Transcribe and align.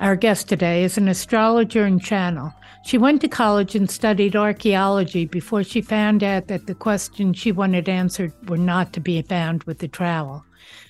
our 0.00 0.16
guest 0.16 0.48
today 0.48 0.82
is 0.82 0.96
an 0.96 1.08
astrologer 1.08 1.84
and 1.84 2.02
channel. 2.02 2.52
She 2.84 2.96
went 2.96 3.20
to 3.20 3.28
college 3.28 3.74
and 3.74 3.90
studied 3.90 4.34
archaeology 4.34 5.26
before 5.26 5.62
she 5.62 5.82
found 5.82 6.24
out 6.24 6.48
that 6.48 6.66
the 6.66 6.74
questions 6.74 7.36
she 7.36 7.52
wanted 7.52 7.88
answered 7.88 8.32
were 8.48 8.56
not 8.56 8.94
to 8.94 9.00
be 9.00 9.20
found 9.20 9.64
with 9.64 9.78
the 9.78 9.88
trowel. 9.88 10.44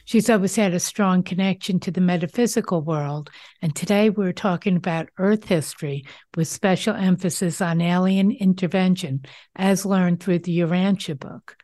She's 0.04 0.30
always 0.30 0.56
had 0.56 0.74
a 0.74 0.80
strong 0.80 1.22
connection 1.22 1.80
to 1.80 1.90
the 1.90 2.00
metaphysical 2.00 2.82
world, 2.82 3.30
and 3.62 3.74
today 3.74 4.10
we're 4.10 4.32
talking 4.32 4.76
about 4.76 5.08
Earth 5.18 5.44
history 5.44 6.04
with 6.36 6.48
special 6.48 6.94
emphasis 6.94 7.60
on 7.60 7.80
alien 7.80 8.30
intervention, 8.30 9.22
as 9.56 9.86
learned 9.86 10.20
through 10.20 10.40
the 10.40 10.60
Urantia 10.60 11.18
book. 11.18 11.56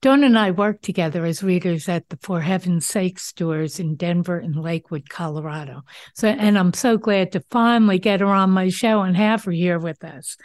Dawn 0.00 0.24
and 0.24 0.38
I 0.38 0.50
worked 0.50 0.84
together 0.84 1.24
as 1.24 1.42
readers 1.42 1.88
at 1.88 2.08
the 2.08 2.18
For 2.22 2.40
Heaven's 2.40 2.86
Sake 2.86 3.18
stores 3.18 3.80
in 3.80 3.96
Denver 3.96 4.38
and 4.38 4.56
Lakewood, 4.56 5.08
Colorado. 5.08 5.82
So, 6.14 6.28
and 6.28 6.58
I'm 6.58 6.72
so 6.72 6.96
glad 6.96 7.32
to 7.32 7.44
finally 7.50 7.98
get 7.98 8.20
her 8.20 8.26
on 8.26 8.50
my 8.50 8.68
show 8.68 9.02
and 9.02 9.16
have 9.16 9.44
her 9.44 9.52
here 9.52 9.78
with 9.78 10.04
us. 10.04 10.36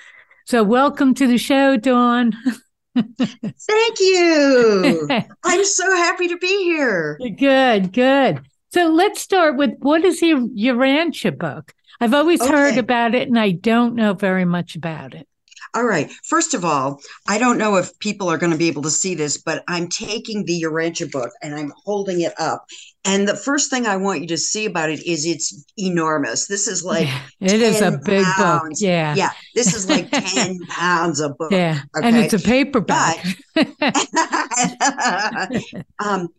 So, 0.45 0.63
welcome 0.63 1.13
to 1.15 1.27
the 1.27 1.37
show, 1.37 1.77
Dawn. 1.77 2.33
Thank 2.95 3.99
you. 3.99 5.07
I'm 5.43 5.65
so 5.65 5.95
happy 5.95 6.27
to 6.29 6.37
be 6.37 6.63
here. 6.63 7.19
Good, 7.37 7.93
good. 7.93 8.41
So 8.71 8.87
let's 8.87 9.19
start 9.19 9.57
with 9.57 9.71
what 9.79 10.03
is 10.03 10.21
your 10.21 10.41
Urantia 10.41 11.37
book? 11.37 11.73
I've 11.99 12.13
always 12.13 12.41
okay. 12.41 12.51
heard 12.51 12.77
about 12.77 13.15
it 13.15 13.27
and 13.27 13.37
I 13.37 13.51
don't 13.51 13.95
know 13.95 14.13
very 14.13 14.45
much 14.45 14.75
about 14.75 15.13
it. 15.15 15.27
All 15.73 15.85
right. 15.85 16.11
First 16.23 16.53
of 16.53 16.65
all, 16.65 17.01
I 17.27 17.37
don't 17.37 17.57
know 17.57 17.75
if 17.75 17.97
people 17.99 18.29
are 18.29 18.37
going 18.37 18.51
to 18.51 18.57
be 18.57 18.67
able 18.67 18.81
to 18.83 18.89
see 18.89 19.15
this, 19.15 19.37
but 19.37 19.63
I'm 19.67 19.87
taking 19.87 20.45
the 20.45 20.63
Urantia 20.63 21.11
book 21.11 21.31
and 21.41 21.53
I'm 21.53 21.73
holding 21.85 22.21
it 22.21 22.33
up. 22.39 22.65
And 23.05 23.27
the 23.27 23.35
first 23.35 23.69
thing 23.69 23.85
I 23.85 23.97
want 23.97 24.21
you 24.21 24.27
to 24.27 24.37
see 24.37 24.65
about 24.65 24.89
it 24.89 25.05
is 25.05 25.25
it's 25.25 25.65
enormous. 25.77 26.47
This 26.47 26.67
is 26.67 26.83
like 26.83 27.07
yeah, 27.07 27.21
it 27.39 27.61
is 27.61 27.81
a 27.81 27.99
big 28.03 28.25
pounds. 28.25 28.81
book. 28.81 28.87
Yeah. 28.87 29.15
Yeah. 29.15 29.31
This 29.55 29.73
is 29.73 29.89
like 29.89 30.09
10 30.11 30.59
pounds 30.67 31.19
of 31.19 31.37
book. 31.37 31.51
Yeah. 31.51 31.81
Okay? 31.97 32.07
And 32.07 32.17
it's 32.17 32.33
a 32.33 32.39
paperback. 32.39 33.25
But, 33.55 33.67
um, 35.99 36.29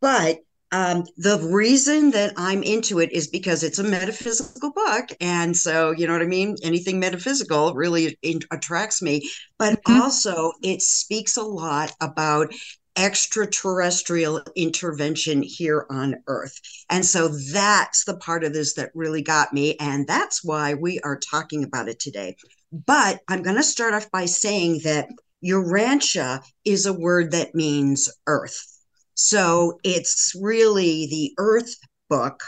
but 0.00 0.40
um, 0.76 1.06
the 1.16 1.38
reason 1.50 2.10
that 2.10 2.34
I'm 2.36 2.62
into 2.62 2.98
it 2.98 3.10
is 3.10 3.28
because 3.28 3.62
it's 3.62 3.78
a 3.78 3.82
metaphysical 3.82 4.72
book. 4.72 5.08
And 5.22 5.56
so, 5.56 5.92
you 5.92 6.06
know 6.06 6.12
what 6.12 6.20
I 6.20 6.26
mean? 6.26 6.56
Anything 6.62 7.00
metaphysical 7.00 7.72
really 7.72 8.18
in- 8.20 8.42
attracts 8.50 9.00
me. 9.00 9.26
But 9.58 9.82
mm-hmm. 9.82 10.02
also, 10.02 10.52
it 10.62 10.82
speaks 10.82 11.38
a 11.38 11.42
lot 11.42 11.94
about 12.02 12.52
extraterrestrial 12.94 14.42
intervention 14.54 15.42
here 15.42 15.86
on 15.88 16.16
Earth. 16.26 16.60
And 16.90 17.06
so 17.06 17.28
that's 17.28 18.04
the 18.04 18.18
part 18.18 18.44
of 18.44 18.52
this 18.52 18.74
that 18.74 18.90
really 18.94 19.22
got 19.22 19.54
me. 19.54 19.76
And 19.80 20.06
that's 20.06 20.44
why 20.44 20.74
we 20.74 21.00
are 21.00 21.18
talking 21.18 21.64
about 21.64 21.88
it 21.88 21.98
today. 21.98 22.36
But 22.70 23.20
I'm 23.28 23.42
going 23.42 23.56
to 23.56 23.62
start 23.62 23.94
off 23.94 24.10
by 24.10 24.26
saying 24.26 24.80
that 24.84 25.08
Urantia 25.42 26.42
is 26.66 26.84
a 26.84 26.92
word 26.92 27.30
that 27.30 27.54
means 27.54 28.10
Earth. 28.26 28.75
So 29.16 29.80
it's 29.82 30.32
really 30.40 31.06
the 31.06 31.32
Earth 31.38 31.74
book 32.08 32.40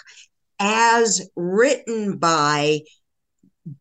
as 0.61 1.29
written 1.35 2.19
by 2.19 2.81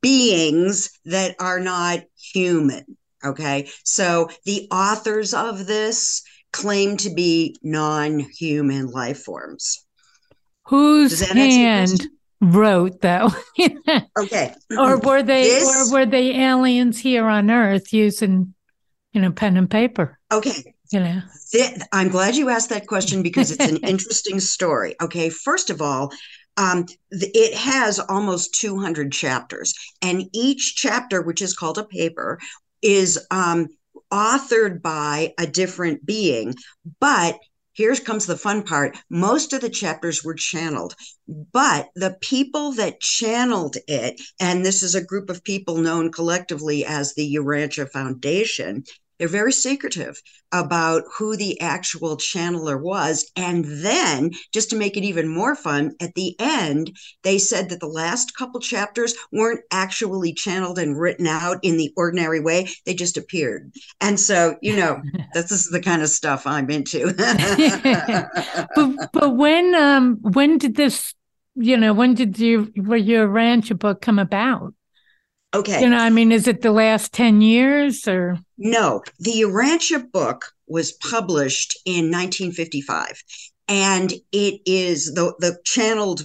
beings 0.01 0.89
that 1.05 1.35
are 1.39 1.59
not 1.59 1.99
human. 2.33 2.97
Okay. 3.23 3.69
So 3.83 4.29
the 4.45 4.67
authors 4.71 5.33
of 5.33 5.67
this 5.67 6.23
claim 6.53 6.97
to 6.97 7.13
be 7.13 7.57
non 7.61 8.19
human 8.19 8.87
life 8.87 9.19
forms. 9.19 9.85
Whose 10.67 11.19
hand 11.21 12.07
wrote 12.41 13.01
though? 13.01 13.31
okay. 14.17 14.53
Or 14.77 14.97
were 14.99 15.23
they 15.23 15.43
this, 15.43 15.91
or 15.91 15.93
were 15.93 16.05
they 16.05 16.35
aliens 16.41 16.99
here 16.99 17.25
on 17.25 17.51
Earth 17.51 17.91
using, 17.91 18.53
you 19.11 19.21
know, 19.21 19.31
pen 19.31 19.57
and 19.57 19.69
paper? 19.69 20.17
Okay. 20.31 20.75
You 20.91 20.99
know. 20.99 21.21
I'm 21.91 22.09
glad 22.09 22.35
you 22.35 22.49
asked 22.49 22.69
that 22.69 22.87
question 22.87 23.23
because 23.23 23.51
it's 23.51 23.65
an 23.65 23.77
interesting 23.87 24.39
story. 24.39 24.95
Okay, 25.01 25.29
first 25.29 25.69
of 25.69 25.81
all, 25.81 26.11
um, 26.57 26.85
it 27.11 27.53
has 27.53 27.99
almost 27.99 28.55
200 28.55 29.11
chapters, 29.11 29.73
and 30.01 30.23
each 30.33 30.75
chapter, 30.75 31.21
which 31.21 31.41
is 31.41 31.55
called 31.55 31.77
a 31.77 31.83
paper, 31.83 32.39
is 32.81 33.19
um, 33.31 33.67
authored 34.11 34.81
by 34.81 35.33
a 35.37 35.45
different 35.45 36.05
being. 36.05 36.55
But 36.99 37.37
here 37.73 37.95
comes 37.95 38.25
the 38.25 38.35
fun 38.35 38.63
part 38.63 38.97
most 39.07 39.53
of 39.53 39.61
the 39.61 39.69
chapters 39.69 40.23
were 40.23 40.33
channeled, 40.33 40.95
but 41.27 41.89
the 41.95 42.17
people 42.21 42.71
that 42.73 42.99
channeled 42.99 43.77
it, 43.87 44.19
and 44.39 44.65
this 44.65 44.81
is 44.81 44.95
a 44.95 45.05
group 45.05 45.29
of 45.29 45.43
people 45.43 45.77
known 45.77 46.11
collectively 46.11 46.83
as 46.83 47.13
the 47.13 47.35
Urantia 47.35 47.87
Foundation, 47.91 48.83
they're 49.19 49.27
very 49.27 49.51
secretive 49.51 50.21
about 50.51 51.03
who 51.17 51.35
the 51.35 51.59
actual 51.59 52.17
channeler 52.17 52.81
was. 52.81 53.29
And 53.35 53.65
then, 53.65 54.31
just 54.53 54.69
to 54.69 54.75
make 54.75 54.95
it 54.95 55.03
even 55.03 55.27
more 55.27 55.55
fun, 55.55 55.93
at 55.99 56.13
the 56.15 56.35
end, 56.39 56.95
they 57.23 57.37
said 57.37 57.69
that 57.69 57.79
the 57.79 57.87
last 57.87 58.35
couple 58.35 58.59
chapters 58.59 59.15
weren't 59.31 59.61
actually 59.71 60.33
channeled 60.33 60.79
and 60.79 60.99
written 60.99 61.27
out 61.27 61.57
in 61.63 61.77
the 61.77 61.91
ordinary 61.97 62.39
way. 62.39 62.69
They 62.85 62.93
just 62.93 63.17
appeared. 63.17 63.71
And 63.99 64.19
so, 64.19 64.55
you 64.61 64.75
know, 64.75 65.01
this 65.33 65.51
is 65.51 65.69
the 65.69 65.81
kind 65.81 66.01
of 66.01 66.09
stuff 66.09 66.47
I'm 66.47 66.69
into. 66.69 67.13
but, 68.75 69.09
but 69.13 69.35
when 69.35 69.75
um 69.75 70.17
when 70.21 70.57
did 70.57 70.75
this 70.75 71.13
you 71.55 71.75
know, 71.75 71.93
when 71.93 72.13
did 72.13 72.39
you 72.39 72.71
your 72.75 73.27
Urantia 73.27 73.77
book 73.77 74.01
come 74.01 74.19
about? 74.19 74.73
Okay. 75.57 75.81
You 75.81 75.89
know, 75.89 75.97
I 75.97 76.09
mean, 76.09 76.31
is 76.31 76.47
it 76.47 76.61
the 76.61 76.71
last 76.71 77.13
10 77.13 77.41
years 77.41 78.07
or? 78.07 78.37
No, 78.57 79.01
the 79.19 79.31
Urantia 79.41 80.11
book 80.11 80.53
was 80.67 80.91
published 80.91 81.79
in 81.85 82.11
1955 82.11 83.23
and 83.67 84.13
it 84.31 84.61
is 84.65 85.13
the 85.13 85.33
the 85.39 85.57
channeled 85.65 86.21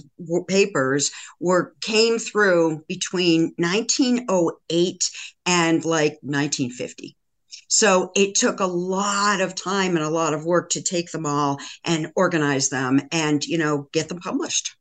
papers 0.47 1.11
were 1.39 1.73
came 1.81 2.17
through 2.17 2.83
between 2.87 3.53
1908 3.57 5.11
and 5.45 5.85
like 5.85 6.17
1950 6.21 7.17
so 7.67 8.11
it 8.15 8.35
took 8.35 8.59
a 8.59 8.65
lot 8.65 9.41
of 9.41 9.55
time 9.55 9.95
and 9.95 10.05
a 10.05 10.09
lot 10.09 10.33
of 10.33 10.45
work 10.45 10.69
to 10.69 10.81
take 10.81 11.11
them 11.11 11.25
all 11.25 11.57
and 11.83 12.11
organize 12.15 12.69
them 12.69 13.01
and 13.11 13.43
you 13.45 13.57
know 13.57 13.89
get 13.91 14.07
them 14.09 14.19
published 14.19 14.75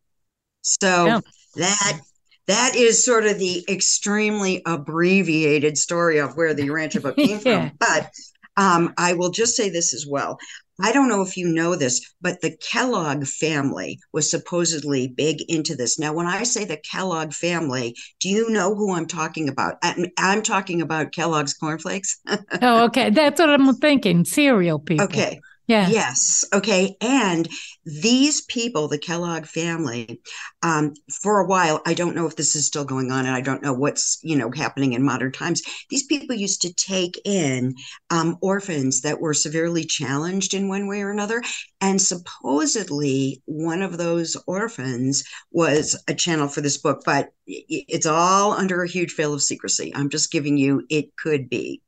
so 0.61 1.07
yeah. 1.07 1.21
that 1.57 2.01
that 2.47 2.75
is 2.75 3.05
sort 3.05 3.27
of 3.27 3.39
the 3.39 3.65
extremely 3.69 4.63
abbreviated 4.67 5.79
story 5.79 6.19
of 6.19 6.37
where 6.37 6.55
the 6.55 6.69
Urantia 6.69 7.03
book 7.03 7.17
came 7.17 7.41
yeah. 7.45 7.69
from. 7.69 7.73
But 7.79 8.11
um, 8.57 8.93
I 8.99 9.15
will 9.15 9.31
just 9.31 9.57
say 9.57 9.71
this 9.71 9.95
as 9.95 10.07
well. 10.07 10.39
I 10.81 10.93
don't 10.93 11.09
know 11.09 11.23
if 11.23 11.37
you 11.37 11.49
know 11.49 11.77
this, 11.77 12.15
but 12.21 12.41
the 12.41 12.57
Kellogg 12.57 13.25
family 13.27 14.01
was 14.13 14.31
supposedly 14.31 15.07
big 15.07 15.43
into 15.49 15.77
this. 15.77 15.99
Now, 15.99 16.13
when 16.13 16.27
I 16.27 16.43
say 16.43 16.65
the 16.65 16.79
Kellogg 16.79 17.33
family, 17.33 17.95
do 18.21 18.29
you 18.29 18.51
know 18.51 18.75
who 18.75 18.93
I'm 18.93 19.07
talking 19.07 19.49
about? 19.49 19.77
I'm, 19.83 20.07
I'm 20.19 20.43
talking 20.43 20.83
about 20.83 21.13
Kellogg's 21.13 21.55
cornflakes. 21.55 22.19
oh, 22.63 22.85
okay. 22.85 23.11
That's 23.11 23.39
what 23.39 23.51
I'm 23.51 23.75
thinking. 23.77 24.25
Cereal 24.25 24.79
people. 24.79 25.05
Okay. 25.05 25.41
Yeah. 25.73 25.89
Yes. 25.89 26.45
Okay. 26.53 26.99
And 27.01 27.49
these 27.87 28.43
people, 28.43 28.89
the 28.89 28.99
Kellogg 28.99 29.47
family, 29.47 30.21
um, 30.63 30.93
for 31.23 31.41
a 31.41 31.47
while, 31.47 31.81
I 31.87 31.95
don't 31.95 32.15
know 32.15 32.27
if 32.27 32.37
this 32.37 32.55
is 32.55 32.67
still 32.67 32.85
going 32.85 33.11
on, 33.11 33.25
and 33.25 33.35
I 33.35 33.41
don't 33.41 33.63
know 33.63 33.73
what's 33.73 34.19
you 34.23 34.37
know 34.37 34.51
happening 34.51 34.93
in 34.93 35.03
modern 35.03 35.33
times. 35.33 35.63
These 35.89 36.03
people 36.03 36.37
used 36.37 36.61
to 36.61 36.75
take 36.75 37.19
in 37.25 37.75
um, 38.11 38.37
orphans 38.43 39.01
that 39.01 39.19
were 39.23 39.33
severely 39.33 39.85
challenged 39.85 40.53
in 40.53 40.69
one 40.69 40.89
way 40.89 41.01
or 41.01 41.11
another, 41.11 41.43
and 41.81 42.03
supposedly 42.03 43.41
one 43.47 43.81
of 43.81 43.97
those 43.97 44.37
orphans 44.47 45.25
was 45.53 45.99
a 46.07 46.15
channel 46.15 46.49
for 46.49 46.61
this 46.61 46.77
book, 46.77 47.01
but 47.07 47.31
it's 47.47 48.05
all 48.07 48.53
under 48.53 48.83
a 48.83 48.89
huge 48.89 49.17
veil 49.17 49.33
of 49.33 49.43
secrecy. 49.43 49.91
I'm 49.95 50.11
just 50.11 50.31
giving 50.31 50.59
you 50.59 50.85
it 50.91 51.17
could 51.17 51.49
be. 51.49 51.81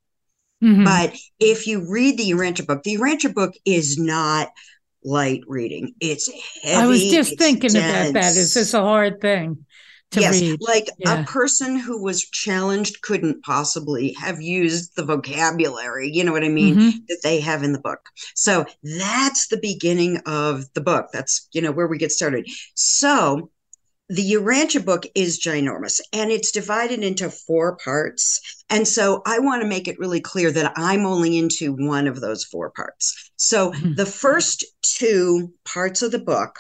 Mm-hmm. 0.65 0.85
But 0.85 1.15
if 1.39 1.67
you 1.67 1.91
read 1.91 2.17
the 2.17 2.31
Urantia 2.31 2.67
book, 2.67 2.83
the 2.83 2.97
Urantia 2.97 3.35
book 3.35 3.55
is 3.67 3.99
not 3.99 4.49
light 5.05 5.43
reading. 5.47 5.95
It's 6.01 6.31
heavy. 6.63 6.75
I 6.77 6.87
was 6.87 7.03
just 7.03 7.39
thinking 7.39 7.73
dense. 7.73 8.11
about 8.11 8.21
that. 8.21 8.37
Is 8.37 8.55
this 8.55 8.73
a 8.73 8.81
hard 8.81 9.21
thing 9.21 9.67
to 10.13 10.21
yes, 10.21 10.41
read. 10.41 10.61
like 10.63 10.89
Yeah. 10.99 11.23
a 11.23 11.25
person 11.27 11.77
who 11.77 12.03
was 12.03 12.23
challenged 12.23 13.03
couldn't 13.03 13.43
possibly 13.43 14.13
have 14.15 14.41
used 14.41 14.97
the 14.97 15.05
vocabulary, 15.05 16.11
you 16.11 16.25
know 16.25 16.33
what 16.33 16.45
I 16.45 16.49
mean, 16.49 16.77
Mhm. 16.77 16.93
that 17.09 17.21
they 17.23 17.41
have 17.41 17.63
in 17.63 17.73
the 17.73 17.81
book. 17.81 18.01
So 18.35 18.65
that's 18.83 19.49
the 19.49 19.59
beginning 19.59 20.19
of 20.25 20.73
the 20.75 20.81
book. 20.81 21.09
That's, 21.13 21.49
you 21.53 21.61
know, 21.61 21.73
where 21.73 21.89
we 21.89 21.99
get 21.99 22.13
started. 22.13 22.49
So 22.75 23.51
the 24.09 24.33
Urantia 24.35 24.85
book 24.85 25.07
is 25.15 25.41
ginormous 25.41 26.01
and 26.13 26.31
it's 26.31 26.51
divided 26.51 27.03
into 27.03 27.31
four 27.31 27.77
parts. 27.77 28.41
And 28.69 28.87
so 28.87 29.23
I 29.27 29.39
want 29.39 29.63
to 29.63 29.69
make 29.69 29.89
it 29.89 29.99
really 29.99 30.21
clear 30.21 30.51
that 30.53 30.73
I'm 30.77 31.07
only 31.07 31.39
into 31.39 31.73
one 31.73 32.07
of 32.07 32.21
those 32.21 32.45
four 32.45 32.71
parts. 32.71 33.31
So 33.37 33.73
Mhm. 33.73 33.97
the 33.97 34.07
first 34.07 34.65
two 34.83 35.53
parts 35.65 36.03
of 36.03 36.13
the 36.13 36.19
book 36.19 36.59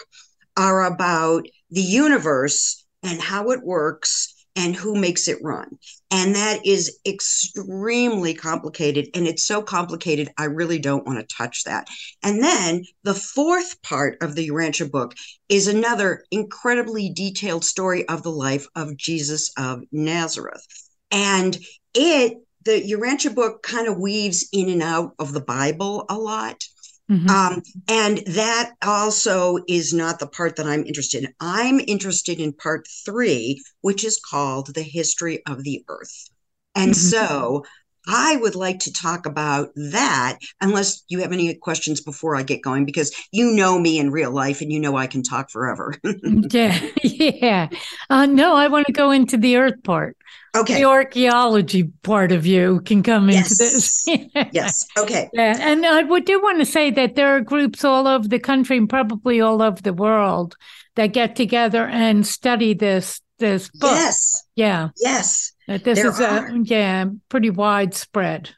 are 0.56 0.84
about 0.84 1.46
the 1.70 1.82
universe 1.82 2.84
and 3.02 3.20
how 3.20 3.50
it 3.50 3.62
works 3.62 4.33
and 4.56 4.76
who 4.76 4.94
makes 4.94 5.26
it 5.28 5.38
run. 5.42 5.78
And 6.10 6.34
that 6.36 6.64
is 6.64 6.98
extremely 7.06 8.34
complicated. 8.34 9.08
And 9.14 9.26
it's 9.26 9.44
so 9.44 9.62
complicated, 9.62 10.30
I 10.38 10.44
really 10.44 10.78
don't 10.78 11.06
want 11.06 11.18
to 11.18 11.36
touch 11.36 11.64
that. 11.64 11.88
And 12.22 12.42
then 12.42 12.84
the 13.02 13.14
fourth 13.14 13.82
part 13.82 14.18
of 14.22 14.34
the 14.34 14.48
Urantia 14.48 14.90
book 14.90 15.14
is 15.48 15.66
another 15.66 16.24
incredibly 16.30 17.10
detailed 17.10 17.64
story 17.64 18.08
of 18.08 18.22
the 18.22 18.30
life 18.30 18.66
of 18.76 18.96
Jesus 18.96 19.52
of 19.58 19.82
Nazareth. 19.90 20.64
And 21.10 21.58
it, 21.94 22.38
the 22.64 22.80
Urantia 22.80 23.34
book 23.34 23.62
kind 23.62 23.88
of 23.88 23.98
weaves 23.98 24.48
in 24.52 24.68
and 24.68 24.82
out 24.82 25.14
of 25.18 25.32
the 25.32 25.40
Bible 25.40 26.06
a 26.08 26.16
lot. 26.16 26.64
Mhm. 27.08 27.28
Um, 27.28 27.62
and 27.88 28.18
that 28.26 28.72
also 28.82 29.58
is 29.68 29.92
not 29.92 30.18
the 30.18 30.26
part 30.26 30.56
that 30.56 30.66
I'm 30.66 30.84
interested 30.86 31.24
in. 31.24 31.34
I'm 31.40 31.80
interested 31.80 32.40
in 32.40 32.52
part 32.52 32.86
three, 33.04 33.62
which 33.80 34.04
is 34.04 34.20
called 34.30 34.74
The 34.74 34.82
History 34.82 35.44
of 35.46 35.64
the 35.64 35.84
Earth. 35.88 36.28
And 36.74 36.92
Mhm. 36.92 36.96
so 36.96 37.64
I 38.06 38.36
would 38.36 38.54
like 38.54 38.80
to 38.80 38.92
talk 38.92 39.26
about 39.26 39.70
that, 39.76 40.38
unless 40.60 41.04
you 41.08 41.20
have 41.20 41.32
any 41.32 41.54
questions 41.54 42.00
before 42.00 42.36
I 42.36 42.42
get 42.42 42.62
going, 42.62 42.84
because 42.84 43.14
you 43.32 43.50
know 43.52 43.78
me 43.78 43.98
in 43.98 44.10
real 44.10 44.30
life 44.30 44.60
and 44.60 44.70
you 44.72 44.78
know 44.80 44.96
I 44.96 45.06
can 45.06 45.22
talk 45.22 45.50
forever. 45.50 45.94
yeah, 46.50 46.90
yeah. 47.02 47.68
Uh, 48.10 48.26
no, 48.26 48.54
I 48.56 48.68
want 48.68 48.86
to 48.86 48.92
go 48.92 49.10
into 49.10 49.36
the 49.36 49.56
earth 49.56 49.82
part. 49.82 50.16
okay. 50.56 50.74
The 50.74 50.84
archaeology 50.84 51.84
part 52.02 52.30
of 52.32 52.46
you 52.46 52.80
can 52.84 53.02
come 53.02 53.30
into 53.30 53.54
this. 53.58 54.06
Yes. 54.52 54.86
Okay. 54.98 55.30
Yeah, 55.32 55.56
and 55.58 55.84
I 55.86 56.02
would 56.02 56.24
do 56.26 56.40
want 56.42 56.58
to 56.58 56.66
say 56.66 56.90
that 56.90 57.14
there 57.14 57.34
are 57.36 57.40
groups 57.40 57.84
all 57.84 58.06
over 58.06 58.28
the 58.28 58.38
country 58.38 58.76
and 58.76 58.88
probably 58.88 59.40
all 59.40 59.62
over 59.62 59.80
the 59.80 59.92
world 59.94 60.56
that 60.96 61.08
get 61.08 61.34
together 61.36 61.86
and 61.86 62.26
study 62.26 62.74
this 62.74 63.20
this 63.38 63.68
book. 63.70 63.90
Yes. 63.92 64.44
Yeah, 64.54 64.90
Yes. 65.00 65.52
That 65.66 65.84
this 65.84 65.98
There 65.98 66.08
is 66.08 66.20
a 66.20 66.28
are. 66.28 66.56
yeah 66.64 67.06
pretty 67.28 67.50
widespread. 67.50 68.50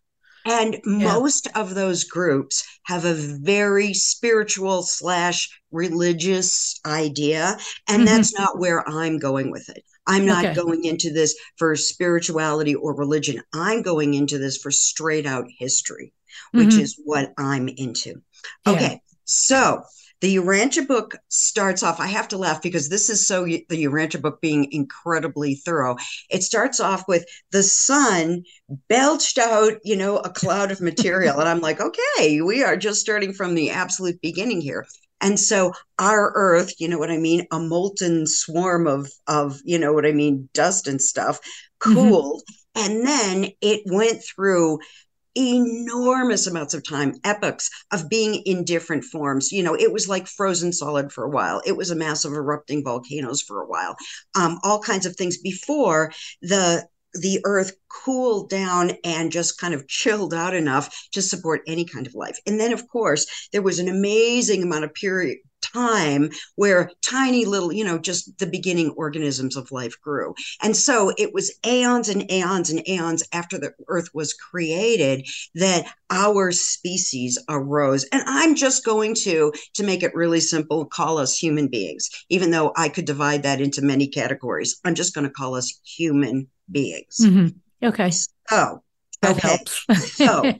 And 0.44 0.76
most 0.84 1.48
of 1.56 1.74
those 1.74 2.04
groups 2.04 2.62
have 2.84 3.04
a 3.04 3.14
very 3.14 3.92
spiritual 3.94 4.84
slash 4.84 5.48
religious 5.72 6.78
idea. 6.86 7.56
And 7.88 8.02
Mhm. 8.02 8.06
that's 8.06 8.32
not 8.38 8.58
where 8.60 8.88
I'm 8.88 9.18
going 9.18 9.50
with 9.50 9.68
it. 9.68 9.82
I'm 10.06 10.24
not 10.24 10.44
Okay. 10.44 10.54
going 10.54 10.84
into 10.84 11.12
this 11.12 11.34
for 11.56 11.74
spirituality 11.74 12.76
or 12.76 12.94
religion. 12.94 13.42
I'm 13.52 13.82
going 13.82 14.14
into 14.14 14.38
this 14.38 14.56
for 14.56 14.70
straight 14.70 15.26
out 15.26 15.46
history, 15.58 16.12
which 16.52 16.76
Mhm. 16.76 16.80
is 16.80 17.00
what 17.04 17.32
I'm 17.36 17.68
into. 17.68 18.22
Yeah. 18.64 18.72
Okay. 18.72 19.00
So 19.24 19.82
the 20.20 20.36
Urantia 20.36 20.86
book 20.86 21.16
starts 21.28 21.82
off. 21.82 22.00
I 22.00 22.06
have 22.06 22.28
to 22.28 22.38
laugh 22.38 22.62
because 22.62 22.88
this 22.88 23.10
is 23.10 23.26
so 23.26 23.44
the 23.44 23.84
Urantia 23.84 24.20
book 24.20 24.40
being 24.40 24.70
incredibly 24.72 25.56
thorough. 25.56 25.96
It 26.30 26.42
starts 26.42 26.80
off 26.80 27.04
with 27.06 27.24
the 27.50 27.62
sun 27.62 28.42
belched 28.88 29.38
out, 29.38 29.74
you 29.84 29.96
know, 29.96 30.18
a 30.18 30.30
cloud 30.30 30.70
of 30.70 30.80
material. 30.80 31.38
and 31.38 31.48
I'm 31.48 31.60
like, 31.60 31.80
okay, 31.80 32.40
we 32.40 32.64
are 32.64 32.76
just 32.76 33.00
starting 33.00 33.32
from 33.32 33.54
the 33.54 33.70
absolute 33.70 34.20
beginning 34.20 34.60
here. 34.60 34.86
And 35.20 35.40
so 35.40 35.72
our 35.98 36.32
earth, 36.34 36.74
you 36.78 36.88
know 36.88 36.98
what 36.98 37.10
I 37.10 37.16
mean, 37.16 37.46
a 37.50 37.58
molten 37.58 38.26
swarm 38.26 38.86
of 38.86 39.08
of, 39.26 39.60
you 39.64 39.78
know 39.78 39.92
what 39.92 40.06
I 40.06 40.12
mean, 40.12 40.48
dust 40.52 40.88
and 40.88 41.00
stuff, 41.00 41.40
Mhm. 41.84 41.94
cooled. 41.94 42.42
And 42.74 43.06
then 43.06 43.48
it 43.62 43.82
went 43.86 44.22
through 44.22 44.78
enormous 45.36 46.46
amounts 46.46 46.74
of 46.74 46.86
time, 46.86 47.14
epochs 47.24 47.70
of 47.92 48.08
being 48.08 48.36
in 48.46 48.64
different 48.64 49.04
forms. 49.04 49.52
You 49.52 49.62
know, 49.62 49.74
it 49.74 49.92
was 49.92 50.08
like 50.08 50.26
frozen 50.26 50.72
solid 50.72 51.12
for 51.12 51.24
a 51.24 51.30
while. 51.30 51.62
It 51.64 51.76
was 51.76 51.90
a 51.90 51.96
mass 51.96 52.24
of 52.24 52.32
erupting 52.32 52.84
volcanoes 52.84 53.42
for 53.42 53.60
a 53.60 53.66
while. 53.66 53.96
Um, 54.34 54.58
all 54.62 54.80
kinds 54.80 55.06
of 55.06 55.16
things 55.16 55.38
before 55.38 56.12
the 56.42 56.86
the 57.20 57.40
earth 57.44 57.72
cooled 57.88 58.50
down 58.50 58.92
and 59.02 59.32
just 59.32 59.58
kind 59.58 59.72
of 59.72 59.88
chilled 59.88 60.34
out 60.34 60.54
enough 60.54 61.08
to 61.12 61.22
support 61.22 61.62
any 61.66 61.84
kind 61.84 62.06
of 62.06 62.14
life. 62.14 62.38
And 62.46 62.60
then 62.60 62.72
of 62.74 62.86
course, 62.88 63.48
there 63.52 63.62
was 63.62 63.78
an 63.78 63.88
amazing 63.88 64.62
amount 64.62 64.84
of 64.84 64.92
period 64.92 65.38
time 65.60 66.30
where 66.56 66.90
tiny 67.02 67.44
little, 67.44 67.72
you 67.72 67.84
know, 67.84 67.98
just 67.98 68.38
the 68.38 68.46
beginning 68.46 68.90
organisms 68.90 69.56
of 69.56 69.70
life 69.72 69.94
grew. 70.00 70.34
And 70.62 70.76
so 70.76 71.12
it 71.18 71.32
was 71.34 71.52
aeons 71.66 72.08
and 72.08 72.30
aeons 72.30 72.70
and 72.70 72.86
aeons 72.88 73.22
after 73.32 73.58
the 73.58 73.72
earth 73.88 74.08
was 74.14 74.32
created 74.32 75.26
that 75.54 75.86
our 76.10 76.52
species 76.52 77.38
arose. 77.48 78.04
And 78.12 78.22
I'm 78.26 78.54
just 78.54 78.84
going 78.84 79.14
to, 79.22 79.52
to 79.74 79.84
make 79.84 80.02
it 80.02 80.14
really 80.14 80.40
simple, 80.40 80.84
call 80.86 81.18
us 81.18 81.36
human 81.36 81.68
beings, 81.68 82.08
even 82.28 82.50
though 82.50 82.72
I 82.76 82.88
could 82.88 83.04
divide 83.04 83.42
that 83.42 83.60
into 83.60 83.82
many 83.82 84.06
categories. 84.06 84.80
I'm 84.84 84.94
just 84.94 85.14
going 85.14 85.26
to 85.26 85.32
call 85.32 85.54
us 85.54 85.80
human 85.84 86.48
beings. 86.70 87.18
Mhm. 87.20 87.54
Okay, 87.82 88.10
So, 88.10 88.82
that 89.22 89.36
okay. 89.36 89.58
So, 89.94 90.52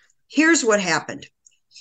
here's 0.28 0.64
what 0.64 0.80
happened 0.80 1.26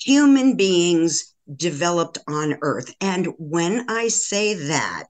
human 0.03 0.55
beings 0.55 1.30
developed 1.53 2.17
on 2.27 2.57
Earth. 2.61 2.93
And 3.01 3.27
when 3.37 3.89
I 3.89 4.07
say 4.07 4.53
that, 4.53 5.09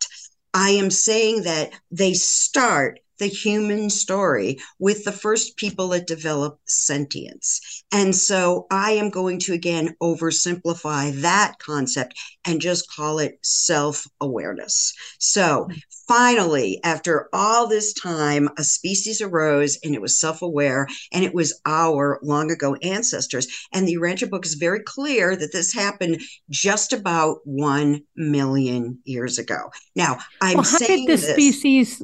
I 0.54 0.72
am 0.72 0.92
saying 0.92 1.44
that 1.44 1.72
they 1.92 2.14
start 2.14 3.00
the 3.22 3.28
human 3.28 3.88
story 3.90 4.58
with 4.80 5.06
the 5.06 5.12
first 5.12 5.56
people 5.56 5.90
that 5.90 6.08
develop 6.08 6.60
sentience. 6.66 7.84
And 7.92 8.16
so 8.16 8.66
I 8.72 8.94
am 8.94 9.12
going 9.12 9.38
to 9.42 9.54
again 9.54 9.96
oversimplify 10.02 11.22
that 11.22 11.54
concept 11.60 12.20
and 12.46 12.60
just 12.60 12.92
call 12.92 13.20
it 13.20 13.38
self 13.44 14.08
awareness. 14.20 14.94
So 15.20 15.70
finally, 16.08 16.80
after 16.84 17.30
all 17.32 17.68
this 17.68 17.94
time, 17.94 18.50
a 18.58 18.64
species 18.64 19.22
arose 19.22 19.78
and 19.84 19.94
it 19.94 20.02
was 20.02 20.20
self 20.20 20.42
aware 20.42 20.88
and 21.14 21.24
it 21.24 21.36
was 21.36 21.62
our 21.68 22.20
long 22.24 22.52
ago 22.52 22.74
ancestors. 22.82 23.48
And 23.72 23.88
the 23.88 23.98
Urantia 23.98 24.32
book 24.32 24.48
is 24.48 24.56
very 24.56 24.82
clear 24.82 25.36
that 25.36 25.54
this 25.54 25.72
happened 25.72 26.22
just 26.50 26.92
about 26.92 27.38
1 27.44 28.02
million 28.16 28.98
years 29.06 29.38
ago. 29.38 29.70
Now, 29.96 30.18
I'm 30.42 30.56
well, 30.56 30.64
how 30.64 30.78
saying 30.80 31.06
did 31.06 31.20
the 31.20 31.22
this. 31.22 31.36
species 31.36 32.02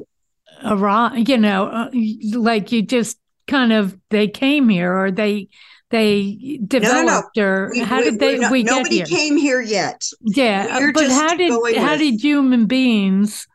arrive? 0.64 1.28
You 1.28 1.38
know, 1.38 1.66
uh, 1.66 1.90
like 2.34 2.72
you 2.72 2.82
just 2.82 3.18
kind 3.46 3.72
of 3.72 3.96
they 4.10 4.28
came 4.28 4.68
here, 4.68 4.92
or 4.92 5.10
they 5.10 5.48
they 5.90 6.36
no, 6.40 6.56
no. 6.60 6.66
developed, 6.66 7.38
or 7.38 7.70
We- 7.72 7.80
how 7.80 7.98
we- 7.98 8.04
did 8.04 8.18
they 8.20 8.38
not- 8.38 8.52
we 8.52 8.62
get 8.62 8.70
nobody 8.70 8.96
here? 8.96 9.06
came 9.06 9.36
here 9.38 9.62
yet. 9.62 10.02
Yeah, 10.20 10.78
We're 10.78 10.92
but 10.92 11.08
how 11.10 11.34
did 11.34 11.50
how 11.50 11.60
with- 11.62 11.98
did 11.98 12.20
human 12.22 12.66
beings 12.66 13.46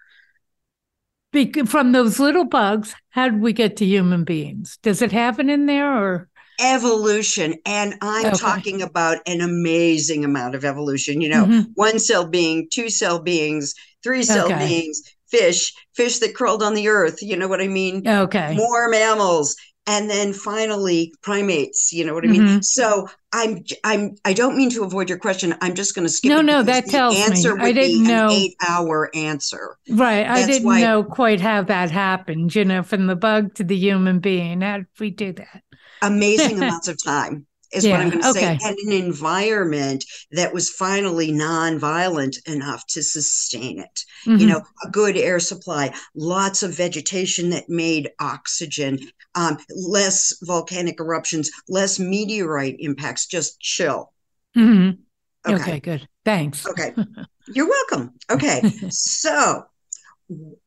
from 1.66 1.92
those 1.92 2.20
little 2.20 2.46
bugs? 2.46 2.94
How 3.10 3.30
did 3.30 3.42
we 3.42 3.54
get 3.54 3.78
to 3.78 3.86
human 3.86 4.24
beings? 4.24 4.78
Does 4.84 5.02
it 5.02 5.12
happen 5.12 5.50
in 5.50 5.66
there, 5.66 5.92
or 5.96 6.30
Evolution. 6.60 7.56
And 7.66 7.96
I'm 8.02 8.28
Okay. 8.28 8.38
talking 8.38 8.82
about 8.84 9.18
an 9.26 9.42
amazing 9.42 10.24
amount 10.24 10.54
of 10.54 10.64
evolution. 10.64 11.20
You 11.20 11.30
know, 11.30 11.46
Mhm. 11.46 11.66
one 11.74 11.98
cell 11.98 12.28
being, 12.28 12.68
two 12.72 12.90
cell 12.92 13.18
beings, 13.20 13.74
three 14.04 14.22
cell 14.22 14.46
Okay. 14.46 14.68
beings, 14.68 15.02
fish, 15.34 15.74
fish 15.96 16.20
that 16.20 16.36
crawled 16.36 16.62
on 16.64 16.74
the 16.76 16.88
earth. 16.88 17.18
You 17.22 17.36
know 17.36 17.48
what 17.48 17.62
I 17.62 17.68
mean? 17.68 18.08
okay, 18.08 18.54
More 18.56 18.88
mammals. 18.90 19.56
And 19.86 20.10
then 20.10 20.32
finally 20.32 21.14
primates, 21.24 21.92
you 21.92 22.06
know 22.06 22.14
what 22.14 22.24
I 22.24 22.28
mean? 22.28 22.42
Mhm. 22.44 22.64
So 22.64 23.10
I'm 23.34 23.52
I'm 23.84 24.16
I 24.24 24.32
don't 24.32 24.56
mean 24.56 24.70
to 24.70 24.84
avoid 24.86 25.10
your 25.10 25.18
question. 25.18 25.54
I'm 25.60 25.74
just 25.76 25.94
going 25.94 26.08
to 26.08 26.14
skip 26.14 26.30
No, 26.30 26.40
it 26.40 26.44
no, 26.44 26.64
that 26.64 26.86
the 26.86 26.92
tells 26.92 27.16
me. 27.16 27.22
answer 27.24 27.60
I 27.60 27.74
didn't 27.74 28.06
know. 28.06 28.28
an 28.28 28.32
eight 28.32 28.56
hour 28.66 29.10
answer. 29.14 29.76
right? 29.90 30.26
I 30.26 30.46
didn't 30.46 30.64
why- 30.66 30.80
know 30.80 31.04
quite 31.04 31.42
how 31.42 31.64
that 31.64 31.92
happened. 31.92 32.56
You 32.56 32.64
know, 32.64 32.82
from 32.82 33.08
the 33.08 33.16
bug 33.18 33.56
to 33.56 33.66
the 33.66 33.76
human 33.76 34.20
being. 34.20 34.62
How 34.62 34.78
did 34.78 34.88
we 35.02 35.10
do 35.10 35.34
that? 35.34 35.64
amazing 36.02 36.58
amounts 36.64 36.88
of 36.88 36.98
time 37.04 37.46
is 37.74 37.88
what 37.88 38.00
I'm 38.00 38.10
going 38.10 38.22
to 38.22 38.30
okay. 38.30 38.58
say, 38.58 38.68
and 38.70 38.78
an 38.88 38.94
environment 38.94 40.06
that 40.32 40.54
was 40.54 40.70
finally 40.70 41.32
non-violent 41.32 42.38
enough 42.46 42.86
to 42.88 43.04
sustain 43.04 43.80
it. 43.80 44.06
You 44.26 44.38
Mhm. 44.38 44.48
know, 44.48 44.62
a 44.84 44.90
good 44.90 45.18
air 45.18 45.40
supply, 45.40 45.94
lots 46.16 46.64
of 46.64 46.74
vegetation 46.74 47.50
that 47.50 47.70
made 47.70 48.12
oxygen, 48.20 49.00
um, 49.36 49.58
less 49.70 50.34
volcanic 50.44 51.00
eruptions, 51.00 51.52
less 51.68 52.00
meteorite 52.00 52.76
impacts. 52.80 53.26
Just 53.26 53.60
chill. 53.60 54.12
Mhm. 54.56 55.00
Okay. 55.46 55.56
okay, 55.62 55.80
good. 55.80 56.08
Thanks. 56.24 56.66
Okay. 56.66 56.94
You're 57.48 57.68
welcome. 57.68 58.14
Okay. 58.30 58.62
so 58.90 59.66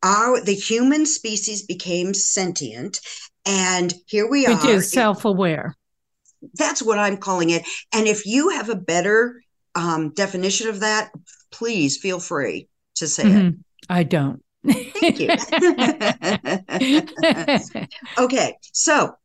our 0.03 0.41
the 0.41 0.53
human 0.53 1.05
species 1.05 1.63
became 1.63 2.13
sentient, 2.13 2.99
and 3.45 3.93
here 4.05 4.29
we 4.29 4.45
Which 4.45 4.57
are. 4.57 4.71
is 4.71 4.91
self-aware. 4.91 5.75
That's 6.55 6.81
what 6.81 6.99
I'm 6.99 7.17
calling 7.17 7.49
it. 7.49 7.63
And 7.93 8.07
if 8.07 8.25
you 8.25 8.49
have 8.49 8.69
a 8.69 8.75
better 8.75 9.41
um, 9.75 10.13
definition 10.13 10.69
of 10.69 10.81
that, 10.81 11.11
please 11.51 11.97
feel 11.97 12.19
free 12.19 12.67
to 12.95 13.07
say 13.07 13.27
Mhm. 13.27 13.33
it. 13.33 13.55
I 13.89 14.03
don't. 14.03 14.43
Thank 15.01 15.19
you. 15.19 15.35
okay, 18.17 18.55
so 18.73 19.15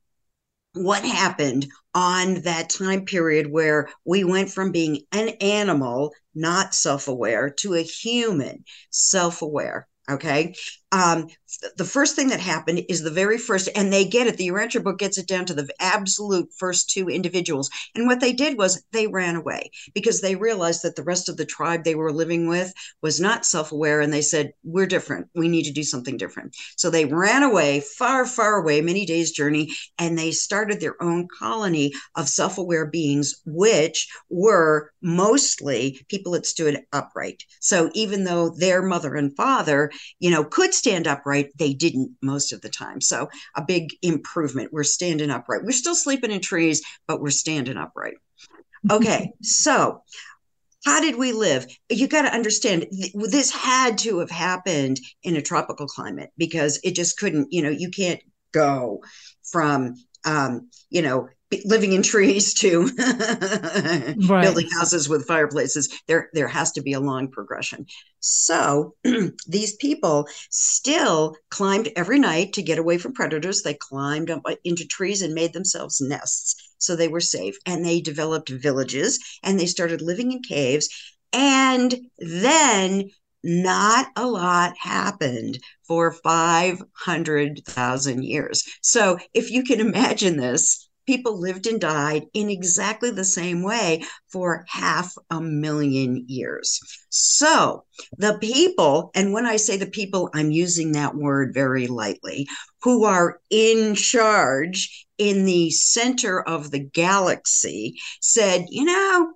what 0.75 1.05
happened 1.05 1.67
on 1.95 2.43
that 2.43 2.71
time 2.71 3.05
period 3.05 3.51
where 3.51 3.89
we 4.05 4.25
went 4.25 4.51
from 4.51 4.73
being 4.73 5.03
an 5.13 5.29
animal, 5.41 6.13
not 6.35 6.75
self 6.75 7.09
aware, 7.09 7.51
to 7.51 7.75
a 7.75 7.83
human, 7.83 8.65
self 8.91 9.43
aware? 9.43 9.87
Okay. 10.11 10.55
Um, 10.93 11.29
the 11.77 11.85
first 11.85 12.17
thing 12.17 12.29
that 12.29 12.41
happened 12.41 12.83
is 12.89 13.03
the 13.03 13.11
very 13.11 13.39
first, 13.39 13.69
and 13.75 13.91
they 13.93 14.05
get 14.05 14.27
it. 14.27 14.37
The 14.37 14.49
Urantia 14.49 14.83
book 14.83 14.99
gets 14.99 15.17
it 15.17 15.27
down 15.27 15.47
to 15.47 15.55
the 15.55 15.69
absolute 15.81 16.51
first 16.57 16.91
two 16.91 17.09
individuals. 17.09 17.71
And 17.95 18.07
what 18.07 18.21
they 18.21 18.33
did 18.33 18.59
was 18.59 18.85
they 18.93 19.07
ran 19.07 19.37
away 19.37 19.71
because 19.95 20.21
they 20.21 20.37
realized 20.37 20.83
that 20.83 20.97
the 20.97 21.03
rest 21.03 21.29
of 21.29 21.39
the 21.39 21.47
tribe 21.47 21.85
they 21.85 21.95
were 21.95 22.13
living 22.13 22.47
with 22.47 22.73
was 23.01 23.21
not 23.21 23.47
self 23.47 23.73
aware. 23.73 24.01
And 24.01 24.13
they 24.13 24.21
said, 24.23 24.53
We're 24.65 24.87
different. 24.87 25.29
We 25.35 25.49
need 25.49 25.65
to 25.65 25.73
do 25.73 25.83
something 25.83 26.19
different. 26.19 26.55
So 26.77 26.91
they 26.91 27.07
ran 27.07 27.43
away, 27.43 27.81
far, 27.81 28.27
far 28.27 28.57
away, 28.57 28.83
many 28.83 29.07
days' 29.07 29.33
journey, 29.33 29.73
and 29.99 30.19
they 30.19 30.31
started 30.31 30.81
their 30.81 31.03
own 31.03 31.27
colony 31.39 31.93
of 32.17 32.29
self 32.29 32.59
aware 32.59 32.87
beings, 32.87 33.41
which 33.47 34.09
were 34.29 34.91
mostly 35.01 36.05
people 36.09 36.33
that 36.33 36.47
stood 36.47 36.83
upright. 36.93 37.45
So 37.61 37.91
even 37.95 38.25
though 38.25 38.51
their 38.51 38.83
mother 38.83 39.15
and 39.15 39.35
father, 39.35 39.91
you 40.19 40.31
know, 40.31 40.45
could 40.45 40.75
stand 40.83 41.07
upright, 41.07 41.57
they 41.57 41.73
didn't 41.73 42.11
most 42.23 42.53
of 42.53 42.61
the 42.61 42.69
time. 42.69 43.01
So 43.01 43.29
a 43.55 43.63
big 43.63 43.91
improvement. 44.03 44.73
We're 44.73 44.83
standing 44.83 45.31
upright. 45.31 45.63
We're 45.63 45.71
still 45.71 45.95
sleeping 45.95 46.33
in 46.33 46.41
trees, 46.41 46.83
but 47.07 47.21
we're 47.21 47.31
standing 47.31 47.77
upright. 47.77 48.15
Okay, 48.91 49.33
so 49.43 50.03
how 50.85 51.01
did 51.01 51.15
we 51.15 51.31
live? 51.31 51.67
You 51.89 52.09
got 52.09 52.23
to 52.23 52.35
understand 52.35 52.87
th- 52.91 53.13
this 53.15 53.53
had 53.53 53.99
to 53.99 54.19
have 54.19 54.31
happened 54.31 54.99
in 55.23 55.37
a 55.37 55.43
tropical 55.43 55.87
climate 55.87 56.31
because 56.37 56.81
it 56.83 56.97
just 56.97 57.17
couldn't, 57.17 57.53
you 57.53 57.63
know, 57.63 57.71
you 57.71 57.91
can't 57.91 58.21
go 58.51 59.05
from, 59.53 59.95
um, 60.25 60.69
you 60.91 61.03
know, 61.03 61.29
living 61.65 61.93
in 61.93 62.03
trees 62.03 62.55
to 62.55 62.91
Right. 64.15 64.41
building 64.41 64.69
houses 64.79 65.09
with 65.09 65.27
fireplaces. 65.27 65.89
There, 66.07 66.29
there 66.33 66.49
has 66.49 66.73
to 66.73 66.83
be 66.83 66.93
a 66.93 67.01
long 67.01 67.31
progression. 67.31 67.87
So 68.21 68.95
these 69.47 69.77
people 69.77 70.29
still 70.51 71.37
climbed 71.51 71.91
every 71.97 72.19
night 72.19 72.53
to 72.55 72.63
get 72.63 72.79
away 72.79 72.99
from 72.99 73.15
predators. 73.15 73.63
They 73.63 73.75
climbed 73.75 74.31
up 74.31 74.43
uh, 74.45 74.57
into 74.65 74.87
trees 74.87 75.23
and 75.23 75.35
made 75.35 75.53
themselves 75.53 76.01
nests 76.01 76.57
so 76.79 76.97
they 76.97 77.09
were 77.09 77.21
safe. 77.21 77.57
And 77.67 77.85
they 77.85 78.01
developed 78.01 78.49
villages 78.49 79.19
and 79.43 79.59
they 79.59 79.67
started 79.67 80.03
living 80.03 80.33
in 80.33 80.43
caves. 80.43 80.89
And 81.33 81.95
then 82.19 83.11
not 83.45 84.07
a 84.17 84.27
lot 84.27 84.77
happened 84.79 85.59
for 85.87 86.13
500,000 86.13 88.25
years. 88.25 88.65
So 88.83 89.19
if 89.35 89.51
you 89.51 89.65
can 89.65 89.81
imagine 89.81 90.37
this, 90.37 90.89
people 91.07 91.41
lived 91.41 91.67
and 91.67 91.81
died 91.81 92.25
in 92.35 92.49
exactly 92.49 93.11
the 93.11 93.25
same 93.25 93.63
way 93.63 94.03
for 94.31 94.65
half 94.69 95.13
a 95.31 95.41
million 95.41 96.25
years. 96.29 96.81
So 97.11 97.85
the 98.19 98.39
people, 98.39 99.11
and 99.15 99.33
when 99.33 99.47
I 99.47 99.57
say 99.57 99.77
the 99.77 99.87
people, 99.87 100.31
I'm 100.35 100.51
using 100.51 100.93
that 100.93 101.15
word 101.15 101.53
very 101.55 101.87
lightly, 101.87 102.47
who 102.83 103.05
are 103.05 103.41
in 103.51 103.95
charge 103.95 105.07
in 105.19 105.45
the 105.45 105.71
center 105.71 106.41
of 106.41 106.71
the 106.71 106.81
galaxy 106.81 107.99
said, 108.21 108.67
you 108.71 108.85
know, 108.85 109.33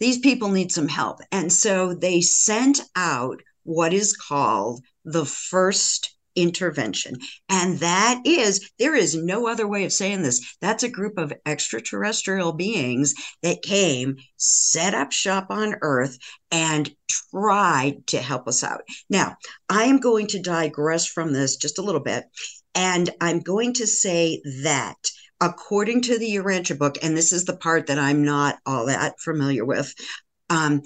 these 0.00 0.18
people 0.18 0.50
need 0.50 0.72
some 0.72 0.88
help. 0.88 1.20
And 1.32 1.52
so 1.52 1.94
they 1.94 2.20
sent 2.20 2.80
out 2.96 3.40
what 3.62 3.92
is 3.92 4.16
called 4.16 4.82
the 5.04 5.24
first 5.24 6.15
intervention. 6.36 7.16
And 7.48 7.78
that 7.78 8.20
is, 8.24 8.70
there 8.78 8.94
is 8.94 9.16
no 9.16 9.48
other 9.48 9.66
way 9.66 9.84
of 9.84 9.92
saying 9.92 10.22
this. 10.22 10.56
That's 10.60 10.84
a 10.84 10.88
group 10.88 11.18
of 11.18 11.32
extraterrestrial 11.44 12.52
beings 12.52 13.14
that 13.42 13.62
came, 13.62 14.16
set 14.36 14.94
up 14.94 15.12
shop 15.12 15.46
on 15.50 15.76
Earth, 15.80 16.18
and 16.50 16.90
tried 17.30 18.06
to 18.08 18.18
help 18.18 18.46
us 18.46 18.62
out. 18.62 18.82
Now, 19.10 19.36
I 19.68 19.84
am 19.84 19.98
going 19.98 20.28
to 20.28 20.42
digress 20.42 21.06
from 21.06 21.32
this 21.32 21.56
just 21.56 21.78
a 21.78 21.82
little 21.82 22.00
bit. 22.00 22.24
And 22.74 23.10
I'm 23.20 23.40
going 23.40 23.72
to 23.74 23.86
say 23.86 24.42
that 24.62 24.96
according 25.40 26.02
to 26.02 26.18
the 26.18 26.36
Urantia 26.36 26.78
book, 26.78 26.98
and 27.02 27.16
this 27.16 27.32
is 27.32 27.44
the 27.44 27.56
part 27.56 27.86
that 27.86 27.98
I'm 27.98 28.24
not 28.24 28.58
all 28.66 28.86
that 28.86 29.20
familiar 29.20 29.64
with, 29.64 29.94
um, 30.50 30.82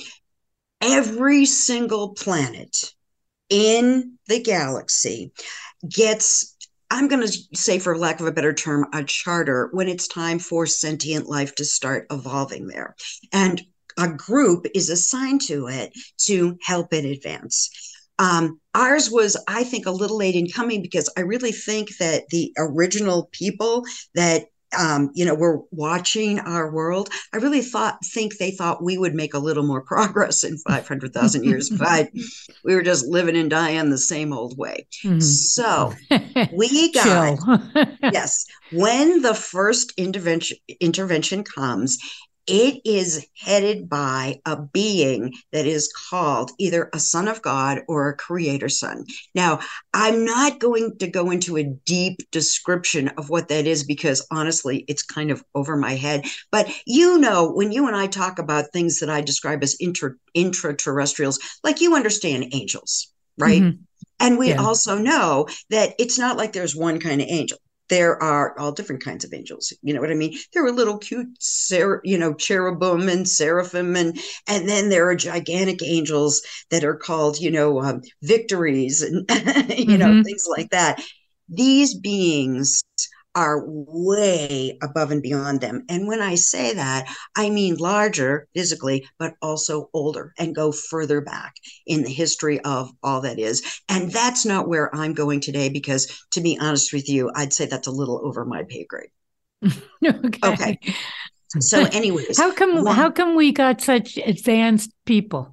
every 0.81 1.45
single 1.45 2.15
planet 2.15 2.95
in 3.49 4.19
the 4.31 4.41
galaxy 4.41 5.33
gets, 5.87 6.57
I'm 6.91 7.09
going 7.09 7.27
to 7.27 7.39
say, 7.55 7.79
for 7.79 7.99
lack 7.99 8.21
of 8.21 8.27
a 8.27 8.33
better 8.33 8.55
term, 8.55 8.87
a 8.95 9.05
charter 9.05 9.69
when 9.73 9.89
it's 9.89 10.09
time 10.09 10.39
for 10.39 10.67
sentient 10.67 11.27
life 11.27 11.55
to 11.57 11.65
start 11.65 12.07
evolving 12.11 12.67
there. 12.67 12.97
And 13.33 13.61
a 13.99 14.09
group 14.09 14.67
is 14.75 14.89
assigned 14.89 15.43
to 15.43 15.67
it 15.67 15.93
to 16.27 16.57
help 16.63 16.95
it 16.95 17.05
advance. 17.05 17.71
Um, 18.19 18.61
ours 18.75 19.11
was, 19.11 19.37
I 19.49 19.65
think, 19.65 19.87
a 19.87 19.91
little 19.91 20.19
late 20.19 20.37
in 20.37 20.49
coming 20.49 20.81
because 20.83 21.11
I 21.17 21.23
really 21.23 21.53
think 21.53 21.97
that 21.99 22.29
the 22.29 22.53
original 22.57 23.29
people 23.33 23.85
that 24.15 24.47
um, 24.79 25.11
you 25.15 25.25
know 25.25 25.35
were 25.35 25.61
watching 25.71 26.39
our 26.41 26.71
world, 26.71 27.11
I 27.33 27.39
really 27.39 27.63
thought 27.63 27.99
think 28.05 28.39
they 28.39 28.51
thought 28.51 28.83
we 28.83 28.99
would 28.99 29.15
make 29.15 29.35
a 29.35 29.39
little 29.39 29.65
more 29.65 29.81
progress 29.81 30.45
in 30.45 30.59
five 30.69 30.87
hundred 30.87 31.13
thousand 31.13 31.45
years, 31.45 31.71
but 31.71 32.11
we 32.65 32.75
were 32.75 32.83
just 32.83 33.07
living 33.07 33.37
and 33.37 33.51
dying 33.51 33.91
the 33.91 33.99
same 33.99 34.33
old 34.33 34.57
way. 34.59 34.87
Mhm. 35.05 35.23
So 35.23 35.95
we 36.53 36.93
got 36.93 37.39
yes 38.03 38.47
when 38.73 39.23
the 39.23 39.35
first 39.35 39.93
intervention 39.97 40.57
intervention 40.81 41.45
comes 41.45 41.99
it 42.51 42.81
is 42.85 43.27
headed 43.39 43.89
by 43.89 44.41
a 44.45 44.61
being 44.61 45.33
that 45.53 45.67
is 45.67 45.93
called 46.11 46.51
either 46.59 46.91
a 46.93 46.99
son 46.99 47.29
of 47.29 47.41
god 47.43 47.81
or 47.89 48.09
a 48.09 48.17
creator 48.17 48.69
son 48.69 49.05
now 49.35 49.61
i'm 49.95 50.25
not 50.25 50.59
going 50.59 50.97
to 50.99 51.07
go 51.07 51.31
into 51.31 51.57
a 51.57 51.65
deep 51.87 52.19
description 52.33 53.09
of 53.17 53.31
what 53.31 53.49
that 53.49 53.67
is 53.67 53.85
because 53.85 54.27
honestly 54.31 54.85
it's 54.89 55.03
kind 55.03 55.31
of 55.31 55.43
over 55.55 55.77
my 55.77 55.95
head 55.95 56.25
but 56.51 56.69
you 56.87 57.19
know 57.19 57.51
when 57.53 57.73
you 57.73 57.87
and 57.87 57.97
i 57.97 58.07
talk 58.07 58.39
about 58.39 58.73
things 58.73 58.99
that 58.99 59.11
i 59.11 59.21
describe 59.21 59.63
as 59.63 59.77
intra 59.81 60.11
intraterrestrials 60.37 61.39
like 61.65 61.81
you 61.81 61.95
understand 61.95 62.47
angels 62.53 63.13
right 63.39 63.63
Mhm. 63.63 63.79
and 64.19 64.39
we 64.39 64.49
Yeah. 64.51 64.61
also 64.63 64.99
know 64.99 65.47
that 65.71 65.95
it's 65.99 66.19
not 66.19 66.37
like 66.37 66.53
there's 66.53 66.77
one 66.77 67.01
kind 67.01 67.21
of 67.21 67.27
angel. 67.29 67.59
There 67.91 68.23
are 68.23 68.59
all 68.59 68.73
different 68.73 69.05
kinds 69.05 69.25
of 69.25 69.35
angels. 69.35 69.73
You 69.83 69.93
know 69.95 70.01
what 70.01 70.11
I 70.11 70.15
mean? 70.15 70.39
There 70.55 70.65
are 70.65 70.73
little 70.73 70.99
cute, 70.99 71.29
ser- 71.41 72.01
you 72.05 72.17
know, 72.19 72.33
cherubim 72.35 73.09
and 73.09 73.29
seraphim, 73.29 73.97
and 73.97 74.19
and 74.49 74.69
then 74.69 74.89
there 74.89 75.09
are 75.11 75.17
gigantic 75.17 75.83
angels 75.83 76.41
that 76.71 76.85
are 76.85 76.97
called, 76.97 77.39
you 77.39 77.51
know, 77.51 77.81
um, 77.83 78.03
victories, 78.23 79.03
and 79.03 79.29
you 79.79 79.99
know, 79.99 80.15
Mhm. 80.15 80.25
things 80.25 80.45
like 80.49 80.71
that. 80.71 81.03
These 81.49 81.95
beings 81.95 82.83
are 83.35 83.63
way 83.67 84.77
above 84.83 85.11
and 85.11 85.23
beyond 85.23 85.61
them. 85.61 85.85
And 85.89 86.09
when 86.09 86.21
I 86.21 86.35
say 86.35 86.75
that, 86.75 87.09
I 87.37 87.51
mean 87.51 87.77
larger 87.77 88.49
physically, 88.55 89.07
but 89.19 89.35
also 89.41 89.89
older 89.95 90.33
and 90.39 90.55
go 90.55 90.73
further 90.73 91.21
back 91.21 91.55
in 91.87 92.03
the 92.03 92.11
history 92.11 92.61
of 92.61 92.91
all 93.03 93.21
that 93.23 93.39
is. 93.39 93.81
And 93.89 94.11
that's 94.11 94.45
not 94.45 94.69
where 94.69 94.95
I'm 94.95 95.15
going 95.15 95.41
today 95.41 95.69
because, 95.69 96.25
to 96.33 96.41
be 96.41 96.59
honest 96.61 96.93
with 96.93 97.09
you, 97.09 97.31
I'd 97.35 97.53
say 97.53 97.67
that's 97.67 97.87
a 97.87 97.93
little 97.93 98.21
over 98.25 98.45
my 98.45 98.65
pay 98.65 98.85
grade. 98.85 99.11
okay. 100.05 100.39
Okay. 100.45 100.79
So, 101.61 101.85
anyways, 101.93 102.39
How 102.39 102.53
come 102.53 102.85
one- 102.85 102.95
how 102.97 103.11
come 103.11 103.37
we 103.37 103.53
got 103.53 103.81
such 103.81 104.17
advanced 104.19 104.91
people? 105.05 105.53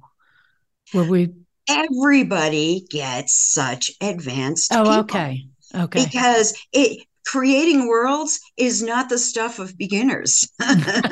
Were 0.94 1.04
we 1.04 1.30
everybody 1.68 2.86
gets 2.90 3.34
such 3.52 3.92
advanced 4.00 4.72
Oh, 4.72 4.84
people 4.84 4.98
okay. 5.00 5.44
Okay. 5.74 6.04
because 6.04 6.58
it 6.72 7.06
creating 7.28 7.86
worlds 7.86 8.40
is 8.56 8.82
not 8.82 9.10
the 9.10 9.18
stuff 9.18 9.58
of 9.58 9.76
beginners. 9.76 10.50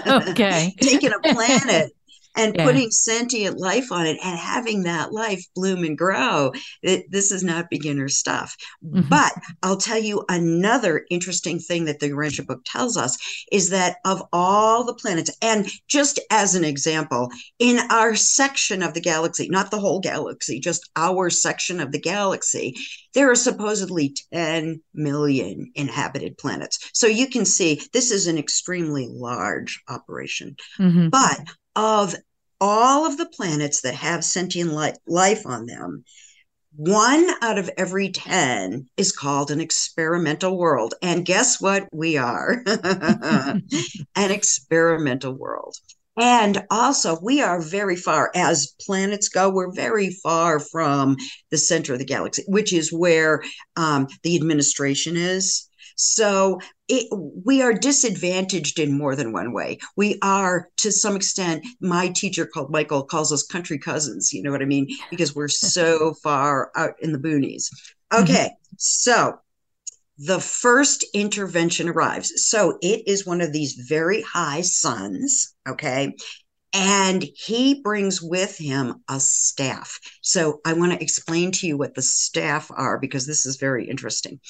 Okay. 0.07 0.75
Taking 0.81 1.13
a 1.13 1.19
planet 1.35 1.93
and 2.37 2.55
yeah. 2.55 2.65
putting 2.65 2.91
sentient 2.91 3.59
life 3.59 3.91
on 3.91 4.07
it 4.07 4.19
and 4.23 4.39
having 4.39 4.83
that 4.83 5.13
life 5.13 5.45
bloom 5.55 5.85
and 5.85 5.97
grow. 5.97 6.53
It, 6.83 7.11
this 7.11 7.33
is 7.33 7.43
not 7.43 7.71
beginner 7.71 8.09
stuff. 8.09 8.57
Mm-hmm. 8.85 9.09
But 9.09 9.33
I'll 9.63 9.77
tell 9.77 9.99
you 9.99 10.25
another 10.29 11.05
interesting 11.11 11.59
thing 11.59 11.87
that 11.87 12.01
the 12.01 12.11
Urantia 12.11 12.47
book 12.47 12.63
tells 12.65 12.97
us 12.97 13.17
is 13.51 13.71
that 13.71 13.97
of 14.05 14.23
all 14.33 14.85
the 14.85 14.95
planets, 14.95 15.31
and 15.43 15.67
just 15.89 16.21
as 16.31 16.55
an 16.55 16.65
example, 16.65 17.31
in 17.59 17.79
our 17.91 18.15
section 18.15 18.83
of 18.83 18.95
the 18.95 19.01
galaxy, 19.01 19.49
not 19.49 19.71
the 19.71 19.81
whole 19.81 20.01
galaxy, 20.01 20.61
just 20.61 20.91
our 20.97 21.31
section 21.31 21.81
of 21.81 21.93
the 21.93 22.01
galaxy, 22.01 22.75
there 23.15 23.31
are 23.31 23.37
supposedly 23.37 24.15
10 24.33 24.83
million 24.93 25.73
inhabited 25.75 26.37
planets. 26.37 26.91
So 26.93 27.07
you 27.07 27.29
can 27.29 27.47
see 27.47 27.81
this 27.93 28.11
is 28.11 28.27
an 28.27 28.37
extremely 28.37 29.09
large 29.11 29.83
operation. 29.89 30.57
Mm-hmm. 30.79 31.09
But 31.09 31.41
of 31.77 32.15
all 32.61 33.07
of 33.07 33.17
the 33.17 33.29
planets 33.29 33.83
that 33.83 33.95
have 33.95 34.25
sentient 34.25 34.73
li- 34.73 34.93
life 35.07 35.47
on 35.47 35.67
them, 35.67 36.05
one 36.77 37.29
out 37.41 37.59
of 37.59 37.71
every 37.79 38.11
10 38.11 38.89
is 38.97 39.13
called 39.13 39.51
an 39.51 39.61
experimental 39.61 40.59
world. 40.59 40.95
And 41.01 41.25
guess 41.25 41.61
what? 41.61 41.89
We 41.93 42.19
are 42.19 42.63
an 42.67 43.63
experimental 44.15 45.33
world. 45.33 45.77
And 46.19 46.65
also, 46.71 47.19
we 47.23 47.43
are 47.43 47.61
very 47.61 47.97
far, 47.97 48.31
as 48.35 48.75
planets 48.81 49.29
go, 49.29 49.51
we're 49.51 49.73
very 49.73 50.11
far 50.23 50.59
from 50.59 51.17
the 51.51 51.59
center 51.59 51.93
of 51.93 51.99
the 51.99 52.07
galaxy, 52.07 52.43
which 52.47 52.73
is 52.73 52.93
where 52.93 53.43
um, 53.77 54.07
the 54.23 54.37
administration 54.37 55.17
is. 55.17 55.69
So 55.97 56.61
it, 56.89 57.09
we 57.45 57.63
are 57.63 57.73
disadvantaged 57.73 58.79
in 58.79 58.97
more 58.97 59.17
than 59.17 59.33
one 59.33 59.53
way. 59.53 59.79
We 59.97 60.19
are, 60.23 60.69
to 60.79 60.93
some 60.93 61.17
extent, 61.17 61.67
my 61.81 62.09
teacher 62.09 62.47
called 62.47 62.71
Michael 62.71 63.03
calls 63.03 63.33
us 63.33 63.43
country 63.43 63.79
cousins. 63.79 64.33
You 64.33 64.43
know 64.43 64.51
what 64.51 64.63
I 64.63 64.67
mean? 64.67 64.89
Because 65.11 65.35
we're 65.35 65.49
so 65.49 66.15
far 66.23 66.71
out 66.77 66.95
in 67.01 67.13
the 67.13 67.19
boonies. 67.19 67.65
Mm-hmm. 68.13 68.23
Okay, 68.23 68.45
mm-hmm. 68.45 68.75
so 68.77 69.39
the 70.19 70.41
first 70.41 71.05
intervention 71.13 71.89
arrives. 71.89 72.33
So 72.47 72.79
it 72.81 73.03
is 73.07 73.27
one 73.27 73.41
of 73.41 73.53
these 73.53 73.73
very 73.89 74.23
high 74.23 74.63
sons. 74.63 75.55
Okay. 75.69 76.15
And 76.73 77.25
he 77.35 77.81
brings 77.81 78.21
with 78.21 78.59
him 78.59 79.03
a 79.09 79.19
staff. 79.19 79.99
So 80.21 80.61
I 80.65 80.75
want 80.75 80.93
to 80.93 81.03
explain 81.03 81.51
to 81.53 81.67
you 81.67 81.79
what 81.79 81.95
the 81.95 82.03
staff 82.03 82.71
are 82.71 82.99
because 82.99 83.27
this 83.27 83.47
is 83.47 83.57
very 83.57 83.89
interesting 83.89 84.41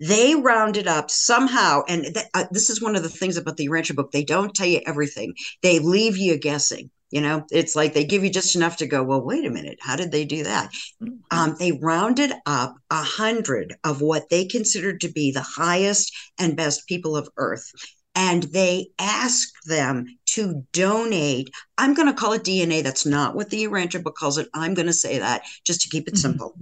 they 0.00 0.34
rounded 0.34 0.86
up 0.86 1.10
somehow 1.10 1.82
and 1.88 2.04
th- 2.04 2.26
uh, 2.34 2.44
this 2.50 2.70
is 2.70 2.82
one 2.82 2.96
of 2.96 3.02
the 3.02 3.08
things 3.08 3.36
about 3.36 3.56
the 3.56 3.68
Urantia 3.68 3.94
book 3.94 4.12
they 4.12 4.24
don't 4.24 4.54
tell 4.54 4.66
you 4.66 4.80
everything. 4.86 5.34
They 5.62 5.78
leave 5.78 6.16
you 6.16 6.38
guessing 6.38 6.90
you 7.10 7.20
know? 7.20 7.44
It's 7.50 7.76
like 7.76 7.94
they 7.94 8.04
give 8.04 8.24
you 8.24 8.30
just 8.30 8.56
enough 8.56 8.76
to 8.78 8.86
go 8.86 9.02
well 9.02 9.22
wait 9.22 9.46
a 9.46 9.50
minute 9.50 9.78
how 9.80 9.96
did 9.96 10.12
they 10.12 10.24
do 10.24 10.44
that? 10.44 10.70
Mm-hmm. 11.02 11.14
um, 11.30 11.56
they 11.58 11.72
rounded 11.72 12.32
up 12.46 12.74
a 12.90 13.02
hundred 13.02 13.74
of 13.84 14.00
what 14.00 14.28
they 14.28 14.44
considered 14.44 15.00
to 15.00 15.12
be 15.12 15.30
the 15.30 15.42
highest 15.42 16.12
and 16.38 16.56
best 16.56 16.86
people 16.86 17.16
of 17.16 17.28
earth 17.36 17.70
and 18.16 18.44
they 18.44 18.88
asked 18.98 19.66
them 19.66 20.06
to 20.24 20.64
donate. 20.72 21.50
I'm 21.76 21.92
going 21.92 22.08
to 22.08 22.14
call 22.14 22.32
it 22.32 22.42
DNA. 22.42 22.82
That's 22.82 23.04
not 23.04 23.36
what 23.36 23.50
the 23.50 23.64
Urantia 23.64 24.02
book 24.02 24.16
calls 24.16 24.38
it. 24.38 24.48
I'm 24.54 24.72
going 24.72 24.86
to 24.86 24.92
say 24.92 25.18
that 25.18 25.42
just 25.64 25.82
to 25.82 25.90
keep 25.90 26.08
it 26.08 26.14
mm-hmm. 26.14 26.20
simple. 26.20 26.56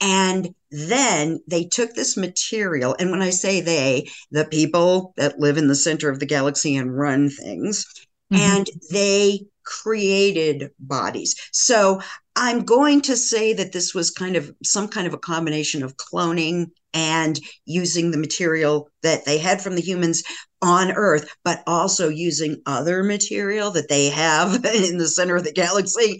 And 0.00 0.54
then 0.70 1.40
they 1.46 1.64
took 1.64 1.92
this 1.92 2.16
material. 2.16 2.96
And 2.98 3.10
when 3.10 3.20
I 3.20 3.30
say 3.30 3.60
they, 3.60 4.08
the 4.30 4.46
people 4.46 5.12
that 5.18 5.38
live 5.38 5.58
in 5.58 5.68
the 5.68 5.74
center 5.74 6.08
of 6.08 6.20
the 6.20 6.26
galaxy 6.26 6.74
and 6.74 6.96
run 6.96 7.28
things, 7.28 7.86
mm-hmm. 8.32 8.42
and 8.42 8.66
they 8.90 9.46
created 9.64 10.70
bodies. 10.78 11.36
So 11.52 12.00
I'm 12.34 12.64
going 12.64 13.02
to 13.02 13.16
say 13.16 13.52
that 13.52 13.72
this 13.72 13.94
was 13.94 14.10
kind 14.10 14.36
of 14.36 14.54
some 14.64 14.88
kind 14.88 15.06
of 15.06 15.12
a 15.12 15.18
combination 15.18 15.82
of 15.82 15.96
cloning 15.96 16.70
and 16.94 17.38
using 17.66 18.10
the 18.10 18.18
material 18.18 18.88
that 19.02 19.24
they 19.26 19.38
had 19.38 19.60
from 19.60 19.74
the 19.74 19.82
humans 19.82 20.22
on 20.62 20.92
Earth, 20.92 21.28
but 21.44 21.62
also 21.66 22.08
using 22.08 22.62
other 22.64 23.02
material 23.02 23.70
that 23.72 23.88
they 23.88 24.08
have 24.08 24.54
in 24.64 24.96
the 24.98 25.08
center 25.08 25.36
of 25.36 25.44
the 25.44 25.52
galaxy. 25.52 26.18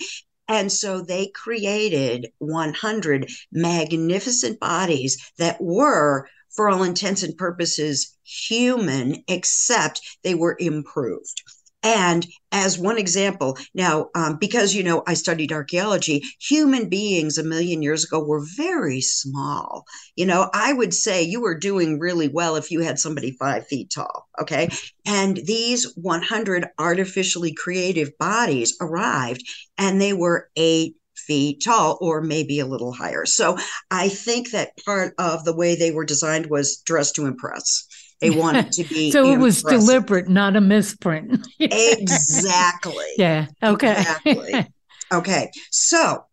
And 0.48 0.70
so 0.70 1.00
they 1.00 1.28
created 1.34 2.26
100 2.38 3.30
magnificent 3.50 4.60
bodies 4.60 5.16
that 5.38 5.56
were, 5.60 6.28
for 6.54 6.68
all 6.68 6.82
intents 6.82 7.22
and 7.22 7.36
purposes, 7.36 8.14
human, 8.24 9.24
except 9.26 10.02
they 10.22 10.34
were 10.34 10.56
improved. 10.58 11.42
And 11.84 12.26
as 12.50 12.78
one 12.78 12.96
example, 12.96 13.58
now, 13.74 14.08
um, 14.14 14.38
because, 14.40 14.74
you 14.74 14.82
know, 14.82 15.02
I 15.06 15.14
studied 15.14 15.52
archaeology, 15.52 16.22
human 16.40 16.88
beings 16.88 17.36
a 17.36 17.44
million 17.44 17.82
years 17.82 18.04
ago 18.04 18.24
were 18.24 18.42
very 18.56 19.02
small. 19.02 19.84
You 20.16 20.24
know, 20.24 20.48
I 20.54 20.72
would 20.72 20.94
say 20.94 21.22
you 21.22 21.42
were 21.42 21.58
doing 21.58 21.98
really 21.98 22.28
well 22.28 22.56
if 22.56 22.70
you 22.70 22.80
had 22.80 22.98
somebody 22.98 23.32
five 23.32 23.66
feet 23.66 23.90
tall. 23.94 24.28
Okay. 24.40 24.70
And 25.04 25.36
these 25.44 25.92
100 25.96 26.66
artificially 26.78 27.52
creative 27.52 28.16
bodies 28.18 28.74
arrived 28.80 29.42
and 29.76 30.00
they 30.00 30.14
were 30.14 30.48
eight 30.56 30.96
feet 31.16 31.62
tall 31.64 31.98
or 32.00 32.20
maybe 32.20 32.60
a 32.60 32.66
little 32.66 32.92
higher. 32.92 33.26
So 33.26 33.58
I 33.90 34.08
think 34.08 34.50
that 34.50 34.70
part 34.84 35.14
of 35.18 35.44
the 35.44 35.54
way 35.54 35.74
they 35.74 35.90
were 35.90 36.04
designed 36.04 36.46
was 36.46 36.78
dressed 36.78 37.14
to 37.16 37.26
impress. 37.26 37.84
They 38.20 38.30
want 38.30 38.56
it 38.56 38.72
to 38.72 38.84
be 38.84 39.10
so 39.12 39.26
it 39.32 39.38
was 39.38 39.62
deliberate, 39.62 40.28
not 40.28 40.56
a 40.56 40.60
misprint. 40.60 41.46
exactly. 41.58 42.94
Yeah. 43.16 43.46
Okay. 43.62 43.92
Exactly. 43.92 44.66
Okay. 45.12 45.50
So 45.70 46.24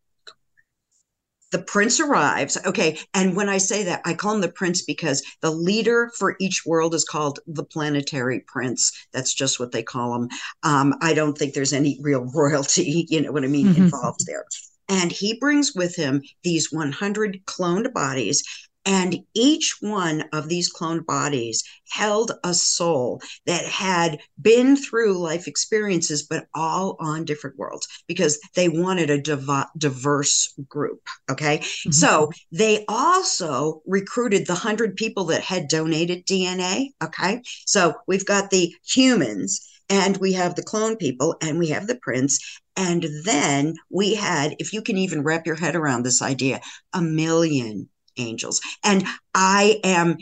the 1.52 1.62
prince 1.62 2.00
arrives. 2.00 2.58
Okay. 2.65 2.98
And 3.13 3.36
when 3.36 3.50
I 3.50 3.58
say 3.58 3.84
that, 3.84 4.02
I 4.06 4.13
call 4.13 4.36
him 4.36 4.41
the 4.41 4.52
prince 4.52 4.84
because 4.84 5.22
the 5.41 5.52
leader 5.52 6.12
for 6.17 6.36
each 6.39 6.65
world 6.65 6.96
is 6.96 7.04
called 7.04 7.39
the 7.46 7.63
planetary 7.63 8.39
prince. 8.48 8.91
That's 9.12 9.34
just 9.34 9.60
what 9.60 9.72
they 9.72 9.84
call 9.84 10.15
him. 10.15 10.30
Um, 10.63 10.96
I 11.02 11.13
don't 11.13 11.38
think 11.38 11.54
there's 11.54 11.74
any 11.74 12.00
real 12.02 12.26
royalty, 12.34 13.06
you 13.10 13.22
know 13.22 13.32
what 13.32 13.44
I 13.44 13.48
mean, 13.48 13.67
mm-hmm. 13.67 13.84
involved 13.84 14.26
there. 14.26 14.46
And 14.89 15.12
he 15.12 15.38
brings 15.39 15.74
with 15.74 15.96
him 15.96 16.22
these 16.44 16.72
100 16.72 17.46
cloned 17.46 17.94
bodies. 17.94 18.44
And 18.86 19.20
each 19.36 19.78
one 19.80 20.24
of 20.34 20.50
these 20.50 20.74
cloned 20.74 21.06
bodies 21.06 21.63
held 21.89 22.32
a 22.44 22.54
soul 22.54 23.22
that 23.46 23.65
had 23.65 24.20
been 24.41 24.76
through 24.76 25.20
life 25.20 25.48
experiences, 25.48 26.24
but 26.24 26.48
all 26.56 26.98
on 27.00 27.26
different 27.26 27.58
worlds 27.58 27.88
because 28.08 28.39
they 28.56 28.70
wanted 28.70 29.10
a 29.10 29.22
div- 29.22 29.65
diverse 29.78 30.54
group. 30.67 31.02
Okay. 31.30 31.60
Mm-hmm. 31.60 31.91
So 31.91 32.32
they 32.52 32.86
also 32.88 33.82
recruited 33.86 34.48
the 34.48 34.54
100 34.54 34.96
people 34.96 35.26
that 35.26 35.44
had 35.44 35.67
donated 35.67 36.26
DNA. 36.26 36.88
Okay. 37.04 37.41
So 37.65 37.94
we've 38.08 38.26
got 38.26 38.50
the 38.50 38.74
humans 38.84 39.67
and 39.89 40.17
we 40.17 40.34
have 40.34 40.56
the 40.56 40.63
clone 40.63 40.96
people 40.96 41.36
and 41.41 41.60
we 41.60 41.67
have 41.67 41.86
the 41.86 42.00
prince 42.02 42.60
and 42.78 43.06
then 43.26 43.76
we 43.89 44.15
had 44.15 44.56
if 44.58 44.74
you 44.74 44.82
can 44.82 44.98
even 44.98 45.24
wrap 45.24 45.46
your 45.46 45.56
head 45.56 45.76
around 45.76 46.04
this 46.04 46.22
idea 46.22 46.62
a 46.94 47.02
million 47.02 47.89
angels. 48.17 48.62
And 48.84 49.06
I 49.34 49.80
am 49.84 50.17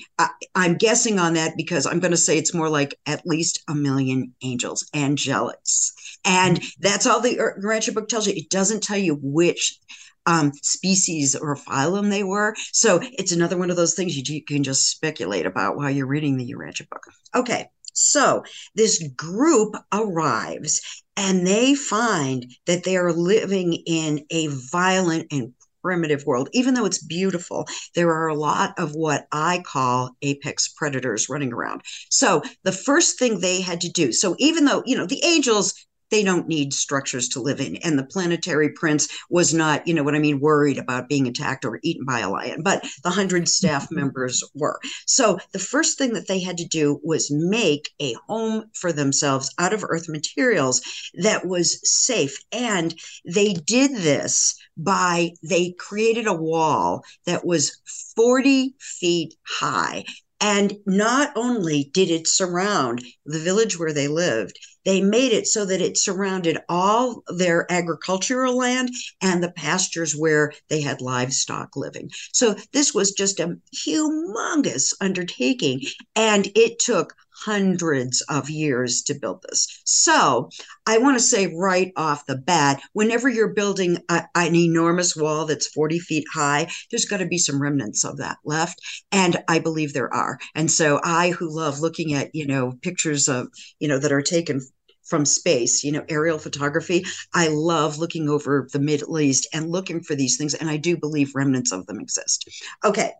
I'm 0.56 0.76
guessing 0.76 1.20
on 1.20 1.34
that 1.34 1.58
because 1.58 1.86
I'm 1.86 2.00
going 2.00 2.12
to 2.12 2.18
say 2.18 2.38
it's 2.38 2.54
more 2.54 2.70
like 2.70 2.96
at 3.06 3.26
least 3.26 3.64
a 3.68 3.76
million 3.76 4.34
angels, 4.42 4.88
angelics. 4.96 5.92
And 6.26 6.62
that's 6.80 7.06
all 7.06 7.22
the 7.22 7.38
Urantia 7.38 7.94
book 7.94 8.10
tells 8.10 8.28
you. 8.28 8.34
It 8.36 8.50
doesn't 8.50 8.84
tell 8.84 8.98
you 8.98 9.18
which 9.22 9.80
um, 10.26 10.52
species 10.62 11.36
or 11.36 11.56
phylum 11.56 12.10
they 12.10 12.24
were. 12.24 12.56
So 12.72 13.00
it's 13.02 13.32
another 13.32 13.58
one 13.58 13.70
of 13.70 13.78
those 13.78 13.96
things 13.96 14.16
you, 14.16 14.24
you 14.28 14.44
can 14.44 14.64
just 14.64 14.90
speculate 14.90 15.46
about 15.46 15.76
while 15.76 15.90
you're 15.90 16.08
reading 16.08 16.38
the 16.38 16.54
Urantia 16.54 16.88
book. 16.90 17.04
Okay. 17.36 17.68
So 17.94 18.44
this 18.76 19.04
group 19.18 19.76
arrives 19.92 20.82
and 21.18 21.46
they 21.46 21.76
find 21.76 22.46
that 22.66 22.84
they 22.84 22.96
are 22.96 23.12
living 23.12 23.74
in 23.74 24.26
a 24.30 24.48
violent 24.48 25.28
and 25.32 25.54
primitive 25.82 26.26
world, 26.26 26.50
even 26.54 26.74
though 26.74 26.86
it's 26.86 27.04
beautiful, 27.04 27.68
there 27.96 28.12
are 28.12 28.28
a 28.28 28.36
lot 28.36 28.74
of 28.78 28.94
what 28.94 29.28
I 29.32 29.64
call 29.66 30.12
apex 30.22 30.68
predators 30.68 31.30
running 31.30 31.54
around. 31.54 31.82
So 32.10 32.42
the 32.64 32.72
first 32.72 33.20
thing 33.20 33.40
they 33.40 33.62
had 33.62 33.82
to 33.82 33.90
do, 33.90 34.12
so 34.12 34.36
even 34.40 34.66
though, 34.66 34.84
you 34.86 34.98
know, 34.98 35.06
the 35.06 35.24
angels 35.24 35.74
they 36.12 36.24
don't 36.24 36.48
need 36.48 36.74
structures 36.74 37.30
to 37.30 37.42
live 37.42 37.60
in. 37.60 37.78
And 37.78 37.98
the 37.98 38.06
planetary 38.06 38.70
prince 38.70 39.08
was 39.30 39.54
not, 39.54 39.88
you 39.88 39.94
know 39.94 40.04
what 40.04 40.16
I 40.16 40.20
mean, 40.20 40.40
worried 40.40 40.78
about 40.78 41.10
being 41.10 41.28
attacked 41.28 41.66
or 41.66 41.80
eaten 41.84 42.06
by 42.06 42.20
a 42.20 42.30
lion, 42.30 42.62
but 42.64 42.86
the 43.04 43.10
hundred 43.10 43.48
staff 43.48 43.86
mm-hmm. 43.86 43.96
members 43.96 44.44
were. 44.54 44.80
So 45.06 45.40
the 45.52 45.60
first 45.60 45.98
thing 45.98 46.14
that 46.14 46.28
they 46.28 46.40
had 46.40 46.58
to 46.58 46.68
do 46.68 47.00
was 47.04 47.32
make 47.32 47.92
a 48.00 48.16
home 48.28 48.66
for 48.74 48.92
themselves 48.92 49.54
out 49.58 49.74
of 49.74 49.84
earth 49.88 50.10
materials 50.10 50.82
that 51.16 51.46
was 51.46 51.80
safe. 51.84 52.38
And 52.52 52.96
they 53.26 53.54
did 53.54 53.92
this 53.96 54.56
by, 54.78 55.32
they 55.44 55.72
created 55.72 56.28
a 56.28 56.34
wall 56.34 57.04
that 57.26 57.46
was 57.46 57.80
40 58.16 58.76
feet 58.80 59.36
high 59.46 60.06
And 60.42 60.78
not 60.86 61.32
only 61.36 61.90
did 61.94 62.10
it 62.10 62.28
surround 62.28 63.04
the 63.26 63.40
village 63.40 63.78
where 63.78 63.94
they 63.94 64.08
lived, 64.08 64.58
they 64.86 65.02
made 65.02 65.32
it 65.32 65.48
so 65.48 65.66
that 65.66 65.82
it 65.82 65.98
surrounded 65.98 66.58
all 66.70 67.24
their 67.28 67.72
agricultural 67.72 68.58
land 68.58 68.90
and 69.22 69.44
the 69.44 69.52
pastures 69.52 70.16
where 70.16 70.54
they 70.70 70.82
had 70.82 71.02
livestock 71.02 71.76
living. 71.76 72.10
So 72.34 72.56
this 72.72 72.94
was 72.94 73.12
just 73.12 73.40
a 73.40 73.58
humongous 73.76 74.94
undertaking. 75.02 75.82
And 76.16 76.50
it 76.56 76.80
took 76.80 77.14
hundreds 77.44 78.22
of 78.30 78.50
years 78.50 79.02
to 79.04 79.14
build 79.14 79.44
this. 79.44 79.82
So 79.84 80.50
I 80.86 80.98
want 80.98 81.18
to 81.18 81.24
say 81.24 81.54
right 81.56 81.92
off 81.96 82.26
the 82.26 82.38
bat, 82.38 82.82
whenever 82.94 83.30
you're 83.30 83.54
building 83.54 83.98
a, 84.10 84.24
an 84.36 84.56
enormous 84.56 85.16
wall 85.16 85.46
that's 85.46 85.68
40 85.68 86.00
feet 86.00 86.26
high, 86.34 86.68
there's 86.90 87.06
got 87.06 87.18
to 87.18 87.26
be 87.26 87.38
some 87.38 87.62
remnants 87.62 88.04
of 88.04 88.18
that 88.18 88.38
left. 88.44 88.80
And 89.12 89.44
I 89.48 89.60
believe 89.60 89.94
there 89.94 90.14
are. 90.14 90.40
And 90.56 90.70
so 90.70 91.00
I, 91.04 91.30
who 91.32 91.54
love 91.54 91.80
looking 91.80 92.14
at, 92.14 92.34
you 92.34 92.46
know, 92.46 92.74
pictures 92.82 93.28
of, 93.28 93.48
you 93.80 93.88
know, 93.88 94.00
that 94.00 94.12
are 94.12 94.22
taken 94.22 94.62
from 95.10 95.26
space, 95.26 95.84
you 95.84 95.92
know, 95.92 96.06
aerial 96.08 96.38
photography. 96.38 97.04
I 97.34 97.48
love 97.48 97.98
looking 97.98 98.30
over 98.30 98.68
the 98.72 98.80
Middle 98.80 99.20
East 99.20 99.48
and 99.54 99.72
looking 99.72 100.02
for 100.02 100.16
these 100.16 100.38
things. 100.38 100.54
And 100.54 100.70
I 100.70 100.78
do 100.78 100.96
believe 100.98 101.34
remnants 101.34 101.72
of 101.72 101.88
them 101.88 102.00
exist. 102.00 102.48
Okay. 102.86 103.12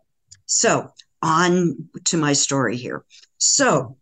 So 0.46 0.90
on 1.22 1.88
to 2.04 2.16
my 2.16 2.32
story 2.32 2.76
here. 2.76 3.04
So 3.40 3.96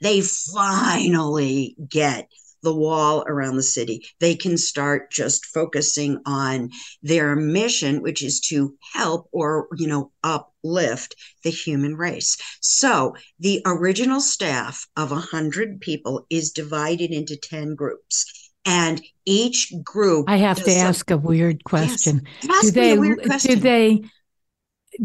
they 0.00 0.20
finally 0.20 1.76
get 1.88 2.28
the 2.62 2.74
wall 2.74 3.24
around 3.26 3.56
the 3.56 3.62
city. 3.62 4.04
They 4.20 4.34
can 4.34 4.56
start 4.56 5.12
just 5.12 5.46
focusing 5.46 6.20
on 6.26 6.70
their 7.02 7.36
mission, 7.36 8.02
which 8.02 8.22
is 8.22 8.40
to 8.48 8.74
help 8.94 9.28
or, 9.32 9.68
you 9.76 9.86
know, 9.86 10.10
uplift 10.24 11.14
the 11.44 11.50
human 11.50 11.96
race. 11.96 12.36
So 12.60 13.14
the 13.38 13.62
original 13.64 14.20
staff 14.20 14.88
of 14.96 15.10
100 15.10 15.80
people 15.80 16.26
is 16.30 16.50
divided 16.50 17.10
into 17.10 17.36
10 17.36 17.74
groups. 17.74 18.50
And 18.64 19.00
each 19.24 19.72
group. 19.82 20.28
I 20.28 20.36
have 20.36 20.62
to 20.62 20.74
ask 20.74 21.10
a 21.10 21.16
weird 21.16 21.64
question. 21.64 22.26
Yes, 22.42 22.66
do 22.66 22.70
they, 22.72 22.96
question. 22.96 23.54
Do 23.54 23.60
they, 23.60 24.02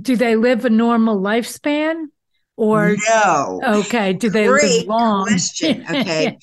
do 0.02 0.16
they 0.18 0.36
live 0.36 0.66
a 0.66 0.70
normal 0.70 1.22
lifespan? 1.22 2.08
Or 2.56 2.96
no? 3.10 3.62
Okay. 3.64 4.14
Do 4.14 4.30
they 4.30 4.48
Great 4.48 4.80
live 4.80 4.88
long? 4.88 5.28
Question. 5.28 5.86
Okay. 5.90 6.38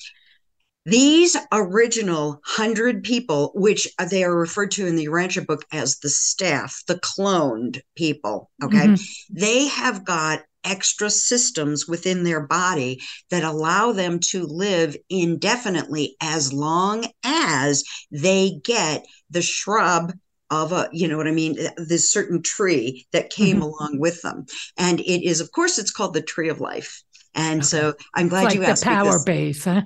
These 0.85 1.37
original 1.51 2.41
hundred 2.43 3.03
people, 3.03 3.51
which 3.53 3.87
they 4.09 4.23
are 4.23 4.35
referred 4.35 4.71
to 4.71 4.87
in 4.87 4.95
the 4.95 5.05
Urantia 5.05 5.45
book 5.45 5.63
as 5.71 5.99
the 5.99 6.09
staff, 6.09 6.81
the 6.87 6.95
cloned 6.95 7.81
people, 7.95 8.49
okay, 8.63 8.87
mm-hmm. 8.87 9.35
they 9.39 9.67
have 9.67 10.03
got 10.03 10.41
extra 10.63 11.09
systems 11.09 11.87
within 11.87 12.23
their 12.23 12.41
body 12.47 12.99
that 13.29 13.43
allow 13.43 13.91
them 13.91 14.19
to 14.19 14.43
live 14.45 14.95
indefinitely 15.09 16.15
as 16.21 16.51
long 16.51 17.05
as 17.23 17.83
they 18.11 18.59
get 18.63 19.05
the 19.29 19.41
shrub 19.41 20.13
of 20.51 20.71
a 20.71 20.87
you 20.91 21.07
know 21.07 21.17
what 21.17 21.27
i 21.27 21.31
mean 21.31 21.57
this 21.77 22.11
certain 22.11 22.43
tree 22.43 23.07
that 23.11 23.31
came 23.31 23.55
mm-hmm. 23.55 23.63
along 23.63 23.97
with 23.99 24.21
them 24.21 24.45
and 24.77 24.99
it 24.99 25.25
is 25.25 25.41
of 25.41 25.51
course 25.51 25.79
it's 25.79 25.91
called 25.91 26.13
the 26.13 26.21
tree 26.21 26.49
of 26.49 26.61
life 26.61 27.01
and 27.33 27.61
okay. 27.61 27.65
so 27.65 27.93
i'm 28.13 28.27
glad 28.27 28.43
like 28.43 28.53
you 28.53 28.63
asked 28.63 28.83
the 28.83 28.89
power 28.89 29.05
because, 29.05 29.25
base 29.25 29.65
huh 29.65 29.81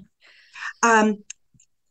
um, 0.84 1.24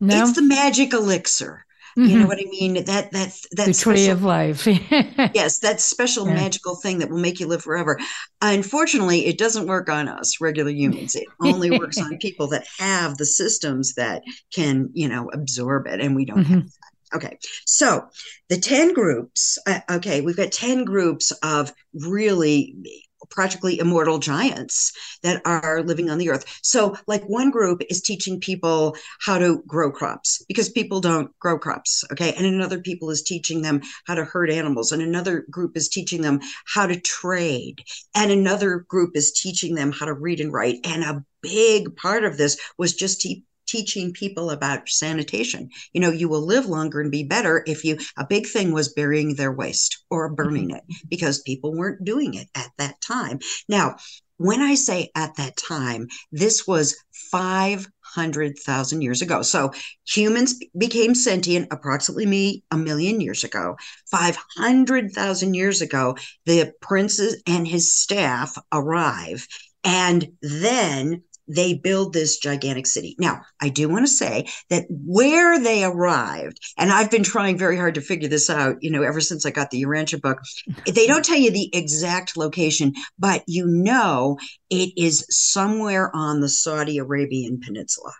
no? 0.00 0.22
It's 0.22 0.34
the 0.34 0.42
magic 0.42 0.92
elixir. 0.92 1.64
Mm-hmm. 1.96 2.08
You 2.08 2.14
know 2.14 2.20
mm-hmm. 2.22 2.28
what 2.28 2.38
I 2.38 2.50
mean? 2.50 2.84
That 2.84 3.12
that's 3.12 3.46
that 3.52 3.66
the 3.66 3.72
tree 3.72 4.08
of 4.08 4.24
life. 4.24 4.66
yes, 5.34 5.60
that 5.60 5.80
special 5.80 6.26
yeah. 6.26 6.34
magical 6.34 6.74
thing 6.74 6.98
that 6.98 7.08
will 7.08 7.20
make 7.20 7.38
you 7.38 7.46
live 7.46 7.62
forever. 7.62 8.00
Unfortunately, 8.42 9.26
it 9.26 9.38
doesn't 9.38 9.68
work 9.68 9.88
on 9.88 10.08
us 10.08 10.40
regular 10.40 10.72
humans. 10.72 11.14
It 11.14 11.28
only 11.40 11.78
works 11.78 12.00
on 12.00 12.18
people 12.18 12.48
that 12.48 12.66
have 12.78 13.16
the 13.16 13.26
systems 13.26 13.94
that 13.94 14.24
can, 14.52 14.90
you 14.92 15.08
know, 15.08 15.30
absorb 15.32 15.86
it, 15.86 16.00
and 16.00 16.16
we 16.16 16.24
don't 16.24 16.40
mm-hmm. 16.40 16.54
have 16.54 16.64
that. 16.64 16.93
Okay, 17.14 17.38
so 17.64 18.08
the 18.48 18.58
10 18.58 18.92
groups, 18.92 19.56
uh, 19.66 19.80
okay, 19.90 20.20
we've 20.20 20.36
got 20.36 20.50
10 20.50 20.84
groups 20.84 21.30
of 21.42 21.72
really 21.92 23.04
practically 23.30 23.78
immortal 23.78 24.18
giants 24.18 24.92
that 25.22 25.42
are 25.44 25.82
living 25.82 26.10
on 26.10 26.18
the 26.18 26.30
earth. 26.30 26.44
So, 26.62 26.96
like 27.06 27.24
one 27.24 27.50
group 27.50 27.82
is 27.88 28.00
teaching 28.00 28.40
people 28.40 28.96
how 29.20 29.38
to 29.38 29.62
grow 29.66 29.90
crops 29.90 30.44
because 30.48 30.68
people 30.68 31.00
don't 31.00 31.36
grow 31.38 31.58
crops. 31.58 32.04
Okay. 32.12 32.32
And 32.34 32.46
another 32.46 32.80
people 32.80 33.10
is 33.10 33.22
teaching 33.22 33.62
them 33.62 33.82
how 34.06 34.14
to 34.14 34.24
herd 34.24 34.50
animals. 34.50 34.92
And 34.92 35.02
another 35.02 35.44
group 35.50 35.76
is 35.76 35.88
teaching 35.88 36.22
them 36.22 36.40
how 36.66 36.86
to 36.86 37.00
trade. 37.00 37.82
And 38.14 38.30
another 38.30 38.84
group 38.88 39.16
is 39.16 39.32
teaching 39.32 39.74
them 39.74 39.92
how 39.92 40.06
to 40.06 40.14
read 40.14 40.40
and 40.40 40.52
write. 40.52 40.80
And 40.84 41.02
a 41.02 41.24
big 41.42 41.96
part 41.96 42.24
of 42.24 42.36
this 42.36 42.58
was 42.78 42.94
just 42.94 43.20
to 43.22 43.36
teaching 43.66 44.12
people 44.12 44.50
about 44.50 44.88
sanitation. 44.88 45.70
You 45.92 46.00
know, 46.00 46.10
you 46.10 46.28
will 46.28 46.44
live 46.44 46.66
longer 46.66 47.00
and 47.00 47.10
be 47.10 47.24
better 47.24 47.62
if 47.66 47.84
you, 47.84 47.98
a 48.16 48.26
big 48.26 48.46
thing 48.46 48.72
was 48.72 48.92
burying 48.92 49.34
their 49.34 49.52
waste 49.52 50.04
or 50.10 50.32
burning 50.32 50.68
mm-hmm. 50.68 50.76
it 50.76 51.08
because 51.08 51.42
people 51.42 51.74
weren't 51.74 52.04
doing 52.04 52.34
it 52.34 52.48
at 52.54 52.70
that 52.78 53.00
time. 53.00 53.38
Now, 53.68 53.96
when 54.36 54.60
I 54.60 54.74
say 54.74 55.10
at 55.14 55.36
that 55.36 55.56
time, 55.56 56.08
this 56.32 56.66
was 56.66 56.96
500,000 57.30 59.02
years 59.02 59.22
ago. 59.22 59.42
So 59.42 59.72
humans 60.06 60.54
became 60.76 61.14
sentient 61.14 61.68
approximately 61.70 62.26
me 62.26 62.64
a 62.70 62.76
million 62.76 63.20
years 63.20 63.44
ago. 63.44 63.76
500,000 64.10 65.54
years 65.54 65.80
ago, 65.80 66.16
the 66.46 66.72
princes 66.80 67.42
and 67.46 67.66
his 67.66 67.94
staff 67.94 68.56
arrive. 68.72 69.46
And 69.84 70.32
then 70.40 71.22
they 71.48 71.74
build 71.74 72.12
this 72.12 72.38
gigantic 72.38 72.86
city. 72.86 73.16
Now, 73.18 73.42
I 73.60 73.68
do 73.68 73.88
want 73.88 74.06
to 74.06 74.12
say 74.12 74.48
that 74.70 74.86
where 74.88 75.58
they 75.58 75.84
arrived, 75.84 76.58
and 76.78 76.90
I've 76.90 77.10
been 77.10 77.22
trying 77.22 77.58
very 77.58 77.76
hard 77.76 77.94
to 77.96 78.00
figure 78.00 78.28
this 78.28 78.48
out, 78.48 78.76
you 78.80 78.90
know, 78.90 79.02
ever 79.02 79.20
since 79.20 79.44
I 79.44 79.50
got 79.50 79.70
the 79.70 79.82
Urantia 79.82 80.20
book, 80.20 80.38
they 80.86 81.06
don't 81.06 81.24
tell 81.24 81.38
you 81.38 81.50
the 81.50 81.70
exact 81.74 82.36
location, 82.36 82.94
but 83.18 83.42
you 83.46 83.66
know 83.66 84.38
it 84.70 84.92
is 84.96 85.26
somewhere 85.30 86.14
on 86.14 86.40
the 86.40 86.48
Saudi 86.48 86.98
Arabian 86.98 87.60
Peninsula. 87.60 88.12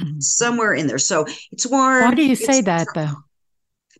Mm-hmm. 0.00 0.20
Somewhere 0.20 0.74
in 0.74 0.88
there. 0.88 0.98
So 0.98 1.24
it's 1.52 1.66
warm. 1.66 2.04
Why 2.04 2.14
do 2.14 2.24
you 2.24 2.34
say 2.34 2.60
that 2.62 2.88
though? 2.94 3.14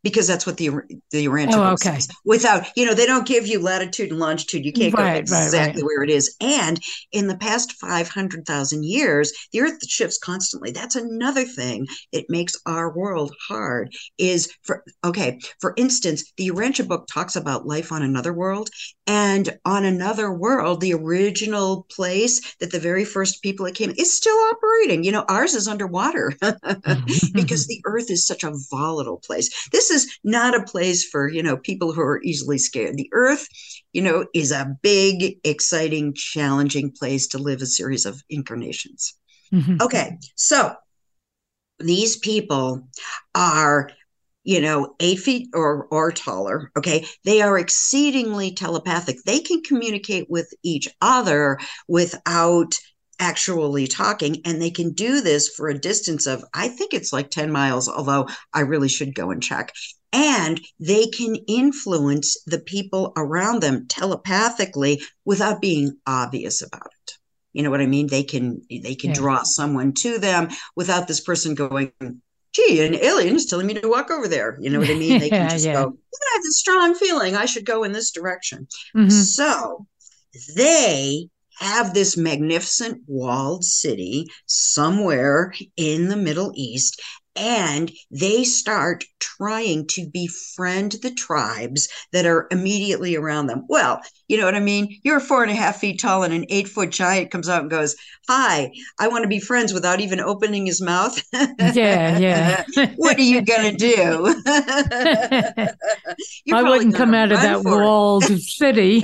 Because 0.05 0.29
that's 0.29 0.47
what 0.47 0.59
the 0.59 0.69
the 1.11 1.27
Urantia 1.27 1.55
oh, 1.55 1.73
okay. 1.73 1.95
says. 1.95 2.09
Without, 2.25 2.67
you 2.77 2.85
know, 2.87 2.95
they 2.95 3.07
don't 3.07 3.27
give 3.27 3.47
you 3.47 3.59
latitude 3.59 4.11
and 4.11 4.21
longitude. 4.21 4.65
You 4.65 4.73
can't 4.73 4.95
right, 4.95 5.15
go 5.15 5.19
exactly 5.19 5.83
right. 5.83 5.87
where 5.87 6.03
it 6.03 6.11
is. 6.11 6.37
And 6.41 6.79
in 7.11 7.27
the 7.27 7.39
past 7.39 7.73
500,000 7.73 8.85
years, 8.85 9.33
the 9.53 9.63
earth 9.63 9.89
shifts 9.89 10.19
constantly. 10.19 10.71
That's 10.71 10.95
another 10.95 11.45
thing. 11.45 11.87
It 12.13 12.27
makes 12.29 12.57
our 12.67 12.95
world 12.95 13.35
hard 13.49 13.93
is 14.19 14.53
for, 14.63 14.85
okay, 15.05 15.41
for 15.61 15.73
instance, 15.77 16.33
the 16.37 16.51
Urantia 16.51 16.87
book 16.87 17.09
talks 17.13 17.35
about 17.35 17.67
life 17.67 17.91
on 17.91 18.03
another 18.03 18.33
world. 18.33 18.69
And 19.07 19.59
on 19.65 19.85
another 19.85 20.33
world, 20.33 20.81
the 20.81 20.95
original 20.95 21.87
place 21.91 22.55
that 22.61 22.73
the 22.73 22.79
very 22.79 23.05
first 23.05 23.43
people 23.43 23.67
that 23.67 23.75
came 23.75 23.93
is 23.97 24.15
still 24.15 24.37
operating. 24.53 25.05
You 25.05 25.13
know, 25.13 25.25
ours 25.29 25.55
is 25.55 25.69
underwater 25.69 26.33
mm-hmm. 26.43 27.27
because 27.35 27.67
the 27.67 27.81
earth 27.85 28.11
is 28.11 28.27
such 28.27 28.45
a 28.45 28.53
volatile 28.71 29.21
place. 29.25 29.51
This 29.73 29.91
is 29.91 29.94
not 30.23 30.55
a 30.55 30.65
place 30.65 31.05
for, 31.05 31.29
you 31.29 31.43
know, 31.43 31.57
people 31.57 31.93
who 31.93 32.01
are 32.01 32.23
easily 32.23 32.59
scared. 32.59 32.97
The 32.97 33.11
earth, 33.13 33.47
you 33.93 34.03
know, 34.03 34.27
is 34.35 34.53
a 34.53 34.77
big, 34.83 35.39
exciting, 35.45 36.15
challenging 36.15 36.91
place 36.91 37.27
to 37.29 37.39
live 37.39 37.63
a 37.63 37.67
series 37.67 38.07
of 38.07 38.23
incarnations. 38.29 39.15
Mm-hmm. 39.53 39.77
Okay. 39.81 40.19
So 40.37 40.75
these 41.79 42.17
people 42.17 42.89
are 43.35 43.91
you 44.45 44.61
know, 44.61 44.95
eight 45.01 45.19
feet 45.21 45.49
or 45.55 45.87
or 45.91 46.13
taller. 46.13 46.71
Okay, 46.77 47.07
they 47.25 47.41
are 47.41 47.59
exceedingly 47.59 48.53
telepathic. 48.53 49.17
They 49.25 49.41
can 49.41 49.63
communicate 49.63 50.29
with 50.29 50.53
each 50.63 50.87
other 51.01 51.59
without 51.89 52.75
actually 53.19 53.87
talking 53.87 54.41
and 54.45 54.61
they 54.61 54.71
can 54.71 54.93
do 54.93 55.21
this 55.21 55.49
for 55.49 55.69
a 55.69 55.79
distance 55.79 56.27
of 56.27 56.45
i 56.55 56.69
think 56.69 56.93
it's 56.93 57.13
like 57.13 57.31
10 57.31 57.51
miles 57.51 57.89
although 57.89 58.29
i 58.53 58.61
really 58.61 58.89
should 58.89 59.15
go 59.15 59.31
and 59.31 59.43
check 59.43 59.73
and 60.13 60.61
they 60.79 61.07
can 61.07 61.35
influence 61.49 62.37
the 62.47 62.61
people 62.61 63.13
around 63.17 63.61
them 63.61 63.87
telepathically 63.89 65.01
without 65.25 65.61
being 65.61 65.97
obvious 66.07 66.63
about 66.63 66.91
it 67.07 67.13
you 67.53 67.63
know 67.63 67.71
what 67.71 67.81
i 67.81 67.87
mean 67.87 68.07
they 68.07 68.25
can 68.25 68.61
they 68.71 68.95
can 68.95 69.11
yeah. 69.11 69.17
draw 69.17 69.43
someone 69.43 69.93
to 69.93 70.19
them 70.19 70.49
without 70.77 71.09
this 71.09 71.21
person 71.21 71.55
going 71.55 71.93
gee, 72.55 72.87
an 72.87 72.95
alien 72.95 73.35
is 73.35 73.47
telling 73.47 73.67
me 73.67 73.75
to 73.75 73.89
walk 73.89 74.11
over 74.11 74.29
there. 74.29 74.57
You 74.61 74.71
know 74.71 74.79
what 74.79 74.89
I 74.89 74.95
mean? 74.95 75.19
They 75.19 75.29
can 75.29 75.51
just 75.51 75.67
yeah. 75.67 75.73
go, 75.73 75.81
I 75.81 76.35
have 76.35 76.43
this 76.43 76.59
strong 76.59 76.95
feeling 76.95 77.35
I 77.35 77.47
should 77.47 77.67
go 77.67 77.83
in 77.83 77.91
this 77.91 78.13
direction. 78.13 78.69
Mm-hmm. 78.97 79.09
So 79.09 79.87
they 80.57 81.29
have 81.59 81.95
this 81.95 82.17
magnificent 82.17 83.03
walled 83.07 83.65
city 83.65 84.27
somewhere 84.47 85.53
in 85.77 86.09
the 86.09 86.17
Middle 86.17 86.53
East. 86.55 87.01
and 87.37 87.91
they 88.13 88.45
start 88.45 89.05
trying 89.19 89.85
to 89.89 90.07
befriend 90.13 90.93
the 91.03 91.11
tribes 91.11 91.89
that 92.13 92.27
are 92.27 92.47
immediately 92.53 93.17
around 93.17 93.49
them. 93.49 93.65
Well, 93.69 94.01
you 94.29 94.39
know 94.39 94.45
what 94.45 94.55
I 94.55 94.61
mean? 94.61 95.01
You're 95.03 95.19
four 95.19 95.43
and 95.43 95.51
a 95.51 95.55
half 95.55 95.79
feet 95.81 95.99
tall, 95.99 96.23
and 96.23 96.33
an 96.33 96.47
eight 96.49 96.69
foot 96.69 96.91
giant 96.91 97.33
comes 97.33 97.49
out 97.49 97.63
and 97.63 97.71
goes, 97.71 97.97
Hi, 98.29 98.71
I 99.01 99.09
want 99.09 99.23
to 99.25 99.29
be 99.29 99.41
friends 99.41 99.73
without 99.73 100.01
even 100.01 100.21
opening 100.21 100.67
his 100.67 100.81
mouth. 100.81 101.21
Yeah, 101.59 102.13
yeah. 102.19 102.65
what 102.97 103.19
are 103.19 103.23
you 103.23 103.43
going 103.43 103.77
to 103.77 103.77
do? 103.77 104.35
I 106.53 106.63
wouldn't 106.63 106.95
come 106.95 107.15
out 107.15 107.33
of 107.33 107.41
that 107.43 107.65
walled 107.65 108.25
city. 108.39 109.03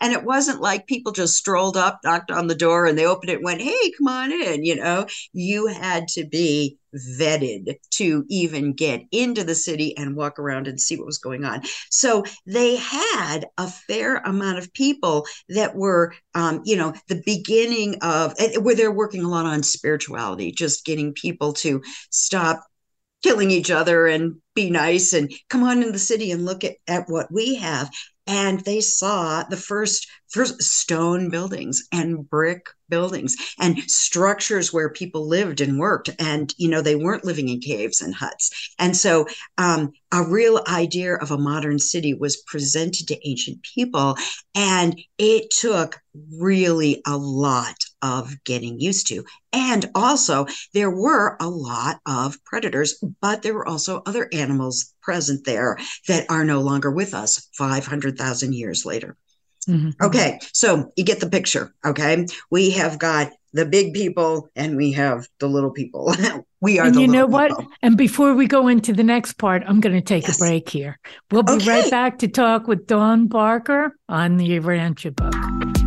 And 0.00 0.12
it 0.12 0.24
wasn't 0.24 0.60
like 0.60 0.86
people 0.86 1.12
just 1.12 1.36
strolled 1.36 1.76
up, 1.76 2.00
knocked 2.04 2.30
on 2.30 2.46
the 2.46 2.54
door, 2.54 2.86
and 2.86 2.96
they 2.96 3.06
opened 3.06 3.30
it 3.30 3.36
and 3.36 3.44
went, 3.44 3.60
Hey, 3.60 3.92
come 3.96 4.08
on 4.08 4.32
in. 4.32 4.64
You 4.64 4.76
know, 4.76 5.06
you 5.32 5.66
had 5.66 6.08
to 6.08 6.24
be 6.24 6.78
vetted 6.94 7.76
to 7.90 8.24
even 8.28 8.72
get 8.72 9.02
into 9.12 9.44
the 9.44 9.54
city 9.54 9.96
and 9.96 10.16
walk 10.16 10.38
around 10.38 10.66
and 10.66 10.80
see 10.80 10.96
what 10.96 11.06
was 11.06 11.18
going 11.18 11.44
on. 11.44 11.62
So 11.90 12.24
they 12.46 12.76
had 12.76 13.46
a 13.58 13.68
fair 13.68 14.16
amount 14.16 14.58
of 14.58 14.72
people 14.72 15.26
that 15.50 15.74
were, 15.74 16.14
um, 16.34 16.62
you 16.64 16.76
know, 16.76 16.94
the 17.08 17.22
beginning 17.26 17.96
of 18.02 18.34
where 18.60 18.74
they're 18.74 18.90
working 18.90 19.24
a 19.24 19.28
lot 19.28 19.46
on 19.46 19.62
spirituality, 19.62 20.52
just 20.52 20.84
getting 20.84 21.12
people 21.12 21.52
to 21.54 21.82
stop 22.10 22.64
killing 23.22 23.50
each 23.50 23.70
other 23.70 24.06
and 24.06 24.36
be 24.54 24.70
nice 24.70 25.12
and 25.12 25.32
come 25.48 25.62
on 25.64 25.82
in 25.82 25.92
the 25.92 25.98
city 25.98 26.30
and 26.30 26.44
look 26.44 26.64
at, 26.64 26.76
at 26.86 27.08
what 27.08 27.30
we 27.32 27.56
have 27.56 27.90
and 28.28 28.60
they 28.60 28.80
saw 28.80 29.42
the 29.42 29.56
first 29.56 30.06
first 30.30 30.60
stone 30.62 31.30
buildings 31.30 31.88
and 31.92 32.28
brick 32.28 32.66
buildings 32.88 33.36
and 33.58 33.78
structures 33.90 34.72
where 34.72 34.90
people 34.90 35.26
lived 35.26 35.60
and 35.60 35.78
worked 35.78 36.10
and 36.18 36.54
you 36.56 36.68
know 36.68 36.80
they 36.80 36.96
weren't 36.96 37.24
living 37.24 37.48
in 37.48 37.60
caves 37.60 38.00
and 38.00 38.14
huts. 38.14 38.74
And 38.78 38.96
so 38.96 39.26
um, 39.58 39.92
a 40.12 40.22
real 40.22 40.62
idea 40.66 41.14
of 41.14 41.30
a 41.30 41.38
modern 41.38 41.78
city 41.78 42.14
was 42.14 42.42
presented 42.46 43.08
to 43.08 43.28
ancient 43.28 43.62
people 43.62 44.16
and 44.54 44.98
it 45.18 45.50
took 45.50 46.00
really 46.38 47.02
a 47.06 47.16
lot 47.16 47.76
of 48.02 48.32
getting 48.44 48.80
used 48.80 49.06
to. 49.08 49.24
And 49.52 49.90
also 49.94 50.46
there 50.72 50.90
were 50.90 51.36
a 51.40 51.48
lot 51.48 52.00
of 52.06 52.42
predators 52.44 53.02
but 53.20 53.42
there 53.42 53.54
were 53.54 53.68
also 53.68 54.02
other 54.06 54.28
animals 54.32 54.94
present 55.02 55.44
there 55.44 55.78
that 56.06 56.26
are 56.30 56.44
no 56.44 56.60
longer 56.60 56.90
with 56.90 57.14
us 57.14 57.48
500,000 57.52 58.54
years 58.54 58.84
later 58.84 59.16
Mm-hmm. 59.68 59.90
Okay, 60.02 60.38
so 60.52 60.92
you 60.96 61.04
get 61.04 61.20
the 61.20 61.28
picture. 61.28 61.74
Okay, 61.84 62.26
we 62.50 62.70
have 62.70 62.98
got 62.98 63.30
the 63.52 63.64
big 63.64 63.94
people 63.94 64.48
and 64.56 64.76
we 64.76 64.92
have 64.92 65.26
the 65.38 65.48
little 65.48 65.70
people. 65.70 66.14
we 66.60 66.78
are. 66.78 66.86
And 66.86 66.96
you 66.96 67.08
know 67.08 67.26
what? 67.26 67.50
People. 67.50 67.66
And 67.82 67.96
before 67.96 68.34
we 68.34 68.46
go 68.46 68.68
into 68.68 68.92
the 68.92 69.04
next 69.04 69.34
part, 69.34 69.62
I'm 69.66 69.80
going 69.80 69.94
to 69.94 70.02
take 70.02 70.26
yes. 70.26 70.36
a 70.36 70.38
break 70.38 70.68
here. 70.68 70.98
We'll 71.30 71.42
be 71.42 71.52
okay. 71.52 71.82
right 71.82 71.90
back 71.90 72.18
to 72.20 72.28
talk 72.28 72.66
with 72.66 72.86
Dawn 72.86 73.26
Barker 73.26 73.96
on 74.08 74.36
the 74.36 74.48
Urantia 74.48 75.14
book. 75.14 75.77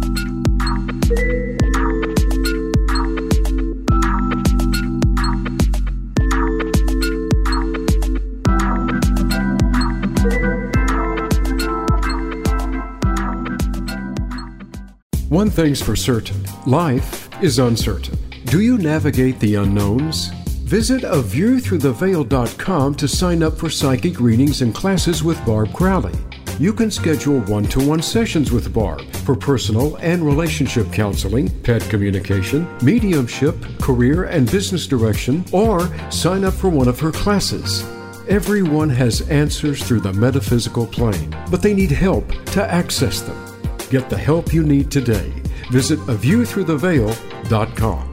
One 15.31 15.49
thing's 15.49 15.81
for 15.81 15.95
certain 15.95 16.43
life 16.65 17.29
is 17.41 17.57
uncertain. 17.57 18.19
Do 18.47 18.59
you 18.59 18.77
navigate 18.77 19.39
the 19.39 19.55
unknowns? 19.55 20.27
Visit 20.65 21.03
aviewthroughtheveil.com 21.03 22.95
to 22.95 23.07
sign 23.07 23.41
up 23.41 23.57
for 23.57 23.69
psychic 23.69 24.19
readings 24.19 24.61
and 24.61 24.75
classes 24.75 25.23
with 25.23 25.43
Barb 25.45 25.71
Crowley. 25.71 26.11
You 26.59 26.73
can 26.73 26.91
schedule 26.91 27.39
one 27.43 27.63
to 27.67 27.79
one 27.79 28.01
sessions 28.01 28.51
with 28.51 28.73
Barb 28.73 29.09
for 29.23 29.33
personal 29.33 29.95
and 30.01 30.21
relationship 30.21 30.91
counseling, 30.91 31.47
pet 31.61 31.81
communication, 31.83 32.67
mediumship, 32.83 33.55
career 33.79 34.25
and 34.25 34.51
business 34.51 34.85
direction, 34.85 35.45
or 35.53 35.89
sign 36.11 36.43
up 36.43 36.55
for 36.55 36.67
one 36.67 36.89
of 36.89 36.99
her 36.99 37.13
classes. 37.13 37.83
Everyone 38.27 38.89
has 38.89 39.21
answers 39.29 39.81
through 39.81 40.01
the 40.01 40.11
metaphysical 40.11 40.87
plane, 40.87 41.33
but 41.49 41.61
they 41.61 41.73
need 41.73 41.91
help 41.91 42.29
to 42.47 42.69
access 42.69 43.21
them. 43.21 43.50
Get 43.91 44.09
the 44.09 44.17
help 44.17 44.51
you 44.53 44.63
need 44.63 44.89
today. 44.89 45.33
Visit 45.69 45.99
aviewthroughtheveil.com. 45.99 48.07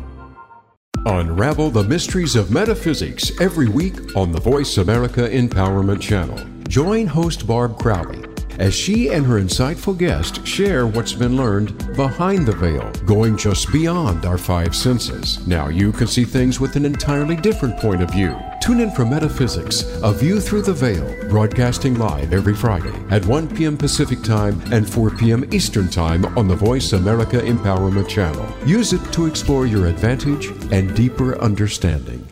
Unravel 1.07 1.71
the 1.71 1.85
mysteries 1.85 2.35
of 2.35 2.51
metaphysics 2.51 3.31
every 3.41 3.69
week 3.69 4.17
on 4.17 4.33
the 4.33 4.41
Voice 4.41 4.79
America 4.79 5.29
Empowerment 5.29 6.01
Channel. 6.01 6.45
Join 6.69 7.07
host 7.07 7.47
Barb 7.47 7.79
Crowley 7.79 8.25
as 8.59 8.75
she 8.75 9.11
and 9.11 9.25
her 9.25 9.41
insightful 9.41 9.97
guest 9.97 10.45
share 10.45 10.89
what's 10.89 11.13
been 11.13 11.37
learned 11.37 11.79
behind 11.95 12.45
the 12.45 12.57
veil, 12.57 12.91
going 13.07 13.37
just 13.37 13.71
beyond 13.71 14.27
our 14.27 14.37
five 14.37 14.75
senses. 14.75 15.47
Now 15.47 15.69
you 15.69 15.93
can 15.93 16.09
see 16.09 16.25
things 16.25 16.59
with 16.59 16.75
an 16.75 16.87
entirely 16.87 17.37
different 17.37 17.79
point 17.79 18.03
of 18.03 18.11
view. 18.11 18.37
Tune 18.69 18.81
in 18.81 18.91
for 18.91 19.07
Metaphysics, 19.07 19.99
A 20.03 20.13
View 20.13 20.43
Through 20.43 20.61
the 20.61 20.75
Veil, 20.75 21.31
broadcasting 21.31 21.95
live 21.95 22.35
every 22.35 22.55
Friday 22.55 22.93
at 23.09 23.25
1 23.25 23.57
p.m. 23.57 23.79
Pacific 23.79 24.21
Time 24.23 24.61
and 24.71 24.87
4 24.87 25.09
p.m. 25.13 25.43
Eastern 25.55 25.89
Time 25.89 26.27
on 26.37 26.49
the 26.49 26.55
Voice 26.55 26.93
America 26.93 27.39
Empowerment 27.39 28.07
Channel. 28.07 28.47
Use 28.67 28.93
it 28.93 29.03
to 29.11 29.25
explore 29.25 29.65
your 29.65 29.87
advantage 29.87 30.49
and 30.71 30.95
deeper 30.95 31.39
understanding. 31.39 32.29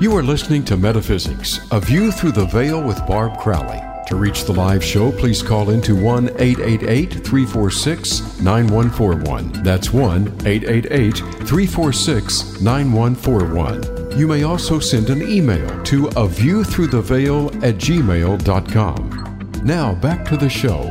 You 0.00 0.16
are 0.16 0.22
listening 0.22 0.64
to 0.66 0.76
Metaphysics, 0.76 1.58
A 1.72 1.80
View 1.80 2.12
Through 2.12 2.32
the 2.32 2.46
Veil 2.46 2.80
with 2.80 3.04
Barb 3.04 3.36
Crowley. 3.40 3.87
To 4.08 4.16
reach 4.16 4.44
the 4.44 4.54
live 4.54 4.82
show, 4.82 5.12
please 5.12 5.42
call 5.42 5.68
into 5.68 5.94
1 5.94 6.30
888 6.38 7.12
346 7.12 8.40
9141. 8.40 9.62
That's 9.62 9.92
1 9.92 10.46
888 10.46 11.18
346 11.18 12.58
9141. 12.62 14.18
You 14.18 14.26
may 14.26 14.44
also 14.44 14.78
send 14.78 15.10
an 15.10 15.20
email 15.20 15.82
to 15.82 16.08
a 16.16 16.26
view 16.26 16.64
through 16.64 16.86
the 16.86 17.02
veil 17.02 17.48
at 17.62 17.74
gmail.com. 17.74 19.50
Now 19.62 19.94
back 19.96 20.24
to 20.30 20.38
the 20.38 20.48
show. 20.48 20.84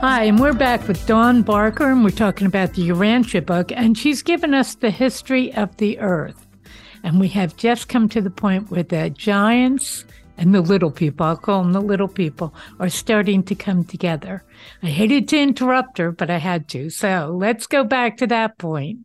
Hi, 0.00 0.22
and 0.22 0.38
we're 0.38 0.52
back 0.52 0.86
with 0.86 1.04
Dawn 1.08 1.42
Barker, 1.42 1.90
and 1.90 2.04
we're 2.04 2.10
talking 2.10 2.46
about 2.46 2.74
the 2.74 2.88
Urantia 2.88 3.44
book, 3.44 3.72
and 3.72 3.98
she's 3.98 4.22
given 4.22 4.54
us 4.54 4.76
the 4.76 4.92
history 4.92 5.52
of 5.54 5.76
the 5.78 5.98
earth. 5.98 6.46
And 7.02 7.18
we 7.18 7.26
have 7.30 7.56
just 7.56 7.88
come 7.88 8.08
to 8.10 8.20
the 8.20 8.30
point 8.30 8.70
where 8.70 8.84
the 8.84 9.10
giants 9.10 10.04
and 10.36 10.54
the 10.54 10.60
little 10.60 10.90
people, 10.90 11.26
I'll 11.26 11.36
call 11.36 11.62
them 11.62 11.72
the 11.72 11.80
little 11.80 12.08
people, 12.08 12.54
are 12.78 12.88
starting 12.88 13.42
to 13.44 13.54
come 13.54 13.84
together. 13.84 14.44
I 14.82 14.86
hated 14.86 15.28
to 15.28 15.38
interrupt 15.38 15.98
her, 15.98 16.12
but 16.12 16.30
I 16.30 16.38
had 16.38 16.68
to. 16.70 16.90
So 16.90 17.34
let's 17.36 17.66
go 17.66 17.84
back 17.84 18.16
to 18.18 18.26
that 18.28 18.58
point. 18.58 19.00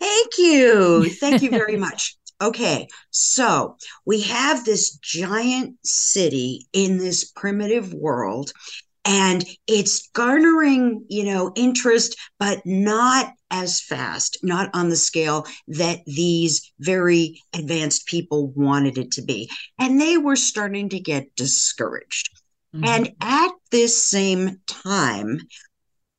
Thank 0.00 0.38
you. 0.38 1.08
Thank 1.10 1.42
you 1.42 1.50
very 1.50 1.76
much. 1.86 2.16
Okay, 2.40 2.86
so 3.10 3.76
we 4.06 4.20
have 4.22 4.64
this 4.64 4.96
giant 4.98 5.76
city 5.82 6.68
in 6.72 6.98
this 6.98 7.32
primitive 7.32 7.92
world, 7.92 8.52
and 9.04 9.44
it's 9.66 10.08
garnering, 10.14 11.04
you 11.08 11.24
know, 11.24 11.50
interest, 11.56 12.16
but 12.38 12.60
not 12.64 13.32
as 13.50 13.80
fast, 13.80 14.38
not 14.42 14.70
on 14.74 14.88
the 14.88 14.96
scale 14.96 15.46
that 15.68 16.00
these 16.06 16.72
very 16.78 17.42
advanced 17.54 18.06
people 18.06 18.48
wanted 18.48 18.98
it 18.98 19.12
to 19.12 19.22
be. 19.22 19.50
And 19.78 20.00
they 20.00 20.18
were 20.18 20.36
starting 20.36 20.88
to 20.90 21.00
get 21.00 21.34
discouraged. 21.36 22.30
Mm-hmm. 22.74 22.84
And 22.84 23.12
at 23.20 23.52
this 23.70 24.06
same 24.06 24.60
time, 24.66 25.40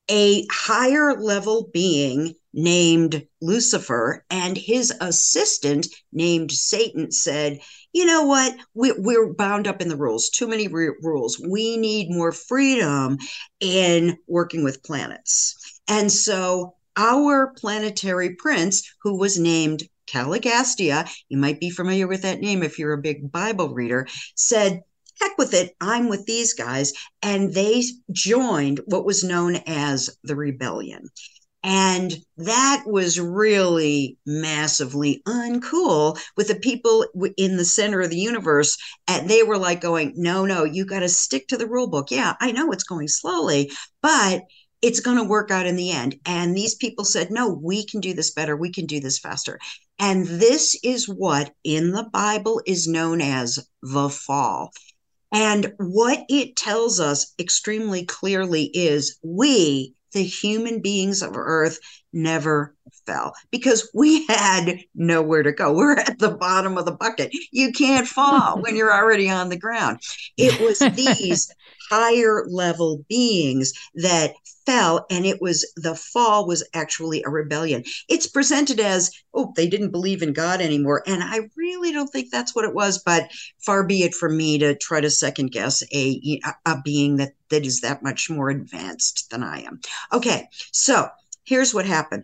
a 0.09 0.45
higher 0.51 1.13
level 1.13 1.69
being 1.71 2.33
named 2.51 3.27
Lucifer 3.41 4.25
and 4.31 4.57
his 4.57 4.91
assistant 5.01 5.87
named 6.11 6.51
Satan 6.51 7.11
said, 7.11 7.59
You 7.93 8.05
know 8.05 8.23
what? 8.23 8.55
We, 8.73 8.91
are 9.15 9.33
bound 9.33 9.67
up 9.67 9.81
in 9.81 9.87
the 9.87 9.95
rules, 9.95 10.29
too 10.29 10.47
many 10.47 10.67
re- 10.67 10.95
rules. 11.01 11.39
We 11.39 11.77
need 11.77 12.09
more 12.09 12.31
freedom 12.31 13.19
in 13.59 14.17
working 14.27 14.63
with 14.63 14.83
planets. 14.83 15.81
And 15.87 16.11
so 16.11 16.75
our 16.99 17.53
planetary 17.53 18.35
prince, 18.35 18.83
who 19.01 19.17
was 19.17 19.39
named 19.39 19.83
Caligastia, 20.05 21.09
you 21.29 21.37
might 21.37 21.59
be 21.59 21.69
familiar 21.69 22.07
with 22.07 22.23
that 22.23 22.41
name 22.41 22.61
if 22.61 22.77
you're 22.77 22.93
a 22.93 23.01
big 23.01 23.31
Bible 23.31 23.69
reader, 23.73 24.05
said, 24.35 24.81
Heck 25.21 25.37
with 25.37 25.53
it, 25.53 25.75
I'm 25.81 26.07
with 26.07 26.25
these 26.25 26.53
guys. 26.53 26.93
And 27.21 27.53
they 27.53 27.83
joined 28.11 28.81
what 28.85 29.05
was 29.05 29.23
known 29.23 29.57
as 29.67 30.09
the 30.23 30.35
rebellion. 30.35 31.09
And 31.61 32.15
that 32.37 32.83
was 32.85 33.19
really 33.19 34.17
massively 34.25 35.21
uncool 35.27 36.17
with 36.37 36.47
the 36.47 36.55
people 36.55 37.05
in 37.35 37.57
the 37.57 37.65
center 37.65 37.99
of 37.99 38.09
the 38.09 38.17
universe. 38.17 38.77
And 39.09 39.29
they 39.29 39.43
were 39.43 39.57
like 39.57 39.81
going, 39.81 40.13
no, 40.15 40.45
no, 40.45 40.63
you 40.63 40.85
got 40.85 40.99
to 40.99 41.09
stick 41.09 41.49
to 41.49 41.57
the 41.57 41.67
rule 41.67 41.87
book. 41.89 42.11
Yeah, 42.11 42.35
I 42.39 42.51
know 42.51 42.71
it's 42.71 42.85
going 42.85 43.09
slowly, 43.09 43.71
but 44.01 44.43
it's 44.81 44.99
going 44.99 45.17
to 45.17 45.23
work 45.23 45.51
out 45.51 45.65
in 45.65 45.75
the 45.75 45.91
end. 45.91 46.19
And 46.25 46.55
these 46.55 46.75
people 46.75 47.05
said, 47.05 47.31
no, 47.31 47.49
we 47.49 47.85
can 47.85 47.99
do 47.99 48.13
this 48.13 48.31
better. 48.31 48.55
We 48.55 48.71
can 48.71 48.85
do 48.85 48.99
this 48.99 49.19
faster. 49.19 49.59
And 49.99 50.25
this 50.25 50.79
is 50.83 51.09
what 51.09 51.51
in 51.63 51.91
the 51.91 52.07
Bible 52.11 52.61
is 52.65 52.87
known 52.87 53.21
as 53.21 53.67
the 53.81 54.09
fall. 54.09 54.71
And 55.31 55.73
what 55.77 56.25
it 56.29 56.55
tells 56.55 56.99
us 56.99 57.33
extremely 57.39 58.05
clearly 58.05 58.63
is 58.73 59.19
we, 59.21 59.93
the 60.13 60.23
human 60.23 60.81
beings 60.81 61.21
of 61.21 61.33
Earth, 61.35 61.79
never 62.13 62.75
fell 63.05 63.33
because 63.51 63.89
we 63.93 64.25
had 64.27 64.79
nowhere 64.95 65.43
to 65.43 65.51
go. 65.51 65.73
We're 65.73 65.97
at 65.97 66.19
the 66.19 66.31
bottom 66.31 66.77
of 66.77 66.85
the 66.85 66.91
bucket. 66.91 67.31
You 67.51 67.71
can't 67.71 68.07
fall 68.07 68.61
when 68.61 68.75
you're 68.75 68.93
already 68.93 69.29
on 69.29 69.49
the 69.49 69.57
ground. 69.57 69.99
It 70.37 70.59
was 70.61 70.79
these 70.95 71.51
higher 71.89 72.45
level 72.47 73.03
beings 73.09 73.73
that 73.95 74.33
fell 74.65 75.05
and 75.09 75.25
it 75.25 75.41
was 75.41 75.69
the 75.77 75.95
fall 75.95 76.47
was 76.47 76.63
actually 76.75 77.23
a 77.23 77.29
rebellion 77.29 77.83
it's 78.07 78.27
presented 78.27 78.79
as 78.79 79.09
oh 79.33 79.51
they 79.55 79.67
didn't 79.67 79.89
believe 79.89 80.21
in 80.21 80.31
god 80.31 80.61
anymore 80.61 81.01
and 81.07 81.23
i 81.23 81.39
really 81.57 81.91
don't 81.91 82.09
think 82.09 82.29
that's 82.29 82.55
what 82.55 82.65
it 82.65 82.75
was 82.75 83.01
but 83.03 83.31
far 83.65 83.83
be 83.83 84.03
it 84.03 84.13
from 84.13 84.37
me 84.37 84.59
to 84.59 84.75
try 84.75 85.01
to 85.01 85.09
second 85.09 85.47
guess 85.47 85.81
a 85.91 86.39
a 86.67 86.79
being 86.83 87.15
that 87.15 87.31
that 87.49 87.65
is 87.65 87.81
that 87.81 88.03
much 88.03 88.29
more 88.29 88.51
advanced 88.51 89.31
than 89.31 89.41
i 89.41 89.61
am 89.61 89.79
okay 90.13 90.47
so 90.71 91.09
here's 91.43 91.73
what 91.73 91.85
happened 91.85 92.23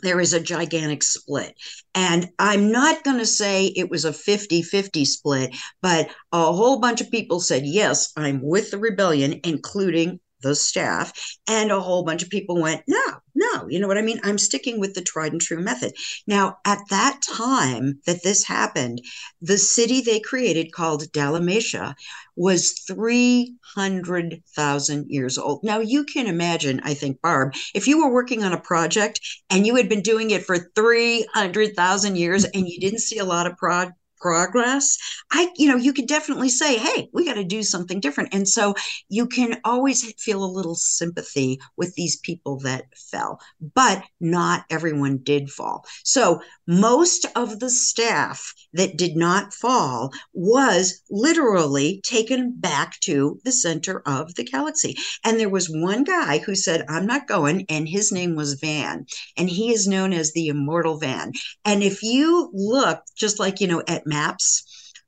there 0.00 0.20
is 0.20 0.32
a 0.32 0.40
gigantic 0.40 1.02
split. 1.02 1.54
And 1.94 2.28
I'm 2.38 2.70
not 2.70 3.02
going 3.04 3.18
to 3.18 3.26
say 3.26 3.66
it 3.66 3.90
was 3.90 4.04
a 4.04 4.12
50 4.12 4.62
50 4.62 5.04
split, 5.04 5.56
but 5.82 6.08
a 6.32 6.52
whole 6.52 6.78
bunch 6.78 7.00
of 7.00 7.10
people 7.10 7.40
said, 7.40 7.66
yes, 7.66 8.12
I'm 8.16 8.40
with 8.42 8.70
the 8.70 8.78
rebellion, 8.78 9.40
including 9.44 10.20
the 10.42 10.54
staff. 10.54 11.12
And 11.48 11.72
a 11.72 11.80
whole 11.80 12.04
bunch 12.04 12.22
of 12.22 12.30
people 12.30 12.60
went, 12.60 12.82
no, 12.86 13.02
no, 13.38 13.68
you 13.68 13.78
know 13.78 13.86
what 13.86 13.98
I 13.98 14.02
mean? 14.02 14.18
I'm 14.24 14.36
sticking 14.36 14.80
with 14.80 14.94
the 14.94 15.00
tried 15.00 15.30
and 15.32 15.40
true 15.40 15.60
method. 15.60 15.94
Now, 16.26 16.58
at 16.64 16.80
that 16.90 17.22
time 17.22 18.00
that 18.04 18.24
this 18.24 18.42
happened, 18.44 19.00
the 19.40 19.58
city 19.58 20.00
they 20.00 20.18
created 20.18 20.72
called 20.72 21.12
Dalamatia 21.12 21.94
was 22.34 22.72
300,000 22.86 25.06
years 25.08 25.38
old. 25.38 25.62
Now, 25.62 25.78
you 25.78 26.02
can 26.04 26.26
imagine, 26.26 26.80
I 26.82 26.94
think, 26.94 27.22
Barb, 27.22 27.54
if 27.74 27.86
you 27.86 28.02
were 28.02 28.12
working 28.12 28.42
on 28.42 28.52
a 28.52 28.60
project 28.60 29.20
and 29.50 29.64
you 29.66 29.76
had 29.76 29.88
been 29.88 30.02
doing 30.02 30.32
it 30.32 30.44
for 30.44 30.58
300,000 30.74 32.16
years 32.16 32.44
and 32.44 32.68
you 32.68 32.80
didn't 32.80 32.98
see 33.00 33.18
a 33.18 33.24
lot 33.24 33.46
of 33.46 33.56
pro- 33.56 33.92
progress 34.20 34.96
i 35.32 35.48
you 35.56 35.68
know 35.68 35.76
you 35.76 35.92
could 35.92 36.06
definitely 36.06 36.48
say 36.48 36.78
hey 36.78 37.08
we 37.12 37.24
got 37.24 37.34
to 37.34 37.44
do 37.44 37.62
something 37.62 38.00
different. 38.00 38.32
And 38.32 38.46
so 38.48 38.74
you 39.08 39.26
can 39.26 39.60
always 39.64 40.12
feel 40.14 40.44
a 40.44 40.46
little 40.46 40.74
sympathy 40.74 41.60
with 41.76 41.94
these 41.94 42.16
people 42.16 42.58
that 42.60 42.84
fell 42.96 43.40
but 43.74 44.02
not 44.20 44.64
everyone 44.70 45.18
did 45.18 45.50
fall. 45.50 45.84
So 46.04 46.40
most 46.66 47.26
of 47.34 47.60
the 47.60 47.70
staff 47.70 48.54
that 48.72 48.96
did 48.96 49.16
not 49.16 49.54
fall 49.54 50.12
was 50.32 51.02
literally 51.10 52.00
taken 52.04 52.52
back 52.52 52.98
to 53.00 53.40
the 53.44 53.52
center 53.52 54.02
of 54.06 54.34
the 54.34 54.44
galaxy. 54.44 54.96
And 55.24 55.38
there 55.38 55.48
was 55.48 55.68
one 55.68 56.04
guy 56.04 56.38
who 56.38 56.54
said 56.54 56.84
i'm 56.88 57.06
not 57.06 57.26
going 57.26 57.64
and 57.68 57.88
his 57.88 58.12
name 58.12 58.36
was 58.36 58.54
van 58.54 59.06
and 59.36 59.48
he 59.48 59.72
is 59.72 59.88
known 59.88 60.12
as 60.12 60.32
the 60.32 60.48
immortal 60.48 60.98
van. 60.98 61.32
And 61.64 61.82
if 61.82 62.02
you 62.02 62.50
look 62.52 63.02
just 63.16 63.38
like 63.38 63.60
you 63.60 63.66
know 63.66 63.82
at 63.88 64.06
maps 64.08 64.64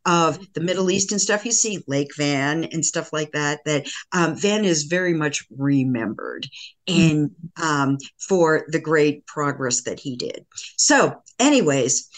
of 0.07 0.39
the 0.55 0.61
Middle 0.61 0.91
East 0.91 1.13
and 1.13 1.21
stuff, 1.21 1.45
you 1.45 1.53
see 1.53 1.85
Lake 1.87 2.11
Van 2.17 2.65
and 2.65 2.85
stuff 2.85 3.13
like 3.13 3.33
that. 3.33 3.61
That 3.65 3.87
um, 4.13 4.35
Van 4.37 4.65
is 4.65 4.85
very 4.85 5.15
much 5.15 5.45
remembered 5.57 6.47
in 6.87 7.35
um, 7.61 7.99
for 8.19 8.67
the 8.69 8.81
great 8.81 9.27
progress 9.27 9.83
that 9.83 10.01
he 10.01 10.17
did. 10.17 10.47
So, 10.77 11.23
anyways, 11.39 12.09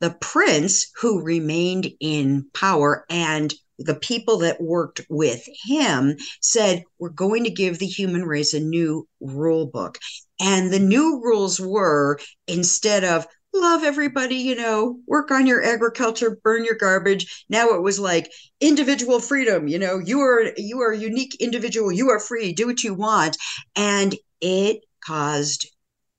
the 0.00 0.16
prince 0.20 0.90
who 1.00 1.22
remained 1.22 1.88
in 2.00 2.46
power 2.54 3.04
and 3.10 3.52
the 3.78 3.94
people 3.94 4.38
that 4.38 4.60
worked 4.60 5.02
with 5.10 5.46
him 5.64 6.16
said, 6.40 6.84
We're 6.98 7.10
going 7.10 7.44
to 7.44 7.50
give 7.50 7.78
the 7.78 7.86
human 7.86 8.24
race 8.24 8.54
a 8.54 8.60
new 8.60 9.06
rule 9.20 9.66
book. 9.66 9.98
And 10.40 10.70
the 10.70 10.78
new 10.78 11.20
rules 11.22 11.60
were 11.60 12.18
instead 12.46 13.04
of 13.04 13.26
love 13.60 13.84
everybody, 13.84 14.36
you 14.36 14.54
know, 14.54 14.98
work 15.06 15.30
on 15.30 15.46
your 15.46 15.62
agriculture, 15.62 16.38
burn 16.42 16.64
your 16.64 16.74
garbage. 16.74 17.44
Now 17.48 17.70
it 17.70 17.82
was 17.82 17.98
like 17.98 18.30
individual 18.60 19.20
freedom, 19.20 19.68
you 19.68 19.78
know, 19.78 19.98
you 19.98 20.20
are 20.20 20.52
you 20.56 20.80
are 20.80 20.92
a 20.92 20.98
unique 20.98 21.36
individual, 21.40 21.92
you 21.92 22.10
are 22.10 22.20
free, 22.20 22.52
do 22.52 22.66
what 22.66 22.82
you 22.84 22.94
want. 22.94 23.36
And 23.74 24.14
it 24.40 24.84
caused 25.04 25.68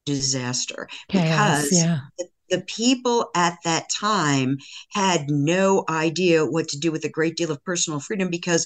disaster 0.06 0.88
Chaos, 1.10 1.64
because 1.64 1.72
yeah. 1.74 2.00
the, 2.18 2.28
the 2.50 2.62
people 2.62 3.30
at 3.36 3.58
that 3.64 3.90
time 3.90 4.58
had 4.92 5.30
no 5.30 5.84
idea 5.90 6.46
what 6.46 6.70
to 6.70 6.80
do 6.80 6.92
with 6.92 7.04
a 7.06 7.10
great 7.10 7.36
deal 7.36 7.52
of 7.52 7.64
personal 7.64 8.00
freedom 8.00 8.30
because 8.30 8.66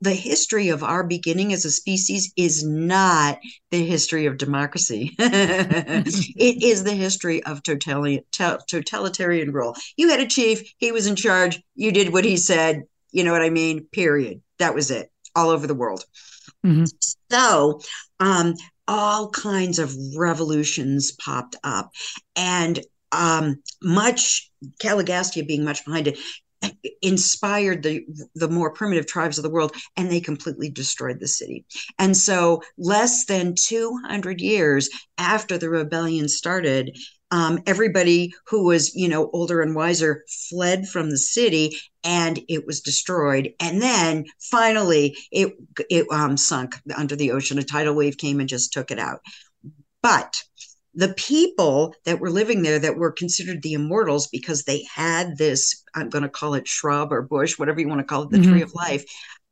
the 0.00 0.14
history 0.14 0.68
of 0.68 0.82
our 0.82 1.04
beginning 1.04 1.52
as 1.52 1.64
a 1.64 1.70
species 1.70 2.32
is 2.36 2.64
not 2.64 3.38
the 3.70 3.84
history 3.84 4.26
of 4.26 4.38
democracy. 4.38 5.14
it 5.18 6.62
is 6.62 6.84
the 6.84 6.94
history 6.94 7.42
of 7.44 7.62
totalitarian 7.62 9.52
rule. 9.52 9.76
You 9.96 10.08
had 10.08 10.20
a 10.20 10.26
chief, 10.26 10.74
he 10.78 10.92
was 10.92 11.06
in 11.06 11.16
charge, 11.16 11.60
you 11.74 11.92
did 11.92 12.12
what 12.12 12.24
he 12.24 12.36
said, 12.36 12.84
you 13.10 13.24
know 13.24 13.32
what 13.32 13.42
I 13.42 13.50
mean? 13.50 13.86
Period. 13.92 14.42
That 14.58 14.74
was 14.74 14.90
it, 14.90 15.10
all 15.34 15.50
over 15.50 15.66
the 15.66 15.74
world. 15.74 16.04
Mm-hmm. 16.64 16.84
So, 17.30 17.80
um, 18.20 18.54
all 18.88 19.28
kinds 19.30 19.78
of 19.78 19.94
revolutions 20.16 21.12
popped 21.12 21.56
up. 21.62 21.92
And 22.34 22.80
um, 23.12 23.62
much 23.82 24.50
Caligastia 24.80 25.46
being 25.46 25.64
much 25.64 25.84
behind 25.84 26.08
it 26.08 26.18
inspired 27.02 27.82
the 27.82 28.04
the 28.34 28.48
more 28.48 28.72
primitive 28.72 29.06
tribes 29.06 29.38
of 29.38 29.44
the 29.44 29.50
world 29.50 29.74
and 29.96 30.10
they 30.10 30.20
completely 30.20 30.68
destroyed 30.70 31.20
the 31.20 31.28
city. 31.28 31.64
And 31.98 32.16
so 32.16 32.62
less 32.76 33.26
than 33.26 33.54
200 33.54 34.40
years 34.40 34.88
after 35.18 35.56
the 35.56 35.70
rebellion 35.70 36.28
started 36.28 36.96
um, 37.30 37.60
everybody 37.66 38.32
who 38.46 38.64
was 38.64 38.94
you 38.94 39.08
know 39.08 39.30
older 39.32 39.60
and 39.60 39.74
wiser 39.74 40.24
fled 40.48 40.88
from 40.88 41.10
the 41.10 41.18
city 41.18 41.76
and 42.02 42.40
it 42.48 42.66
was 42.66 42.80
destroyed. 42.80 43.52
And 43.60 43.80
then 43.80 44.24
finally 44.50 45.16
it 45.30 45.52
it 45.90 46.06
um, 46.10 46.36
sunk 46.36 46.76
under 46.96 47.16
the 47.16 47.32
ocean. 47.32 47.58
A 47.58 47.62
tidal 47.62 47.94
wave 47.94 48.18
came 48.18 48.40
and 48.40 48.48
just 48.48 48.72
took 48.72 48.90
it 48.90 48.98
out. 48.98 49.20
But 50.02 50.42
the 50.98 51.14
people 51.14 51.94
that 52.04 52.18
were 52.18 52.28
living 52.28 52.62
there 52.62 52.80
that 52.80 52.96
were 52.96 53.12
considered 53.12 53.62
the 53.62 53.72
immortals 53.72 54.26
because 54.26 54.64
they 54.64 54.82
had 54.92 55.38
this 55.38 55.84
i'm 55.94 56.10
going 56.10 56.22
to 56.22 56.28
call 56.28 56.54
it 56.54 56.66
shrub 56.66 57.12
or 57.12 57.22
bush 57.22 57.56
whatever 57.56 57.80
you 57.80 57.88
want 57.88 58.00
to 58.00 58.04
call 58.04 58.24
it 58.24 58.30
the 58.30 58.38
mm-hmm. 58.38 58.50
tree 58.50 58.62
of 58.62 58.74
life 58.74 59.04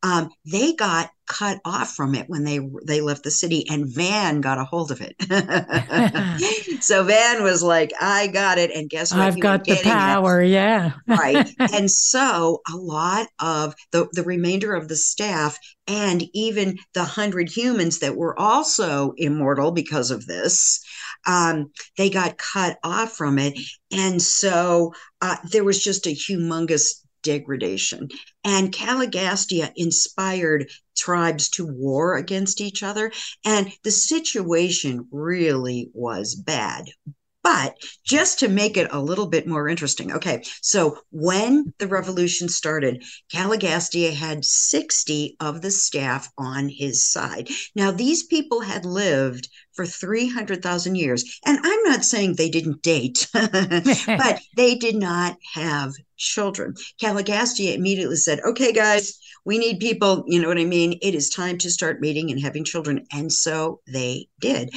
um, 0.02 0.30
they 0.50 0.74
got 0.74 1.10
cut 1.26 1.58
off 1.64 1.94
from 1.94 2.14
it 2.14 2.28
when 2.28 2.44
they 2.44 2.60
they 2.84 3.00
left 3.00 3.24
the 3.24 3.30
city 3.30 3.66
and 3.68 3.92
van 3.92 4.40
got 4.40 4.58
a 4.58 4.64
hold 4.64 4.90
of 4.92 5.00
it. 5.00 5.16
So 6.82 7.02
van 7.02 7.42
was 7.42 7.62
like 7.62 7.90
i 8.00 8.28
got 8.28 8.58
it 8.58 8.70
and 8.70 8.88
guess 8.88 9.12
what? 9.12 9.22
I've 9.22 9.40
got 9.40 9.64
the 9.64 9.80
power 9.82 10.42
yeah. 10.42 10.92
Right. 11.08 11.50
And 11.58 11.90
so 11.90 12.60
a 12.72 12.76
lot 12.76 13.26
of 13.40 13.74
the 13.90 14.08
the 14.12 14.22
remainder 14.22 14.74
of 14.74 14.86
the 14.88 14.94
staff 14.94 15.58
and 15.88 16.22
even 16.32 16.76
the 16.94 17.04
hundred 17.04 17.48
humans 17.48 17.98
that 18.00 18.16
were 18.16 18.38
also 18.38 19.14
immortal 19.16 19.72
because 19.72 20.10
of 20.10 20.26
this 20.26 20.80
um, 21.26 21.72
they 21.96 22.08
got 22.08 22.38
cut 22.38 22.78
off 22.82 23.12
from 23.12 23.38
it. 23.38 23.58
And 23.90 24.22
so 24.22 24.94
uh, 25.20 25.36
there 25.50 25.64
was 25.64 25.82
just 25.82 26.06
a 26.06 26.10
humongous 26.10 27.02
degradation. 27.26 28.08
And 28.44 28.72
Caligastia 28.72 29.72
inspired 29.74 30.70
tribes 30.96 31.50
to 31.50 31.66
war 31.66 32.16
against 32.16 32.60
each 32.60 32.82
other. 32.82 33.12
And 33.44 33.72
the 33.82 33.90
situation 33.90 35.08
really 35.10 35.90
was 35.92 36.36
bad. 36.36 36.86
But 37.46 37.76
just 38.04 38.40
to 38.40 38.48
make 38.48 38.76
it 38.76 38.88
a 38.90 39.00
little 39.00 39.28
bit 39.28 39.46
more 39.46 39.68
interesting, 39.68 40.10
okay, 40.12 40.42
so 40.62 40.98
when 41.12 41.72
the 41.78 41.86
revolution 41.86 42.48
started, 42.48 43.04
Caligastia 43.32 44.12
had 44.12 44.44
60 44.44 45.36
of 45.38 45.62
the 45.62 45.70
staff 45.70 46.28
on 46.36 46.68
his 46.68 47.06
side. 47.06 47.48
Now, 47.76 47.92
these 47.92 48.24
people 48.24 48.62
had 48.62 48.84
lived 48.84 49.48
for 49.74 49.86
300,000 49.86 50.96
years. 50.96 51.38
And 51.46 51.60
I'm 51.62 51.82
not 51.84 52.04
saying 52.04 52.34
they 52.34 52.50
didn't 52.50 52.82
date, 52.82 53.28
but 53.32 54.40
they 54.56 54.74
did 54.74 54.96
not 54.96 55.36
have 55.54 55.92
children. 56.16 56.74
Caligastia 57.00 57.76
immediately 57.76 58.16
said, 58.16 58.40
okay, 58.40 58.72
guys, 58.72 59.20
we 59.44 59.58
need 59.58 59.78
people. 59.78 60.24
You 60.26 60.42
know 60.42 60.48
what 60.48 60.58
I 60.58 60.64
mean? 60.64 60.98
It 61.00 61.14
is 61.14 61.30
time 61.30 61.58
to 61.58 61.70
start 61.70 62.00
meeting 62.00 62.32
and 62.32 62.42
having 62.42 62.64
children. 62.64 63.06
And 63.12 63.32
so 63.32 63.82
they 63.86 64.26
did. 64.40 64.70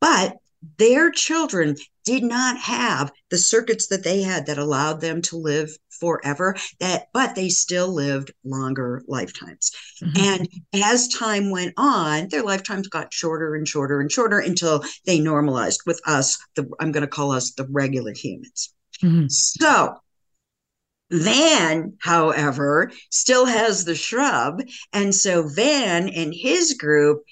But 0.00 0.38
their 0.78 1.10
children 1.10 1.76
did 2.04 2.22
not 2.22 2.58
have 2.58 3.12
the 3.30 3.38
circuits 3.38 3.88
that 3.88 4.04
they 4.04 4.22
had 4.22 4.46
that 4.46 4.58
allowed 4.58 5.00
them 5.00 5.22
to 5.22 5.36
live 5.36 5.70
forever 5.90 6.56
that 6.80 7.06
but 7.12 7.34
they 7.34 7.48
still 7.48 7.92
lived 7.92 8.32
longer 8.44 9.02
lifetimes 9.06 9.70
mm-hmm. 10.02 10.40
and 10.74 10.84
as 10.84 11.08
time 11.08 11.50
went 11.50 11.72
on 11.76 12.28
their 12.28 12.42
lifetimes 12.42 12.88
got 12.88 13.12
shorter 13.12 13.54
and 13.54 13.68
shorter 13.68 14.00
and 14.00 14.10
shorter 14.10 14.38
until 14.38 14.82
they 15.06 15.20
normalized 15.20 15.80
with 15.86 16.00
us 16.06 16.38
the 16.56 16.68
i'm 16.80 16.92
going 16.92 17.02
to 17.02 17.06
call 17.08 17.30
us 17.30 17.52
the 17.52 17.66
regular 17.70 18.12
humans 18.12 18.74
mm-hmm. 19.02 19.26
so 19.28 19.96
Van, 21.10 21.96
however, 22.00 22.90
still 23.10 23.46
has 23.46 23.84
the 23.84 23.94
shrub. 23.94 24.62
And 24.92 25.14
so 25.14 25.46
Van 25.46 26.08
and 26.08 26.34
his 26.34 26.74
group 26.74 27.22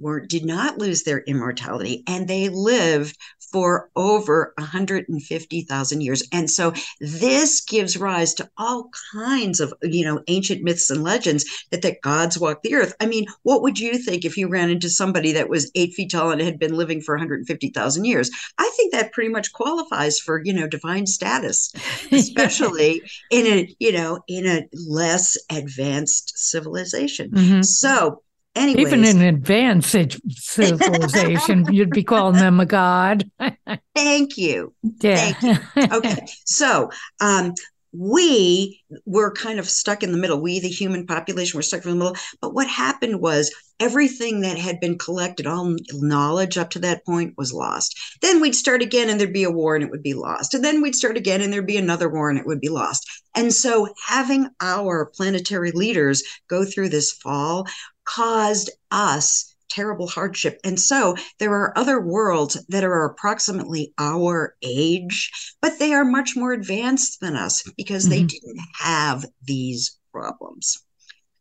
were 0.00 0.20
did 0.20 0.44
not 0.44 0.78
lose 0.78 1.02
their 1.02 1.20
immortality 1.20 2.02
and 2.06 2.26
they 2.26 2.48
lived 2.48 3.16
for 3.52 3.90
over 3.96 4.52
150,000 4.58 6.00
years. 6.00 6.22
And 6.32 6.50
so 6.50 6.72
this 7.00 7.60
gives 7.60 7.96
rise 7.96 8.34
to 8.34 8.48
all 8.56 8.90
kinds 9.12 9.60
of, 9.60 9.74
you 9.82 10.04
know, 10.04 10.22
ancient 10.28 10.62
myths 10.62 10.90
and 10.90 11.02
legends 11.02 11.44
that, 11.70 11.82
that 11.82 12.00
gods 12.02 12.38
walk 12.38 12.62
the 12.62 12.74
earth. 12.74 12.94
I 13.00 13.06
mean, 13.06 13.26
what 13.42 13.62
would 13.62 13.78
you 13.78 13.98
think 13.98 14.24
if 14.24 14.36
you 14.36 14.48
ran 14.48 14.70
into 14.70 14.88
somebody 14.88 15.32
that 15.32 15.48
was 15.48 15.70
eight 15.74 15.94
feet 15.94 16.12
tall 16.12 16.30
and 16.30 16.40
had 16.40 16.58
been 16.58 16.76
living 16.76 17.00
for 17.00 17.14
150,000 17.14 18.04
years? 18.04 18.30
I 18.58 18.70
think 18.76 18.92
that 18.92 19.12
pretty 19.12 19.30
much 19.30 19.52
qualifies 19.52 20.18
for, 20.18 20.40
you 20.44 20.52
know, 20.52 20.68
divine 20.68 21.06
status, 21.06 21.72
especially 22.12 23.02
in 23.30 23.46
a, 23.46 23.76
you 23.78 23.92
know, 23.92 24.20
in 24.28 24.46
a 24.46 24.68
less 24.72 25.36
advanced 25.50 26.38
civilization. 26.38 27.30
Mm-hmm. 27.30 27.62
So 27.62 28.22
Anyways. 28.56 28.86
Even 28.86 29.04
in 29.04 29.22
advanced 29.22 30.18
civilization, 30.28 31.66
you'd 31.72 31.90
be 31.90 32.02
calling 32.02 32.34
them 32.34 32.58
a 32.58 32.66
god. 32.66 33.30
Thank 33.94 34.36
you. 34.36 34.74
Yeah. 35.00 35.32
Thank 35.32 35.60
you. 35.76 35.96
Okay. 35.96 36.26
So, 36.44 36.90
um, 37.20 37.54
we 37.92 38.82
were 39.04 39.32
kind 39.32 39.58
of 39.58 39.68
stuck 39.68 40.02
in 40.02 40.12
the 40.12 40.18
middle. 40.18 40.40
We, 40.40 40.60
the 40.60 40.68
human 40.68 41.06
population, 41.06 41.58
were 41.58 41.62
stuck 41.62 41.84
in 41.84 41.90
the 41.90 41.96
middle. 41.96 42.16
But 42.40 42.54
what 42.54 42.68
happened 42.68 43.20
was 43.20 43.52
everything 43.80 44.42
that 44.42 44.58
had 44.58 44.78
been 44.78 44.98
collected, 44.98 45.46
all 45.46 45.74
knowledge 45.92 46.56
up 46.56 46.70
to 46.70 46.78
that 46.80 47.04
point, 47.04 47.34
was 47.36 47.52
lost. 47.52 47.98
Then 48.20 48.40
we'd 48.40 48.54
start 48.54 48.82
again 48.82 49.08
and 49.08 49.18
there'd 49.18 49.32
be 49.32 49.44
a 49.44 49.50
war 49.50 49.74
and 49.74 49.82
it 49.82 49.90
would 49.90 50.02
be 50.02 50.14
lost. 50.14 50.54
And 50.54 50.64
then 50.64 50.82
we'd 50.82 50.94
start 50.94 51.16
again 51.16 51.40
and 51.40 51.52
there'd 51.52 51.66
be 51.66 51.78
another 51.78 52.08
war 52.08 52.30
and 52.30 52.38
it 52.38 52.46
would 52.46 52.60
be 52.60 52.68
lost. 52.68 53.08
And 53.34 53.52
so 53.52 53.88
having 54.06 54.48
our 54.60 55.06
planetary 55.06 55.72
leaders 55.72 56.22
go 56.48 56.64
through 56.64 56.90
this 56.90 57.10
fall 57.12 57.66
caused 58.04 58.70
us 58.90 59.54
terrible 59.70 60.08
hardship. 60.08 60.58
And 60.64 60.78
so 60.78 61.16
there 61.38 61.54
are 61.54 61.76
other 61.78 62.00
worlds 62.00 62.62
that 62.68 62.84
are 62.84 63.04
approximately 63.04 63.94
our 63.98 64.56
age, 64.62 65.30
but 65.62 65.78
they 65.78 65.92
are 65.94 66.04
much 66.04 66.36
more 66.36 66.52
advanced 66.52 67.20
than 67.20 67.36
us 67.36 67.62
because 67.76 68.04
mm-hmm. 68.04 68.10
they 68.10 68.22
didn't 68.24 68.60
have 68.78 69.24
these 69.44 69.98
problems. 70.12 70.82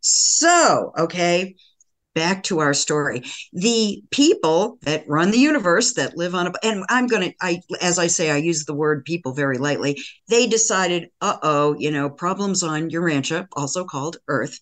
So, 0.01 0.93
okay, 0.97 1.55
back 2.15 2.43
to 2.43 2.59
our 2.59 2.73
story. 2.73 3.23
The 3.53 4.01
people 4.11 4.77
that 4.83 5.07
run 5.07 5.31
the 5.31 5.37
universe 5.37 5.93
that 5.93 6.17
live 6.17 6.35
on 6.35 6.47
a 6.47 6.53
and 6.63 6.85
I'm 6.89 7.07
going 7.07 7.29
to 7.29 7.35
I 7.41 7.61
as 7.81 7.99
I 7.99 8.07
say 8.07 8.31
I 8.31 8.37
use 8.37 8.65
the 8.65 8.73
word 8.73 9.05
people 9.05 9.33
very 9.33 9.57
lightly. 9.57 9.99
They 10.27 10.47
decided, 10.47 11.09
"Uh-oh, 11.21 11.75
you 11.77 11.91
know, 11.91 12.09
problems 12.09 12.63
on 12.63 12.89
Urantia, 12.89 13.47
also 13.53 13.83
called 13.83 14.17
Earth 14.27 14.59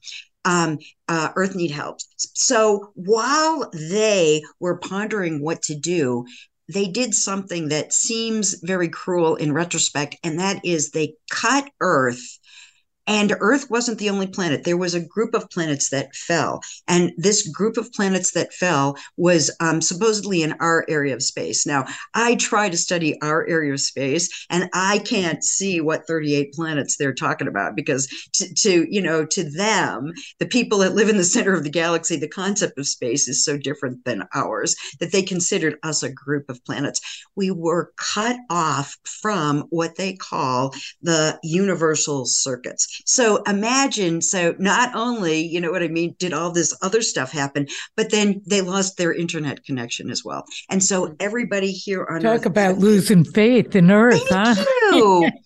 um, 0.47 0.79
uh, 1.09 1.29
Earth 1.35 1.55
need 1.55 1.71
help. 1.71 1.99
So 2.15 2.91
while 2.95 3.69
they 3.73 4.41
were 4.61 4.77
pondering 4.77 5.43
what 5.43 5.61
to 5.63 5.75
do, 5.75 6.25
they 6.73 6.87
did 6.87 7.13
something 7.13 7.67
that 7.69 7.93
seems 7.93 8.55
very 8.63 8.87
cruel 8.89 9.35
in 9.35 9.51
retrospect, 9.53 10.15
and 10.23 10.39
that 10.39 10.63
is 10.65 10.91
they 10.91 11.15
cut 11.29 11.69
Earth 11.81 12.39
and 13.07 13.35
Earth 13.39 13.69
wasn't 13.69 13.99
the 13.99 14.09
only 14.09 14.27
planet. 14.27 14.65
There 14.65 14.77
was 14.77 14.93
a 14.93 14.99
group 14.99 15.33
of 15.33 15.49
planets 15.49 15.89
that 15.89 16.13
fell. 16.13 16.61
And 16.87 17.13
this 17.17 17.47
group 17.47 17.77
of 17.77 17.91
planets 17.93 18.31
that 18.31 18.53
fell 18.53 18.97
was 19.15 19.49
um, 19.61 19.81
supposedly 19.81 20.43
in 20.43 20.53
our 20.59 20.85
area 20.89 21.15
of 21.15 21.23
space. 21.23 21.65
Now, 21.65 21.85
I 22.13 22.35
try 22.35 22.69
to 22.69 22.77
study 22.77 23.19
our 23.21 23.47
area 23.47 23.73
of 23.73 23.79
space 23.79 24.45
and 24.49 24.69
I 24.73 24.99
can't 24.99 25.43
see 25.43 25.79
what 25.79 26.05
38 26.05 26.53
planets 26.53 26.97
they're 26.97 27.13
talking 27.13 27.47
about 27.47 27.75
because 27.75 28.07
to, 28.33 28.53
to 28.53 28.87
you 28.89 29.01
know, 29.01 29.25
to 29.25 29.49
them, 29.49 30.11
the 30.39 30.45
people 30.45 30.79
that 30.79 30.95
live 30.95 31.09
in 31.09 31.17
the 31.17 31.23
center 31.23 31.53
of 31.53 31.63
the 31.63 31.69
galaxy, 31.69 32.17
the 32.17 32.27
concept 32.27 32.77
of 32.77 32.87
space 32.87 33.27
is 33.27 33.43
so 33.43 33.57
different 33.57 34.03
than 34.03 34.27
ours 34.33 34.75
that 34.99 35.11
they 35.11 35.21
considered 35.21 35.77
us 35.83 36.03
a 36.03 36.11
group 36.11 36.49
of 36.49 36.63
planets. 36.65 36.99
We 37.35 37.51
were 37.51 37.93
cut 37.95 38.37
off 38.49 38.97
from 39.05 39.61
what 39.69 39.95
they 39.95 40.13
call 40.13 40.73
the 41.01 41.39
universal 41.43 42.25
circuits. 42.25 42.96
So 43.05 43.43
imagine, 43.43 44.21
so 44.21 44.55
not 44.59 44.95
only, 44.95 45.41
you 45.41 45.61
know 45.61 45.71
what 45.71 45.83
I 45.83 45.87
mean, 45.87 46.15
did 46.19 46.33
all 46.33 46.51
this 46.51 46.75
other 46.81 47.01
stuff 47.01 47.31
happen, 47.31 47.67
but 47.95 48.11
then 48.11 48.41
they 48.45 48.61
lost 48.61 48.97
their 48.97 49.13
internet 49.13 49.63
connection 49.63 50.09
as 50.09 50.23
well. 50.23 50.45
And 50.69 50.83
so 50.83 51.05
mm-hmm. 51.05 51.15
everybody 51.19 51.71
here 51.71 52.05
on 52.05 52.21
Talk 52.21 52.41
Earth, 52.41 52.45
about 52.45 52.77
losing 52.77 53.23
faith 53.23 53.75
in 53.75 53.91
Earth, 53.91 54.23
huh? 54.29 54.55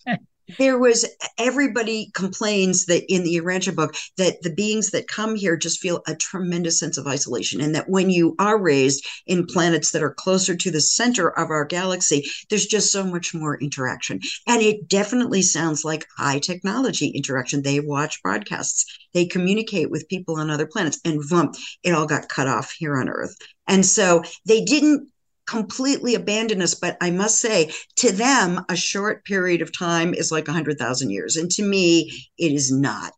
there 0.58 0.78
was 0.78 1.06
everybody 1.38 2.10
complains 2.14 2.86
that 2.86 3.04
in 3.12 3.24
the 3.24 3.36
Urantia 3.36 3.74
book 3.74 3.94
that 4.16 4.42
the 4.42 4.52
beings 4.52 4.90
that 4.90 5.08
come 5.08 5.34
here 5.34 5.56
just 5.56 5.80
feel 5.80 6.02
a 6.06 6.14
tremendous 6.14 6.78
sense 6.78 6.98
of 6.98 7.06
isolation 7.06 7.60
and 7.60 7.74
that 7.74 7.88
when 7.88 8.10
you 8.10 8.34
are 8.38 8.58
raised 8.58 9.06
in 9.26 9.46
planets 9.46 9.92
that 9.92 10.02
are 10.02 10.14
closer 10.14 10.56
to 10.56 10.70
the 10.70 10.80
center 10.80 11.28
of 11.28 11.50
our 11.50 11.64
galaxy 11.64 12.24
there's 12.48 12.66
just 12.66 12.92
so 12.92 13.04
much 13.04 13.34
more 13.34 13.58
interaction. 13.58 14.20
And 14.46 14.62
it 14.62 14.88
definitely 14.88 15.42
sounds 15.42 15.84
like 15.84 16.06
high 16.16 16.38
technology 16.38 17.08
interaction. 17.08 17.62
They 17.62 17.80
watch 17.80 18.22
broadcasts. 18.22 18.84
They 19.14 19.26
communicate 19.26 19.90
with 19.90 20.08
people 20.08 20.38
on 20.38 20.50
other 20.50 20.66
planets. 20.66 21.00
And 21.04 21.20
vump 21.26 21.56
it 21.82 21.92
all 21.92 22.06
got 22.06 22.28
cut 22.28 22.48
off 22.48 22.70
here 22.70 22.96
on 22.96 23.08
earth. 23.08 23.36
And 23.66 23.84
so 23.84 24.22
they 24.46 24.64
didn't 24.64 25.08
completely 25.46 26.14
abandon 26.14 26.62
us. 26.62 26.74
But 26.74 26.96
I 27.00 27.10
must 27.10 27.40
say, 27.40 27.72
to 27.96 28.12
them, 28.12 28.64
a 28.68 28.76
short 28.76 29.24
period 29.24 29.62
of 29.62 29.76
time 29.76 30.14
is 30.14 30.32
like 30.32 30.46
100,000 30.46 31.10
years. 31.10 31.36
And 31.36 31.50
to 31.52 31.62
me, 31.62 32.10
it 32.38 32.52
is 32.52 32.72
not. 32.72 33.14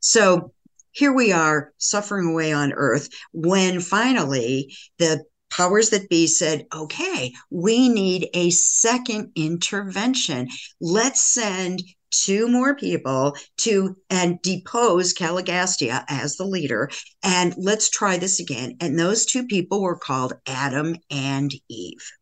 So 0.00 0.52
here 0.92 1.12
we 1.12 1.32
are 1.32 1.72
suffering 1.76 2.28
away 2.28 2.52
on 2.52 2.72
earth 2.72 3.08
when 3.32 3.80
finally 3.80 4.74
the 4.98 5.24
powers 5.56 5.90
that 5.90 6.08
be 6.08 6.26
said, 6.26 6.66
okay, 6.74 7.32
we 7.50 7.88
need 7.88 8.28
a 8.34 8.50
second 8.50 9.32
intervention. 9.34 10.48
Let's 10.80 11.22
send 11.22 11.82
two 12.10 12.48
more 12.48 12.74
people 12.76 13.36
to 13.58 13.96
and 14.10 14.40
depose 14.42 15.14
Caligastia 15.14 16.04
as 16.08 16.36
the 16.36 16.44
leader. 16.44 16.90
And 17.22 17.54
let's 17.56 17.90
try 17.90 18.18
this 18.18 18.40
again. 18.40 18.76
And 18.80 18.98
those 18.98 19.26
two 19.26 19.46
people 19.46 19.82
were 19.82 19.98
called 19.98 20.34
Adam 20.46 20.96
and 21.10 21.52
Eve. 21.68 22.12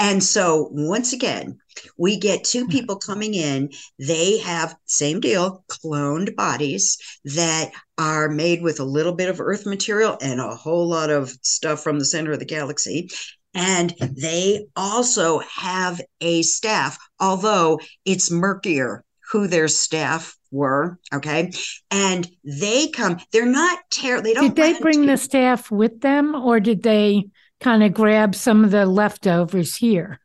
And 0.00 0.24
so 0.24 0.70
once 0.72 1.12
again, 1.12 1.58
we 1.98 2.16
get 2.16 2.42
two 2.42 2.64
hmm. 2.64 2.70
people 2.70 2.96
coming 2.96 3.34
in. 3.34 3.70
They 3.98 4.38
have 4.38 4.74
same 4.86 5.20
deal, 5.20 5.62
cloned 5.68 6.34
bodies 6.34 6.98
that 7.26 7.70
are 7.98 8.28
made 8.28 8.62
with 8.62 8.80
a 8.80 8.84
little 8.84 9.12
bit 9.12 9.28
of 9.28 9.40
earth 9.40 9.66
material 9.66 10.16
and 10.20 10.40
a 10.40 10.56
whole 10.56 10.88
lot 10.88 11.10
of 11.10 11.30
stuff 11.42 11.82
from 11.82 11.98
the 11.98 12.04
center 12.04 12.32
of 12.32 12.38
the 12.38 12.46
galaxy. 12.46 13.10
And 13.52 13.94
they 14.00 14.66
also 14.74 15.40
have 15.40 16.00
a 16.20 16.42
staff, 16.42 16.98
although 17.18 17.80
it's 18.04 18.30
murkier 18.30 19.04
who 19.32 19.48
their 19.48 19.68
staff 19.68 20.36
were. 20.50 20.98
Okay. 21.12 21.52
And 21.90 22.28
they 22.44 22.88
come, 22.88 23.18
they're 23.32 23.44
not 23.44 23.80
terrible. 23.90 24.22
They 24.24 24.34
don't. 24.34 24.54
Did 24.54 24.56
they 24.56 24.80
bring 24.80 25.06
the 25.06 25.16
staff 25.16 25.70
with 25.70 26.00
them 26.00 26.34
or 26.34 26.58
did 26.58 26.82
they 26.82 27.24
kind 27.60 27.82
of 27.82 27.94
grab 27.94 28.34
some 28.34 28.64
of 28.64 28.70
the 28.70 28.86
leftovers 28.86 29.76
here? 29.76 30.20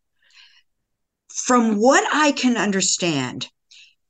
From 1.29 1.75
what 1.75 2.03
I 2.13 2.31
can 2.31 2.57
understand, 2.57 3.47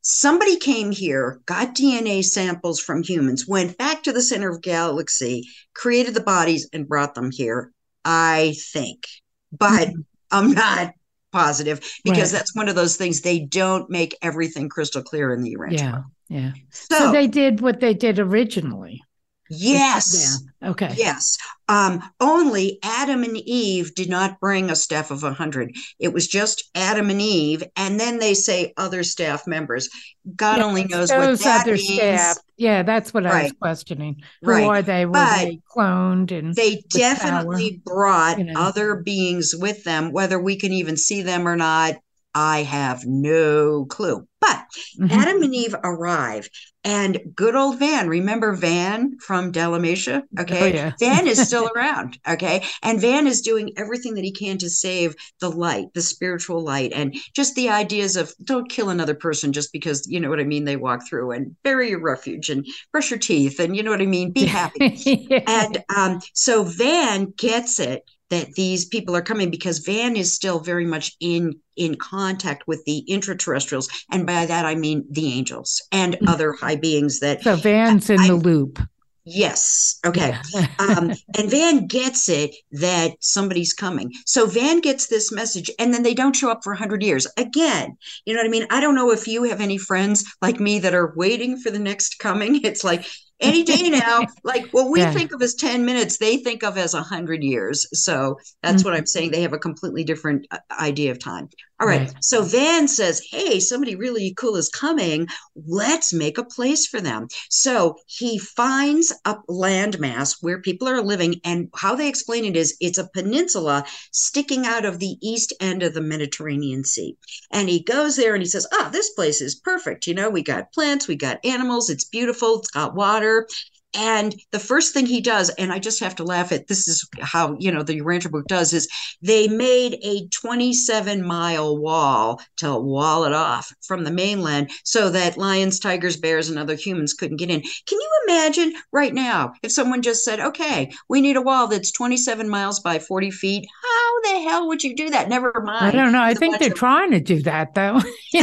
somebody 0.02 0.58
came 0.58 0.92
here, 0.92 1.42
got 1.46 1.76
DNA 1.76 2.24
samples 2.24 2.80
from 2.80 3.04
humans, 3.04 3.48
went 3.48 3.78
back 3.78 4.04
to 4.04 4.14
the 4.14 4.22
center 4.22 4.50
of 4.50 4.62
galaxy, 4.62 5.44
created 5.74 6.14
the 6.14 6.22
bodies, 6.22 6.70
and 6.72 6.88
brought 6.88 7.16
them 7.16 7.32
here. 7.32 7.72
I 8.06 8.56
think, 8.72 9.08
but 9.52 9.88
mm-hmm. 9.88 10.02
I'm 10.32 10.52
not 10.52 10.94
positive 11.32 11.82
because 12.04 12.32
right. 12.32 12.38
that's 12.38 12.56
one 12.56 12.70
of 12.70 12.76
those 12.76 12.96
things 12.96 13.22
they 13.22 13.40
don't 13.40 13.90
make 13.90 14.16
everything 14.22 14.70
crystal 14.70 15.02
clear 15.02 15.34
in 15.34 15.42
the 15.42 15.56
Urantia. 15.56 16.06
Yeah, 16.30 16.40
yeah. 16.40 16.52
So, 16.70 16.98
so, 16.98 17.12
they 17.12 17.26
did 17.26 17.62
what 17.62 17.80
they 17.80 17.96
did 17.96 18.20
originally. 18.20 19.02
Yes. 19.50 20.42
Yeah. 20.62 20.70
Okay. 20.72 20.94
Yes. 20.98 21.38
Um, 21.68 22.02
only 22.20 22.80
Adam 22.84 23.24
and 23.24 23.38
Eve 23.38 23.94
did 23.96 24.10
not 24.10 24.40
bring 24.40 24.70
a 24.70 24.76
staff 24.76 25.12
of 25.12 25.24
a 25.24 25.34
hundred. 25.34 25.76
It 26.00 26.14
was 26.14 26.28
just 26.28 26.70
Adam 26.76 27.10
and 27.10 27.22
Eve, 27.22 27.64
and 27.76 28.00
then 28.00 28.20
they 28.20 28.34
say 28.34 28.74
other 28.78 29.04
staff 29.04 29.48
members. 29.48 29.90
God 30.36 30.58
Yeah, 30.58 30.64
only 30.66 30.84
knows 30.86 31.10
what 31.12 31.20
those 31.22 31.40
that 31.42 31.62
other 31.62 31.74
means. 31.74 31.94
staff. 31.94 32.38
Yeah, 32.58 32.84
that's 32.84 33.14
what 33.14 33.26
I 33.26 33.30
was 33.44 33.52
Right. 33.52 33.60
questioning. 33.60 34.24
Who 34.42 34.52
Right. 34.52 34.64
are 34.64 34.82
they? 34.82 35.06
Were 35.06 35.12
But 35.14 35.38
they 35.38 35.60
cloned? 35.76 36.32
And 36.38 36.56
They 36.56 36.78
power, 36.78 36.84
definitely 36.94 37.82
brought 37.86 38.38
you 38.40 38.46
know. 38.46 38.60
other 38.60 38.96
beings 38.98 39.54
with 39.56 39.84
them. 39.84 40.12
Whether 40.12 40.40
we 40.40 40.56
can 40.56 40.72
even 40.72 40.98
see 40.98 41.22
them 41.22 41.48
or 41.48 41.56
not, 41.56 41.96
I 42.36 42.64
have 42.64 43.06
no 43.06 43.86
clue. 43.86 44.28
But 44.42 44.66
Mhm. 45.00 45.12
Adam 45.12 45.42
and 45.42 45.56
Eve 45.56 45.76
arrive, 45.84 46.48
and 46.84 47.20
good 47.36 47.56
old 47.56 47.80
Van. 47.80 48.08
Remember 48.08 48.54
Van 48.54 49.18
from 49.20 49.52
Dalamatia? 49.52 50.22
Okay, 50.40 50.62
Oh, 50.62 50.66
yeah. 50.76 50.92
Van 51.00 51.26
is 51.26 51.40
still 51.40 51.68
around. 51.76 52.20
Okay, 52.30 52.62
and 52.84 53.02
Van 53.02 53.26
is 53.26 53.42
doing 53.42 53.72
everything 53.78 54.14
that 54.16 54.24
he 54.24 54.32
can 54.32 54.60
to 54.60 54.70
save 54.70 55.16
the 55.40 55.50
light, 55.50 55.88
the 55.96 56.02
spiritual 56.02 56.64
light, 56.64 56.92
and 56.94 57.16
just 57.34 57.56
the 57.56 57.70
ideas 57.70 58.18
of 58.18 58.32
don't 58.44 58.70
kill 58.70 58.90
another 58.90 59.16
person 59.16 59.52
just 59.52 59.72
because 59.72 60.06
you 60.08 60.20
know 60.20 60.30
what 60.30 60.40
I 60.40 60.44
mean. 60.44 60.66
They 60.66 60.76
walk 60.76 61.08
through 61.08 61.32
and 61.32 61.56
bury 61.64 61.90
your 61.90 62.02
refuge 62.02 62.50
and 62.52 62.66
brush 62.92 63.10
your 63.10 63.20
teeth, 63.20 63.60
and 63.60 63.76
you 63.76 63.82
know 63.82 63.92
what 63.92 64.02
I 64.02 64.06
mean. 64.06 64.32
Be 64.32 64.46
happy. 64.62 64.94
Yeah. 64.96 65.44
And 65.48 65.84
um, 65.96 66.20
so 66.34 66.64
Van 66.66 67.34
gets 67.38 67.80
it 67.80 68.04
that 68.30 68.54
these 68.54 68.86
people 68.86 69.16
are 69.16 69.22
coming 69.22 69.52
because 69.52 69.80
Van 69.80 70.16
is 70.16 70.34
still 70.34 70.60
very 70.60 70.86
much 70.86 71.12
in 71.20 71.54
in 71.76 71.96
contact 71.96 72.64
with 72.68 72.84
the 72.86 73.04
intraterrestrials, 73.10 73.88
and 74.12 74.26
by 74.26 74.46
that 74.46 74.66
I 74.66 74.76
mean 74.76 75.06
the 75.12 75.34
angels 75.34 75.82
and 75.92 76.16
Mhm. 76.16 76.30
other 76.30 76.54
high 76.54 76.76
beings 76.78 77.20
that. 77.20 77.44
so 77.44 77.56
Van's 77.56 78.10
in 78.10 78.20
I- 78.20 78.28
the 78.28 78.36
loop. 78.36 78.80
Yes, 79.28 79.98
okay. 80.06 80.38
Yeah. 80.54 80.68
um, 80.80 81.12
and 81.36 81.50
Van 81.50 81.88
gets 81.88 82.30
it 82.30 82.56
that 82.74 83.14
somebody's 83.22 83.74
coming. 83.74 84.14
So 84.28 84.46
Van 84.46 84.82
gets 84.82 85.08
this 85.08 85.32
message, 85.32 85.72
and 85.80 85.92
then 85.92 86.04
they 86.04 86.14
don't 86.14 86.36
show 86.36 86.52
up 86.52 86.64
for 86.64 86.74
100 86.74 87.02
years. 87.02 87.26
Again, 87.36 87.98
you 88.26 88.34
know 88.36 88.40
what 88.40 88.46
I 88.46 88.52
mean? 88.52 88.68
I 88.70 88.80
don't 88.82 88.94
know 88.94 89.12
if 89.12 89.28
you 89.28 89.42
have 89.44 89.62
any 89.62 89.80
friends 89.80 90.24
like 90.44 90.60
me 90.60 90.78
that 90.80 90.94
are 90.94 91.12
waiting 91.16 91.58
for 91.58 91.72
the 91.72 91.80
next 91.80 92.20
coming. 92.20 92.62
It's 92.64 92.84
like 92.84 93.06
any 93.40 93.64
day 93.64 93.90
now, 93.90 94.28
like 94.44 94.68
what 94.72 94.90
we 94.90 95.06
Yeah. 95.06 95.12
think 95.12 95.32
of 95.34 95.42
as 95.42 95.56
10 95.56 95.86
minutes, 95.86 96.18
they 96.18 96.38
think 96.38 96.64
of 96.64 96.78
as 96.78 96.94
100 96.94 97.44
years. 97.44 97.86
So 97.94 98.38
that's 98.64 98.84
what 98.84 98.94
I'm 98.94 99.06
saying. 99.06 99.32
They 99.32 99.42
have 99.42 99.54
a 99.54 99.60
completely 99.60 100.04
different 100.04 100.48
uh, 100.52 100.58
idea 100.80 101.12
of 101.12 101.20
time. 101.20 101.50
All 101.82 101.88
right. 101.88 102.08
Right. 102.08 102.16
So 102.22 102.42
Van 102.44 102.88
says, 102.88 103.22
Hey, 103.30 103.60
somebody 103.60 103.96
really 103.96 104.34
cool 104.38 104.56
is 104.56 104.70
coming. 104.70 105.28
Let's 105.68 106.14
make 106.14 106.38
a 106.38 106.46
place 106.46 106.88
for 106.88 107.02
them. 107.02 107.28
So 107.50 107.98
he 108.08 108.38
finds 108.38 109.14
a 109.26 109.36
landmass 109.50 110.38
where 110.40 110.62
people 110.62 110.88
are 110.88 111.02
living, 111.02 111.36
and 111.44 111.68
how 111.76 111.96
they 111.96 112.08
explain 112.08 112.46
it 112.46 112.56
is 112.56 112.78
it's 112.80 112.98
a 112.98 113.10
peninsula 113.14 113.84
sticking 114.12 114.66
out 114.66 114.86
of 114.86 115.00
the 115.00 115.18
east 115.22 115.52
end 115.60 115.84
of 115.84 115.94
the 115.94 116.02
Mediterranean 116.02 116.86
Sea. 116.86 117.18
And 117.52 117.68
he 117.70 117.84
goes 117.84 118.16
there 118.16 118.34
and 118.34 118.42
he 118.42 118.48
says, 118.50 118.68
Ah, 118.74 118.90
this 118.92 119.10
place 119.12 119.42
is 119.42 119.56
perfect. 119.56 120.08
You 120.08 120.14
know, 120.14 120.30
we 120.30 120.44
got 120.44 120.72
plants, 120.74 121.08
we 121.08 121.16
got 121.16 121.44
animals, 121.44 121.90
it's 121.90 122.06
beautiful, 122.06 122.60
it's 122.60 122.72
got 122.72 122.96
water. 122.96 123.25
Yeah. 123.26 123.75
And 123.94 124.36
the 124.52 124.60
first 124.60 124.94
thing 124.94 125.06
he 125.06 125.22
does, 125.22 125.50
and 125.52 125.72
I 125.72 125.80
just 125.80 126.02
have 126.02 126.16
to 126.16 126.24
laugh 126.24 126.52
at 126.52 126.68
this 126.68 126.88
is 126.88 127.08
how, 127.22 127.56
you 127.60 127.72
know, 127.72 127.82
the 127.82 128.02
Urantia 128.02 128.30
book 128.30 128.46
does 128.48 128.74
is 128.74 128.90
they 129.22 129.48
made 129.48 129.98
a 130.04 130.28
27 130.28 131.26
mile 131.26 131.78
wall 131.78 132.42
to 132.58 132.78
wall 132.78 133.24
it 133.24 133.32
off 133.34 133.74
from 133.82 134.04
the 134.04 134.12
mainland 134.12 134.70
so 134.84 135.10
that 135.12 135.38
lions, 135.38 135.80
tigers, 135.80 136.18
bears, 136.18 136.50
and 136.50 136.60
other 136.60 136.76
humans 136.76 137.14
couldn't 137.14 137.38
get 137.38 137.50
in. 137.50 137.62
Can 137.62 138.00
you 138.00 138.10
imagine 138.28 138.74
right 138.92 139.14
now 139.14 139.54
if 139.64 139.72
someone 139.72 140.02
just 140.02 140.26
said, 140.26 140.42
okay, 140.42 140.92
we 141.08 141.22
need 141.22 141.38
a 141.38 141.42
wall 141.42 141.68
that's 141.68 141.92
27 141.92 142.50
miles 142.50 142.82
by 142.82 143.00
40 143.00 143.32
feet? 143.32 143.66
How 143.82 144.22
the 144.22 144.50
hell 144.50 144.68
would 144.68 144.84
you 144.84 144.96
do 144.96 145.10
that? 145.12 145.30
Never 145.30 145.54
mind. 145.64 145.86
I 145.86 145.92
don't 145.92 146.12
know. 146.12 146.22
I 146.22 146.32
a 146.32 146.36
think 146.36 146.60
they're 146.60 146.72
of- 146.72 146.78
trying 146.78 147.12
to 147.12 147.22
do 147.22 147.42
that, 147.44 147.76
though. 147.76 148.02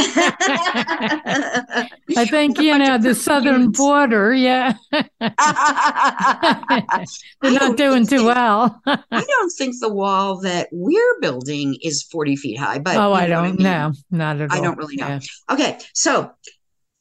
I 2.17 2.27
think, 2.27 2.59
you 2.59 2.77
know, 2.79 2.99
the 2.99 3.15
southern 3.15 3.71
border, 3.71 4.35
yeah, 4.35 4.75
they're 7.43 7.53
not 7.53 7.77
doing 7.77 8.07
too 8.07 8.25
well. 8.25 8.81
I 8.87 9.01
don't 9.11 9.53
think 9.53 9.77
the 9.81 9.93
wall 9.93 10.41
that 10.41 10.69
we're 10.73 11.21
building 11.21 11.77
is 11.83 12.03
40 12.03 12.37
feet 12.37 12.59
high, 12.59 12.79
but 12.79 12.97
oh, 12.97 13.13
I 13.13 13.27
know 13.27 13.43
what 13.43 13.49
don't 13.49 13.57
mean. 13.57 13.65
know. 13.65 13.93
Not 14.11 14.41
at 14.41 14.51
all. 14.51 14.57
I 14.57 14.61
don't 14.61 14.79
really 14.79 14.97
know. 14.97 15.09
Yeah. 15.09 15.21
Okay, 15.51 15.79
so 15.95 16.33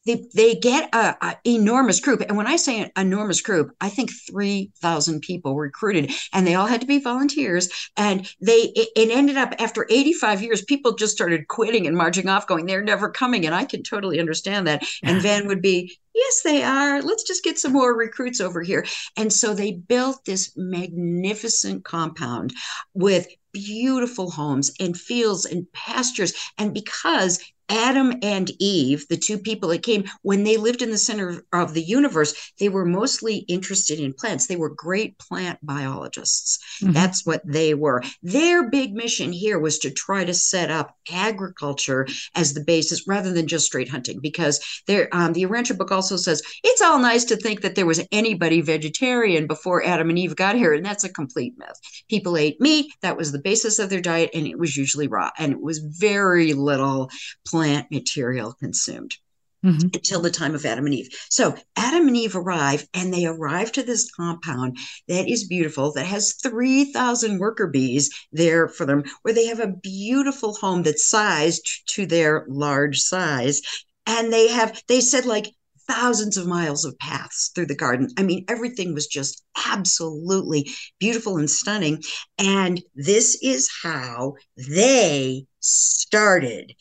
they 0.05 0.27
they 0.33 0.55
get 0.55 0.93
a, 0.95 1.15
a 1.21 1.37
enormous 1.45 1.99
group, 1.99 2.21
and 2.21 2.35
when 2.35 2.47
I 2.47 2.55
say 2.55 2.81
an 2.81 2.91
enormous 2.97 3.41
group, 3.41 3.75
I 3.79 3.89
think 3.89 4.09
three 4.27 4.71
thousand 4.81 5.21
people 5.21 5.55
recruited, 5.55 6.11
and 6.33 6.45
they 6.45 6.55
all 6.55 6.65
had 6.65 6.81
to 6.81 6.87
be 6.87 6.99
volunteers. 6.99 7.69
And 7.95 8.27
they 8.41 8.71
it, 8.75 8.89
it 8.95 9.11
ended 9.11 9.37
up 9.37 9.53
after 9.59 9.85
eighty 9.89 10.13
five 10.13 10.41
years, 10.41 10.63
people 10.63 10.95
just 10.95 11.13
started 11.13 11.47
quitting 11.47 11.85
and 11.85 11.95
marching 11.95 12.29
off, 12.29 12.47
going, 12.47 12.65
"They're 12.65 12.83
never 12.83 13.09
coming," 13.09 13.45
and 13.45 13.53
I 13.53 13.65
can 13.65 13.83
totally 13.83 14.19
understand 14.19 14.67
that. 14.67 14.83
And 15.03 15.21
Van 15.21 15.47
would 15.47 15.61
be, 15.61 15.97
"Yes, 16.13 16.41
they 16.43 16.63
are. 16.63 17.01
Let's 17.01 17.23
just 17.23 17.43
get 17.43 17.57
some 17.59 17.73
more 17.73 17.95
recruits 17.95 18.41
over 18.41 18.61
here." 18.61 18.85
And 19.15 19.31
so 19.31 19.53
they 19.53 19.71
built 19.71 20.25
this 20.25 20.51
magnificent 20.55 21.83
compound 21.85 22.53
with 22.93 23.27
beautiful 23.53 24.31
homes 24.31 24.71
and 24.79 24.99
fields 24.99 25.45
and 25.45 25.71
pastures, 25.73 26.33
and 26.57 26.73
because 26.73 27.39
Adam 27.71 28.13
and 28.21 28.51
Eve, 28.59 29.05
the 29.09 29.17
two 29.17 29.37
people 29.37 29.69
that 29.69 29.81
came, 29.81 30.03
when 30.21 30.43
they 30.43 30.57
lived 30.57 30.81
in 30.81 30.91
the 30.91 30.97
center 30.97 31.43
of 31.53 31.73
the 31.73 31.81
universe, 31.81 32.51
they 32.59 32.69
were 32.69 32.85
mostly 32.85 33.37
interested 33.47 33.99
in 33.99 34.13
plants. 34.13 34.45
They 34.47 34.57
were 34.57 34.69
great 34.69 35.17
plant 35.17 35.57
biologists. 35.63 36.59
Mhm. 36.81 36.93
That's 36.93 37.25
what 37.25 37.41
they 37.45 37.73
were. 37.73 38.03
Their 38.21 38.69
big 38.69 38.93
mission 38.93 39.31
here 39.31 39.57
was 39.57 39.79
to 39.79 39.89
try 39.89 40.25
to 40.25 40.33
set 40.33 40.69
up 40.69 40.97
agriculture 41.11 42.05
as 42.35 42.53
the 42.53 42.63
basis 42.63 43.07
rather 43.07 43.31
than 43.31 43.47
just 43.47 43.65
straight 43.65 43.87
hunting, 43.89 44.19
because 44.19 44.59
there, 44.87 45.07
um, 45.13 45.31
the 45.31 45.43
Urantia 45.43 45.77
book 45.77 45.93
also 45.93 46.17
says 46.17 46.41
it's 46.63 46.81
all 46.81 46.99
nice 46.99 47.23
to 47.23 47.37
think 47.37 47.61
that 47.61 47.75
there 47.75 47.85
was 47.85 48.01
anybody 48.11 48.59
vegetarian 48.59 49.47
before 49.47 49.83
Adam 49.85 50.09
and 50.09 50.19
Eve 50.19 50.35
got 50.35 50.55
here, 50.55 50.73
and 50.73 50.85
that's 50.85 51.05
a 51.05 51.09
complete 51.09 51.53
myth. 51.57 51.79
People 52.09 52.35
ate 52.35 52.59
meat, 52.59 52.91
that 53.01 53.15
was 53.15 53.31
the 53.31 53.39
basis 53.39 53.79
of 53.79 53.89
their 53.89 54.01
diet, 54.01 54.29
and 54.33 54.45
it 54.45 54.59
was 54.59 54.75
usually 54.75 55.07
raw, 55.07 55.29
and 55.37 55.53
it 55.53 55.61
was 55.61 55.77
very 55.79 56.51
little 56.53 57.09
plant 57.47 57.60
material 57.89 58.53
consumed 58.53 59.17
Mhm. 59.63 59.93
until 59.93 60.21
the 60.21 60.31
time 60.31 60.55
of 60.55 60.65
Adam 60.65 60.85
and 60.85 60.95
Eve. 60.95 61.09
So 61.29 61.55
Adam 61.75 62.07
and 62.07 62.17
Eve 62.17 62.35
arrive, 62.35 62.87
and 62.93 63.13
they 63.13 63.25
arrive 63.25 63.71
to 63.73 63.83
this 63.83 64.09
compound 64.09 64.77
that 65.07 65.29
is 65.29 65.43
beautiful, 65.43 65.93
that 65.93 66.05
has 66.05 66.33
3,000 66.33 67.37
worker 67.37 67.67
bees 67.67 68.09
there 68.31 68.67
for 68.67 68.85
them, 68.85 69.03
where 69.21 69.33
they 69.33 69.45
have 69.45 69.59
a 69.59 69.67
beautiful 69.67 70.55
home 70.55 70.81
that's 70.81 71.07
sized 71.07 71.61
to 71.89 72.05
their 72.07 72.45
large 72.49 72.99
size. 73.01 73.61
And 74.07 74.33
they 74.33 74.47
have, 74.47 74.81
they 74.87 74.99
said, 74.99 75.25
like, 75.25 75.53
thousands 75.87 76.37
of 76.37 76.47
miles 76.47 76.85
of 76.85 76.97
paths 76.99 77.51
through 77.53 77.65
the 77.65 77.75
garden. 77.75 78.09
I 78.17 78.23
mean, 78.23 78.45
everything 78.47 78.93
was 78.93 79.07
just 79.07 79.43
absolutely 79.67 80.71
beautiful 80.99 81.37
and 81.37 81.49
stunning. 81.49 82.01
And 82.37 82.81
this 82.95 83.37
is 83.41 83.69
how 83.83 84.35
they 84.55 85.45
started 85.59 86.73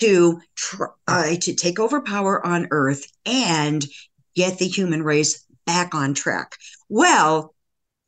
to 0.00 0.40
try 0.54 0.86
uh, 1.08 1.34
to 1.40 1.54
take 1.54 1.78
over 1.78 2.00
power 2.00 2.44
on 2.44 2.68
Earth 2.70 3.06
and 3.24 3.84
get 4.34 4.58
the 4.58 4.68
human 4.68 5.02
race 5.02 5.44
back 5.66 5.94
on 5.94 6.14
track. 6.14 6.56
Well, 6.88 7.54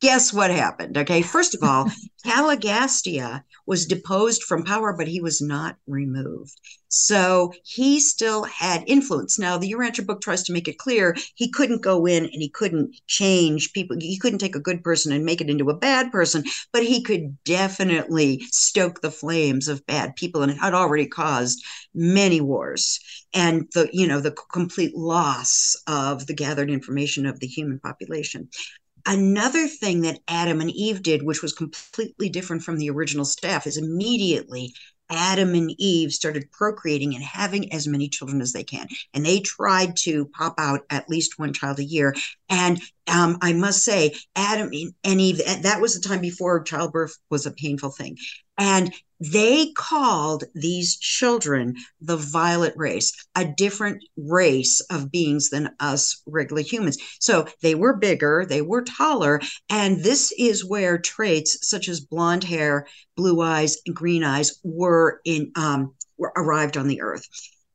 guess 0.01 0.33
what 0.33 0.51
happened? 0.51 0.97
Okay, 0.97 1.21
first 1.21 1.55
of 1.55 1.63
all, 1.63 1.91
Caligastia 2.25 3.43
was 3.65 3.85
deposed 3.85 4.43
from 4.43 4.63
power, 4.63 4.93
but 4.97 5.07
he 5.07 5.21
was 5.21 5.41
not 5.41 5.77
removed. 5.87 6.59
So 6.89 7.53
he 7.63 7.99
still 7.99 8.43
had 8.43 8.83
influence. 8.87 9.37
Now, 9.37 9.57
the 9.57 9.71
Urantia 9.71 10.05
book 10.05 10.21
tries 10.21 10.43
to 10.43 10.53
make 10.53 10.67
it 10.67 10.79
clear 10.79 11.15
he 11.35 11.51
couldn't 11.51 11.83
go 11.83 12.07
in 12.07 12.23
and 12.23 12.41
he 12.41 12.49
couldn't 12.49 12.95
change 13.07 13.73
people. 13.73 13.95
He 13.99 14.17
couldn't 14.17 14.39
take 14.39 14.55
a 14.55 14.59
good 14.59 14.83
person 14.83 15.11
and 15.11 15.23
make 15.23 15.39
it 15.39 15.49
into 15.49 15.69
a 15.69 15.77
bad 15.77 16.11
person, 16.11 16.43
but 16.73 16.83
he 16.83 17.03
could 17.03 17.37
definitely 17.43 18.43
stoke 18.51 19.01
the 19.01 19.11
flames 19.11 19.67
of 19.67 19.85
bad 19.85 20.15
people 20.15 20.41
and 20.41 20.51
it 20.51 20.57
had 20.57 20.73
already 20.73 21.05
caused 21.05 21.63
many 21.93 22.41
wars 22.41 22.99
and 23.33 23.67
the 23.73 23.89
you 23.91 24.07
know 24.07 24.19
the 24.19 24.35
complete 24.51 24.95
loss 24.95 25.75
of 25.87 26.25
the 26.27 26.33
gathered 26.33 26.69
information 26.69 27.25
of 27.25 27.39
the 27.39 27.47
human 27.47 27.79
population 27.79 28.47
another 29.05 29.67
thing 29.67 30.01
that 30.01 30.19
adam 30.27 30.61
and 30.61 30.71
eve 30.71 31.01
did 31.01 31.23
which 31.23 31.41
was 31.41 31.53
completely 31.53 32.29
different 32.29 32.63
from 32.63 32.77
the 32.77 32.89
original 32.89 33.25
staff 33.25 33.65
is 33.67 33.77
immediately 33.77 34.73
adam 35.09 35.55
and 35.55 35.73
eve 35.77 36.11
started 36.11 36.51
procreating 36.51 37.15
and 37.15 37.23
having 37.23 37.71
as 37.73 37.87
many 37.87 38.07
children 38.07 38.41
as 38.41 38.53
they 38.53 38.63
can. 38.63 38.87
And 39.13 39.25
they 39.25 39.39
tried 39.39 39.97
to 39.97 40.25
pop 40.25 40.55
out 40.57 40.81
at 40.89 41.09
least 41.09 41.39
one 41.39 41.53
child 41.53 41.79
a 41.79 41.83
year. 41.83 42.15
And 42.49 42.81
um, 43.09 43.37
I 43.41 43.53
must 43.53 43.83
say, 43.83 44.15
Adam 44.35 44.71
and 45.03 45.21
Eve, 45.21 45.41
that 45.63 45.81
was 45.81 45.99
the 45.99 46.07
time 46.07 46.21
before 46.21 46.63
childbirth 46.63 47.17
was 47.29 47.45
a 47.45 47.51
painful 47.51 47.91
thing. 47.91 48.17
And 48.57 48.93
they 49.19 49.71
called 49.75 50.45
these 50.53 50.97
children 50.97 51.75
the 52.01 52.17
violet 52.17 52.73
race, 52.75 53.13
a 53.35 53.45
different 53.45 54.03
race 54.17 54.79
of 54.89 55.11
beings 55.11 55.49
than 55.49 55.71
us 55.79 56.21
regular 56.25 56.61
humans. 56.61 56.97
So 57.19 57.47
they 57.61 57.75
were 57.75 57.97
bigger, 57.97 58.45
they 58.47 58.61
were 58.61 58.81
taller, 58.81 59.41
and 59.69 60.03
this 60.03 60.33
is 60.37 60.65
where 60.65 60.97
traits 60.97 61.67
such 61.67 61.89
as 61.89 61.99
blonde 61.99 62.43
hair, 62.43 62.87
blue 63.15 63.41
eyes, 63.41 63.77
and 63.85 63.95
green 63.95 64.23
eyes 64.23 64.59
were 64.63 65.19
in 65.25 65.51
um, 65.55 65.95
were 66.17 66.33
arrived 66.35 66.77
on 66.77 66.87
the 66.87 67.01
earth. 67.01 67.27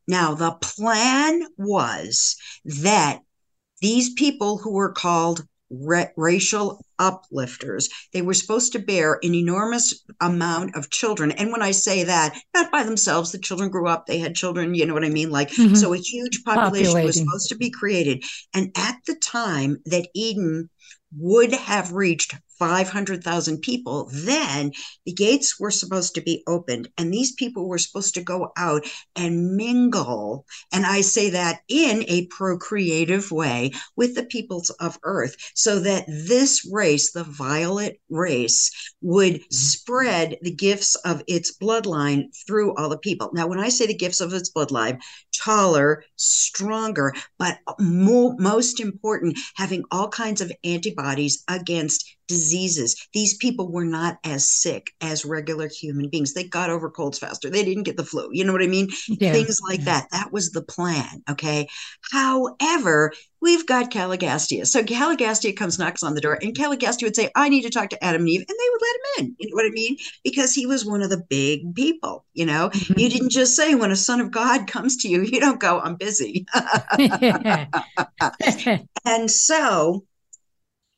Now 0.06 0.34
the 0.34 0.52
plan 0.52 1.46
was 1.56 2.36
that 2.64 3.20
these 3.84 4.14
people 4.14 4.56
who 4.56 4.72
were 4.72 4.90
called 4.90 5.46
ra- 5.68 6.06
racial 6.16 6.82
uplifters. 6.98 7.90
They 8.14 8.22
were 8.22 8.32
supposed 8.32 8.72
to 8.72 8.78
bear 8.78 9.18
an 9.22 9.34
enormous 9.34 10.02
amount 10.22 10.74
of 10.74 10.88
children. 10.88 11.32
And 11.32 11.52
when 11.52 11.60
I 11.60 11.72
say 11.72 12.04
that, 12.04 12.34
not 12.54 12.72
by 12.72 12.82
themselves, 12.82 13.30
the 13.30 13.38
children 13.38 13.68
grew 13.68 13.86
up, 13.86 14.06
they 14.06 14.18
had 14.18 14.34
children, 14.34 14.74
you 14.74 14.86
know 14.86 14.94
what 14.94 15.04
I 15.04 15.10
mean? 15.10 15.30
Like, 15.30 15.50
mm-hmm. 15.50 15.74
so 15.74 15.92
a 15.92 15.98
huge 15.98 16.44
population 16.44 16.92
Populating. 16.92 17.06
was 17.06 17.16
supposed 17.16 17.48
to 17.50 17.56
be 17.56 17.68
created. 17.68 18.24
And 18.54 18.72
at 18.74 18.96
the 19.06 19.16
time 19.16 19.76
that 19.84 20.08
Eden 20.14 20.70
would 21.18 21.52
have 21.52 21.92
reached 21.92 22.34
500,000 22.64 23.58
people, 23.58 24.08
then 24.10 24.72
the 25.04 25.12
gates 25.12 25.60
were 25.60 25.70
supposed 25.70 26.14
to 26.14 26.22
be 26.22 26.42
opened 26.46 26.88
and 26.96 27.12
these 27.12 27.32
people 27.32 27.68
were 27.68 27.76
supposed 27.76 28.14
to 28.14 28.22
go 28.22 28.52
out 28.56 28.86
and 29.14 29.54
mingle. 29.54 30.46
And 30.72 30.86
I 30.86 31.02
say 31.02 31.28
that 31.28 31.60
in 31.68 32.06
a 32.08 32.24
procreative 32.28 33.30
way 33.30 33.72
with 33.96 34.14
the 34.14 34.24
peoples 34.24 34.70
of 34.70 34.98
earth 35.02 35.36
so 35.54 35.78
that 35.80 36.06
this 36.08 36.66
race, 36.72 37.12
the 37.12 37.24
violet 37.24 38.00
race, 38.08 38.70
would 39.02 39.42
spread 39.52 40.38
the 40.40 40.54
gifts 40.54 40.94
of 41.04 41.22
its 41.26 41.54
bloodline 41.58 42.34
through 42.46 42.74
all 42.76 42.88
the 42.88 42.96
people. 42.96 43.30
Now, 43.34 43.46
when 43.46 43.60
I 43.60 43.68
say 43.68 43.86
the 43.86 43.92
gifts 43.92 44.22
of 44.22 44.32
its 44.32 44.50
bloodline, 44.50 45.00
taller, 45.38 46.02
stronger, 46.16 47.12
but 47.38 47.58
mo- 47.78 48.36
most 48.38 48.80
important, 48.80 49.38
having 49.56 49.84
all 49.90 50.08
kinds 50.08 50.40
of 50.40 50.50
antibodies 50.64 51.44
against 51.48 52.16
diseases. 52.54 53.08
These 53.12 53.36
people 53.36 53.70
were 53.70 53.84
not 53.84 54.18
as 54.24 54.48
sick 54.48 54.92
as 55.00 55.24
regular 55.24 55.68
human 55.68 56.08
beings. 56.08 56.34
They 56.34 56.44
got 56.44 56.70
over 56.70 56.88
colds 56.90 57.18
faster. 57.18 57.50
They 57.50 57.64
didn't 57.64 57.82
get 57.82 57.96
the 57.96 58.04
flu. 58.04 58.28
You 58.32 58.44
know 58.44 58.52
what 58.52 58.62
I 58.62 58.68
mean? 58.68 58.90
Yeah. 59.08 59.32
Things 59.32 59.60
like 59.68 59.80
yeah. 59.80 59.86
that. 59.86 60.06
That 60.12 60.32
was 60.32 60.50
the 60.50 60.62
plan. 60.62 61.22
Okay. 61.28 61.66
However, 62.12 63.12
we've 63.40 63.66
got 63.66 63.90
Caligastia. 63.90 64.66
So 64.66 64.82
Caligastia 64.82 65.56
comes, 65.56 65.78
knocks 65.78 66.02
on 66.02 66.14
the 66.14 66.20
door, 66.20 66.38
and 66.40 66.56
Caligastia 66.56 67.02
would 67.02 67.16
say, 67.16 67.30
I 67.34 67.48
need 67.48 67.62
to 67.62 67.70
talk 67.70 67.88
to 67.90 68.04
Adam 68.04 68.22
and 68.22 68.28
Eve. 68.28 68.40
And 68.40 68.48
they 68.48 68.68
would 68.72 68.82
let 68.82 68.96
him 68.96 69.02
in. 69.18 69.36
You 69.38 69.50
know 69.50 69.56
what 69.56 69.66
I 69.66 69.70
mean? 69.70 69.96
Because 70.22 70.54
he 70.54 70.66
was 70.66 70.84
one 70.84 71.02
of 71.02 71.10
the 71.10 71.24
big 71.28 71.74
people. 71.74 72.24
You 72.34 72.46
know, 72.46 72.70
mm-hmm. 72.70 72.98
you 72.98 73.10
didn't 73.10 73.30
just 73.30 73.56
say, 73.56 73.74
when 73.74 73.90
a 73.90 73.96
son 73.96 74.20
of 74.20 74.30
God 74.30 74.66
comes 74.68 74.96
to 74.98 75.08
you, 75.08 75.22
you 75.22 75.40
don't 75.40 75.60
go, 75.60 75.80
I'm 75.80 75.96
busy. 75.96 76.46
and 79.04 79.30
so, 79.30 80.04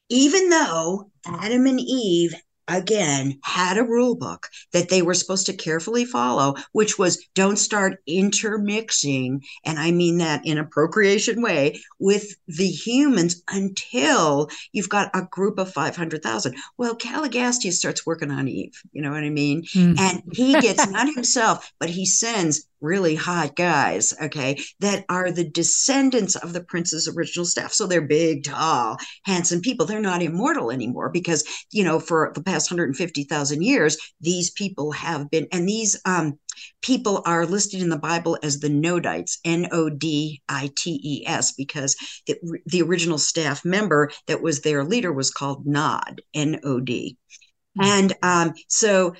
even 0.08 0.48
though 0.48 1.10
Adam 1.26 1.66
and 1.66 1.80
Eve 1.80 2.34
again 2.68 3.38
had 3.44 3.78
a 3.78 3.84
rule 3.84 4.16
book 4.16 4.48
that 4.72 4.88
they 4.88 5.02
were 5.02 5.14
supposed 5.14 5.46
to 5.46 5.52
carefully 5.52 6.04
follow 6.04 6.54
which 6.72 6.98
was 6.98 7.24
don't 7.34 7.58
start 7.58 8.02
intermixing 8.06 9.40
and 9.64 9.78
i 9.78 9.90
mean 9.90 10.18
that 10.18 10.44
in 10.44 10.58
a 10.58 10.64
procreation 10.64 11.40
way 11.40 11.78
with 11.98 12.34
the 12.48 12.66
humans 12.66 13.42
until 13.48 14.48
you've 14.72 14.88
got 14.88 15.10
a 15.14 15.22
group 15.30 15.58
of 15.58 15.72
500,000 15.72 16.56
well 16.76 16.96
Caligastia 16.96 17.72
starts 17.72 18.04
working 18.04 18.30
on 18.30 18.48
eve 18.48 18.80
you 18.92 19.00
know 19.00 19.12
what 19.12 19.24
i 19.24 19.30
mean 19.30 19.62
mm. 19.62 19.98
and 19.98 20.22
he 20.32 20.58
gets 20.60 20.88
not 20.88 21.12
himself 21.14 21.72
but 21.78 21.88
he 21.88 22.04
sends 22.04 22.66
really 22.80 23.14
hot 23.14 23.56
guys, 23.56 24.14
okay, 24.22 24.58
that 24.80 25.04
are 25.08 25.30
the 25.30 25.48
descendants 25.48 26.36
of 26.36 26.52
the 26.52 26.62
prince's 26.62 27.08
original 27.08 27.44
staff. 27.44 27.72
So 27.72 27.86
they're 27.86 28.00
big, 28.00 28.44
tall, 28.44 28.96
handsome 29.24 29.60
people. 29.60 29.86
They're 29.86 30.00
not 30.00 30.22
immortal 30.22 30.70
anymore 30.70 31.10
because, 31.10 31.44
you 31.72 31.84
know, 31.84 32.00
for 32.00 32.32
the 32.34 32.42
past 32.42 32.70
150,000 32.70 33.62
years, 33.62 33.96
these 34.20 34.50
people 34.50 34.92
have 34.92 35.30
been, 35.30 35.46
and 35.52 35.68
these 35.68 36.00
um, 36.04 36.38
people 36.82 37.22
are 37.26 37.46
listed 37.46 37.82
in 37.82 37.88
the 37.88 37.98
Bible 37.98 38.38
as 38.42 38.60
the 38.60 38.68
Nodites, 38.68 39.38
N 39.44 39.68
O 39.72 39.88
D 39.88 40.42
I 40.48 40.70
T 40.76 41.00
E 41.02 41.26
S, 41.26 41.52
because 41.52 41.96
it, 42.26 42.38
the 42.66 42.82
original 42.82 43.18
staff 43.18 43.64
member 43.64 44.10
that 44.26 44.42
was 44.42 44.60
their 44.60 44.84
leader 44.84 45.12
was 45.12 45.30
called 45.30 45.66
Nod, 45.66 46.20
N 46.34 46.60
O 46.64 46.80
D. 46.80 47.16
Hmm. 47.76 47.84
And 47.84 48.14
um, 48.22 48.54
so 48.68 49.14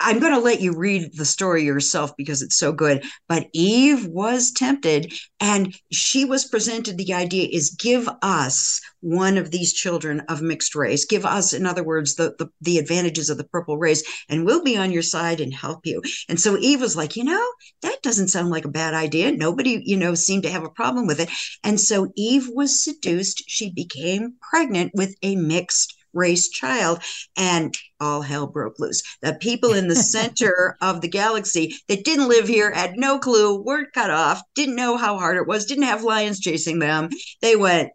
I'm 0.00 0.18
going 0.18 0.32
to 0.32 0.40
let 0.40 0.62
you 0.62 0.72
read 0.72 1.16
the 1.16 1.26
story 1.26 1.64
yourself 1.64 2.16
because 2.16 2.40
it's 2.40 2.56
so 2.56 2.72
good. 2.72 3.04
But 3.28 3.48
Eve 3.52 4.06
was 4.06 4.50
tempted 4.50 5.12
and 5.38 5.76
she 5.92 6.24
was 6.24 6.46
presented 6.46 6.96
the 6.96 7.12
idea 7.12 7.48
is 7.52 7.76
give 7.78 8.08
us 8.22 8.80
one 9.00 9.36
of 9.36 9.50
these 9.50 9.72
children 9.72 10.20
of 10.28 10.42
mixed 10.42 10.74
race. 10.74 11.04
Give 11.04 11.24
us, 11.26 11.52
in 11.52 11.66
other 11.66 11.82
words, 11.82 12.14
the, 12.14 12.34
the, 12.38 12.48
the 12.60 12.78
advantages 12.78 13.30
of 13.30 13.38
the 13.38 13.44
purple 13.44 13.78
race, 13.78 14.02
and 14.28 14.44
we'll 14.44 14.62
be 14.62 14.76
on 14.76 14.90
your 14.90 15.02
side 15.02 15.40
and 15.40 15.52
help 15.52 15.86
you. 15.86 16.02
And 16.28 16.40
so 16.40 16.56
Eve 16.58 16.80
was 16.80 16.96
like, 16.96 17.16
you 17.16 17.24
know, 17.24 17.46
that 17.82 18.02
doesn't 18.02 18.28
sound 18.28 18.50
like 18.50 18.64
a 18.64 18.70
bad 18.70 18.94
idea. 18.94 19.32
Nobody, 19.32 19.82
you 19.84 19.96
know, 19.96 20.14
seemed 20.14 20.42
to 20.44 20.50
have 20.50 20.64
a 20.64 20.70
problem 20.70 21.06
with 21.06 21.20
it. 21.20 21.30
And 21.64 21.80
so 21.80 22.12
Eve 22.16 22.48
was 22.50 22.82
seduced. 22.82 23.44
She 23.46 23.70
became 23.70 24.34
pregnant 24.50 24.92
with 24.94 25.14
a 25.22 25.36
mixed 25.36 25.96
race 26.12 26.48
child 26.48 27.00
and 27.36 27.74
all 28.00 28.22
hell 28.22 28.46
broke 28.46 28.78
loose. 28.78 29.02
The 29.22 29.34
people 29.34 29.72
in 29.72 29.88
the 29.88 29.96
center 29.96 30.76
of 30.80 31.00
the 31.00 31.08
galaxy 31.08 31.74
that 31.88 32.04
didn't 32.04 32.28
live 32.28 32.48
here 32.48 32.72
had 32.72 32.96
no 32.96 33.18
clue, 33.18 33.62
were 33.62 33.86
cut 33.92 34.10
off, 34.10 34.42
didn't 34.54 34.76
know 34.76 34.96
how 34.96 35.18
hard 35.18 35.36
it 35.36 35.46
was, 35.46 35.66
didn't 35.66 35.84
have 35.84 36.04
lions 36.04 36.40
chasing 36.40 36.78
them. 36.78 37.10
They 37.42 37.56
went, 37.56 37.90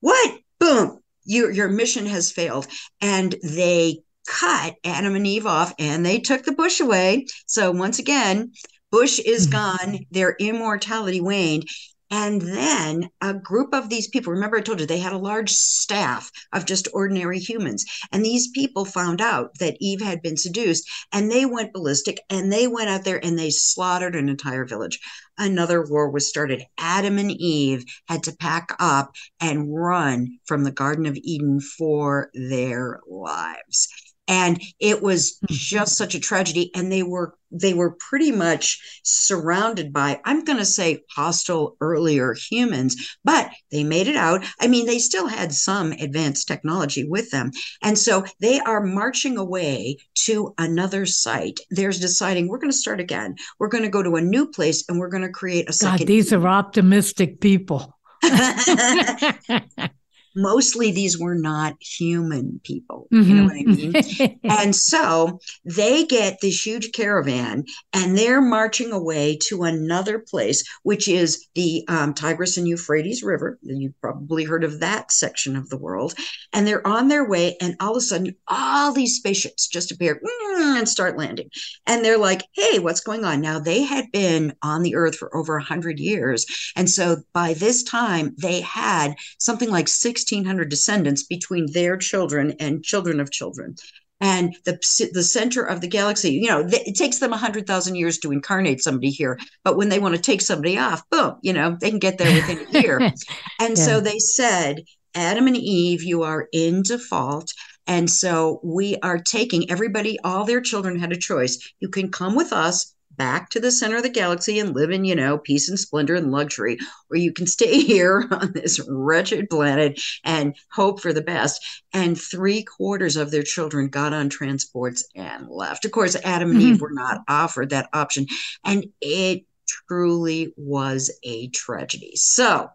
What? 0.00 0.38
Boom, 0.58 1.00
your, 1.24 1.50
your 1.50 1.68
mission 1.68 2.06
has 2.06 2.32
failed. 2.32 2.66
And 3.00 3.34
they 3.42 4.02
cut 4.26 4.74
Adam 4.84 5.14
and 5.14 5.26
Eve 5.26 5.46
off 5.46 5.74
and 5.78 6.04
they 6.04 6.18
took 6.18 6.44
the 6.44 6.52
bush 6.52 6.80
away. 6.80 7.26
So 7.46 7.70
once 7.70 7.98
again, 7.98 8.52
Bush 8.90 9.18
is 9.18 9.46
hmm. 9.46 9.52
gone, 9.52 9.98
their 10.10 10.34
immortality 10.38 11.20
waned, 11.20 11.68
and 12.10 12.40
then 12.40 13.10
a 13.20 13.34
group 13.34 13.74
of 13.74 13.90
these 13.90 14.08
people, 14.08 14.32
remember 14.32 14.56
I 14.56 14.60
told 14.62 14.80
you 14.80 14.86
they 14.86 14.98
had 14.98 15.12
a 15.12 15.18
large 15.18 15.50
staff 15.50 16.30
of 16.52 16.64
just 16.64 16.88
ordinary 16.94 17.38
humans. 17.38 17.84
And 18.12 18.24
these 18.24 18.48
people 18.48 18.84
found 18.84 19.20
out 19.20 19.58
that 19.58 19.76
Eve 19.80 20.00
had 20.00 20.22
been 20.22 20.36
seduced 20.36 20.88
and 21.12 21.30
they 21.30 21.44
went 21.44 21.74
ballistic 21.74 22.20
and 22.30 22.50
they 22.50 22.66
went 22.66 22.88
out 22.88 23.04
there 23.04 23.22
and 23.24 23.38
they 23.38 23.50
slaughtered 23.50 24.16
an 24.16 24.28
entire 24.28 24.64
village. 24.64 25.00
Another 25.36 25.84
war 25.84 26.10
was 26.10 26.28
started. 26.28 26.64
Adam 26.78 27.18
and 27.18 27.30
Eve 27.30 27.84
had 28.06 28.22
to 28.22 28.36
pack 28.36 28.74
up 28.80 29.14
and 29.40 29.74
run 29.74 30.38
from 30.46 30.64
the 30.64 30.72
Garden 30.72 31.06
of 31.06 31.16
Eden 31.16 31.60
for 31.60 32.30
their 32.34 33.00
lives 33.06 33.88
and 34.28 34.62
it 34.78 35.02
was 35.02 35.38
hmm. 35.40 35.46
just 35.48 35.96
such 35.96 36.14
a 36.14 36.20
tragedy. 36.20 36.70
And 36.74 36.92
they 36.92 37.02
were 37.02 37.34
they 37.50 37.72
were 37.72 37.96
pretty 37.98 38.30
much 38.30 38.78
surrounded 39.04 39.90
by 39.90 40.20
i'm 40.26 40.44
going 40.44 40.58
to 40.58 40.66
say 40.66 41.02
hostile 41.10 41.78
earlier 41.80 42.34
humans 42.50 43.16
but 43.24 43.50
they 43.72 43.82
made 43.82 44.06
it 44.06 44.16
out. 44.16 44.44
I 44.60 44.68
mean 44.68 44.86
they 44.86 44.98
still 44.98 45.26
had 45.26 45.52
some 45.52 45.92
advanced 45.92 46.46
technology 46.46 47.04
with 47.04 47.30
them. 47.30 47.50
And 47.82 47.98
so 47.98 48.24
they 48.40 48.60
are 48.60 48.82
marching 48.82 49.38
away 49.38 49.96
to 50.26 50.54
another 50.58 51.06
site. 51.06 51.60
There's 51.70 51.98
deciding 51.98 52.48
we're 52.48 52.58
going 52.58 52.72
to 52.72 52.76
start 52.76 53.00
again. 53.00 53.36
We're 53.58 53.68
going 53.68 53.84
to 53.84 53.90
go 53.90 54.02
to 54.02 54.16
a 54.16 54.20
new 54.20 54.46
place 54.46 54.84
and 54.88 54.98
we're 54.98 55.08
going 55.08 55.22
to 55.22 55.30
create 55.30 55.68
a 55.68 55.72
second 55.72 56.06
these 56.06 56.32
are 56.32 56.46
optimistic 56.46 57.40
people 57.40 57.96
mostly 60.34 60.90
these 60.90 61.18
were 61.18 61.34
not 61.34 61.74
human 61.80 62.60
people. 62.64 63.08
Mm-hmm. 63.12 63.30
You 63.30 63.34
know 63.36 63.48
mm-hmm. 63.48 63.92
what 63.92 64.20
I 64.20 64.26
mean? 64.28 64.40
and 64.44 64.76
so 64.76 65.40
they 65.64 66.04
get 66.04 66.38
this 66.40 66.64
huge 66.64 66.92
caravan 66.92 67.64
and 67.92 68.16
they're 68.16 68.40
marching 68.40 68.92
away 68.92 69.38
to 69.48 69.64
another 69.64 70.18
place, 70.18 70.64
which 70.82 71.08
is 71.08 71.46
the 71.54 71.84
um, 71.88 72.14
Tigris 72.14 72.56
and 72.56 72.68
Euphrates 72.68 73.22
River. 73.22 73.58
You've 73.62 74.00
probably 74.00 74.44
heard 74.44 74.64
of 74.64 74.80
that 74.80 75.12
section 75.12 75.56
of 75.56 75.68
the 75.68 75.78
world. 75.78 76.14
And 76.52 76.66
they're 76.66 76.86
on 76.86 77.08
their 77.08 77.28
way, 77.28 77.56
and 77.60 77.76
all 77.80 77.92
of 77.92 77.96
a 77.96 78.00
sudden, 78.00 78.34
all 78.46 78.92
these 78.92 79.16
spaceships 79.16 79.68
just 79.68 79.92
appear 79.92 80.20
and 80.56 80.88
start 80.88 81.16
landing. 81.16 81.50
And 81.86 82.04
they're 82.04 82.18
like, 82.18 82.42
hey, 82.52 82.78
what's 82.78 83.00
going 83.00 83.24
on? 83.24 83.40
Now, 83.40 83.58
they 83.58 83.82
had 83.82 84.10
been 84.12 84.54
on 84.62 84.82
the 84.82 84.94
earth 84.94 85.16
for 85.16 85.34
over 85.36 85.54
100 85.54 85.98
years. 85.98 86.46
And 86.76 86.88
so 86.88 87.18
by 87.32 87.54
this 87.54 87.82
time, 87.82 88.34
they 88.38 88.60
had 88.60 89.14
something 89.38 89.70
like 89.70 89.88
60 89.88 90.17
1,600 90.18 90.68
descendants 90.68 91.22
between 91.22 91.72
their 91.72 91.96
children 91.96 92.54
and 92.60 92.84
children 92.84 93.20
of 93.20 93.30
children. 93.30 93.76
And 94.20 94.56
the, 94.64 94.78
the 95.12 95.22
center 95.22 95.62
of 95.62 95.80
the 95.80 95.86
galaxy, 95.86 96.32
you 96.32 96.48
know, 96.48 96.66
it 96.68 96.96
takes 96.96 97.18
them 97.18 97.30
100,000 97.30 97.94
years 97.94 98.18
to 98.18 98.32
incarnate 98.32 98.82
somebody 98.82 99.10
here. 99.10 99.38
But 99.62 99.76
when 99.76 99.88
they 99.88 100.00
want 100.00 100.16
to 100.16 100.20
take 100.20 100.40
somebody 100.40 100.76
off, 100.76 101.08
boom, 101.10 101.36
you 101.42 101.52
know, 101.52 101.76
they 101.80 101.90
can 101.90 102.00
get 102.00 102.18
there 102.18 102.34
within 102.34 102.66
a 102.66 102.80
year. 102.80 102.98
and 103.60 103.76
yeah. 103.78 103.84
so 103.84 104.00
they 104.00 104.18
said, 104.18 104.82
Adam 105.14 105.46
and 105.46 105.56
Eve, 105.56 106.02
you 106.02 106.22
are 106.22 106.48
in 106.52 106.82
default. 106.82 107.52
And 107.86 108.10
so 108.10 108.60
we 108.62 108.96
are 108.98 109.18
taking 109.18 109.70
everybody, 109.70 110.18
all 110.24 110.44
their 110.44 110.60
children 110.60 110.98
had 110.98 111.12
a 111.12 111.16
choice. 111.16 111.72
You 111.80 111.88
can 111.88 112.10
come 112.10 112.34
with 112.34 112.52
us 112.52 112.94
back 113.18 113.50
to 113.50 113.60
the 113.60 113.70
center 113.70 113.96
of 113.96 114.02
the 114.02 114.08
galaxy 114.08 114.58
and 114.58 114.74
live 114.74 114.90
in, 114.90 115.04
you 115.04 115.14
know, 115.14 115.36
peace 115.36 115.68
and 115.68 115.78
splendor 115.78 116.14
and 116.14 116.32
luxury, 116.32 116.78
or 117.10 117.16
you 117.16 117.32
can 117.32 117.46
stay 117.46 117.80
here 117.82 118.26
on 118.30 118.52
this 118.52 118.80
wretched 118.88 119.50
planet 119.50 120.00
and 120.24 120.56
hope 120.72 121.00
for 121.00 121.12
the 121.12 121.20
best. 121.20 121.60
And 121.92 122.18
three 122.18 122.62
quarters 122.62 123.16
of 123.16 123.30
their 123.30 123.42
children 123.42 123.88
got 123.88 124.14
on 124.14 124.28
transports 124.28 125.06
and 125.14 125.48
left. 125.50 125.84
Of 125.84 125.90
course, 125.90 126.16
Adam 126.24 126.52
and 126.52 126.60
mm-hmm. 126.60 126.72
Eve 126.74 126.80
were 126.80 126.92
not 126.92 127.22
offered 127.28 127.70
that 127.70 127.90
option. 127.92 128.26
And 128.64 128.86
it 129.00 129.44
truly 129.88 130.54
was 130.56 131.10
a 131.22 131.48
tragedy. 131.48 132.12
So, 132.14 132.70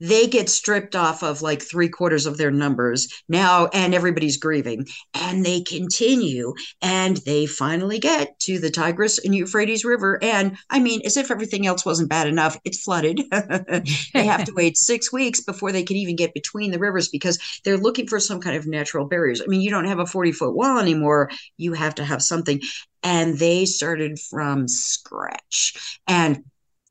they 0.00 0.26
get 0.26 0.48
stripped 0.48 0.94
off 0.94 1.22
of 1.22 1.42
like 1.42 1.62
three 1.62 1.88
quarters 1.88 2.26
of 2.26 2.36
their 2.36 2.50
numbers 2.50 3.08
now, 3.28 3.68
and 3.72 3.94
everybody's 3.94 4.36
grieving. 4.36 4.86
And 5.14 5.44
they 5.44 5.62
continue 5.62 6.54
and 6.82 7.16
they 7.18 7.46
finally 7.46 7.98
get 7.98 8.38
to 8.40 8.58
the 8.58 8.70
Tigris 8.70 9.18
and 9.18 9.34
Euphrates 9.34 9.84
River. 9.84 10.18
And 10.22 10.56
I 10.70 10.80
mean, 10.80 11.00
as 11.04 11.16
if 11.16 11.30
everything 11.30 11.66
else 11.66 11.84
wasn't 11.84 12.10
bad 12.10 12.26
enough, 12.26 12.58
it's 12.64 12.82
flooded. 12.82 13.20
they 13.30 14.26
have 14.26 14.44
to 14.44 14.54
wait 14.54 14.76
six 14.76 15.12
weeks 15.12 15.42
before 15.42 15.72
they 15.72 15.82
can 15.82 15.96
even 15.96 16.16
get 16.16 16.34
between 16.34 16.70
the 16.70 16.78
rivers 16.78 17.08
because 17.08 17.38
they're 17.64 17.76
looking 17.76 18.06
for 18.06 18.20
some 18.20 18.40
kind 18.40 18.56
of 18.56 18.66
natural 18.66 19.06
barriers. 19.06 19.40
I 19.40 19.46
mean, 19.46 19.60
you 19.60 19.70
don't 19.70 19.86
have 19.86 19.98
a 19.98 20.06
40 20.06 20.32
foot 20.32 20.54
wall 20.54 20.78
anymore, 20.78 21.30
you 21.56 21.72
have 21.72 21.94
to 21.96 22.04
have 22.04 22.22
something. 22.22 22.60
And 23.02 23.38
they 23.38 23.64
started 23.64 24.18
from 24.18 24.66
scratch. 24.66 26.00
And 26.06 26.42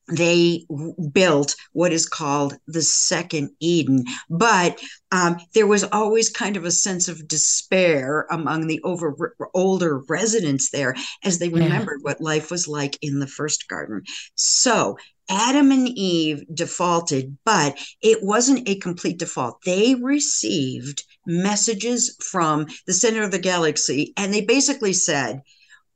they 0.10 0.66
built 1.12 1.56
what 1.74 1.92
is 1.92 2.08
called 2.08 2.58
the 2.68 2.82
second 2.82 3.50
Eden. 3.60 4.06
But 4.30 4.80
um, 5.12 5.38
there 5.54 5.68
was 5.68 5.84
always 5.84 6.30
kind 6.30 6.58
of 6.58 6.66
a 6.66 6.72
sense 6.72 7.08
of 7.08 7.28
despair 7.28 8.26
among 8.32 8.68
the 8.68 8.82
over 8.84 9.36
older 9.54 10.00
residents 10.08 10.70
there 10.70 10.96
as 11.24 11.40
they 11.40 11.50
remembered 11.50 12.00
yeah. 12.00 12.12
what 12.12 12.22
life 12.22 12.52
was 12.52 12.68
like 12.68 12.98
in 13.02 13.20
the 13.20 13.28
first 13.28 13.68
garden. 13.68 14.04
So 14.36 14.98
Adam 15.30 15.72
and 15.72 15.90
Eve 15.90 16.44
defaulted, 16.54 17.38
but 17.44 17.78
it 18.02 18.20
wasn't 18.22 18.68
a 18.68 18.80
complete 18.80 19.20
default. 19.20 19.62
They 19.66 19.96
received 19.96 21.04
messages 21.26 22.16
from 22.22 22.68
the 22.86 22.94
center 22.94 23.24
of 23.24 23.32
the 23.32 23.40
galaxy, 23.40 24.14
and 24.16 24.34
they 24.34 24.42
basically 24.42 24.94
said, 24.94 25.42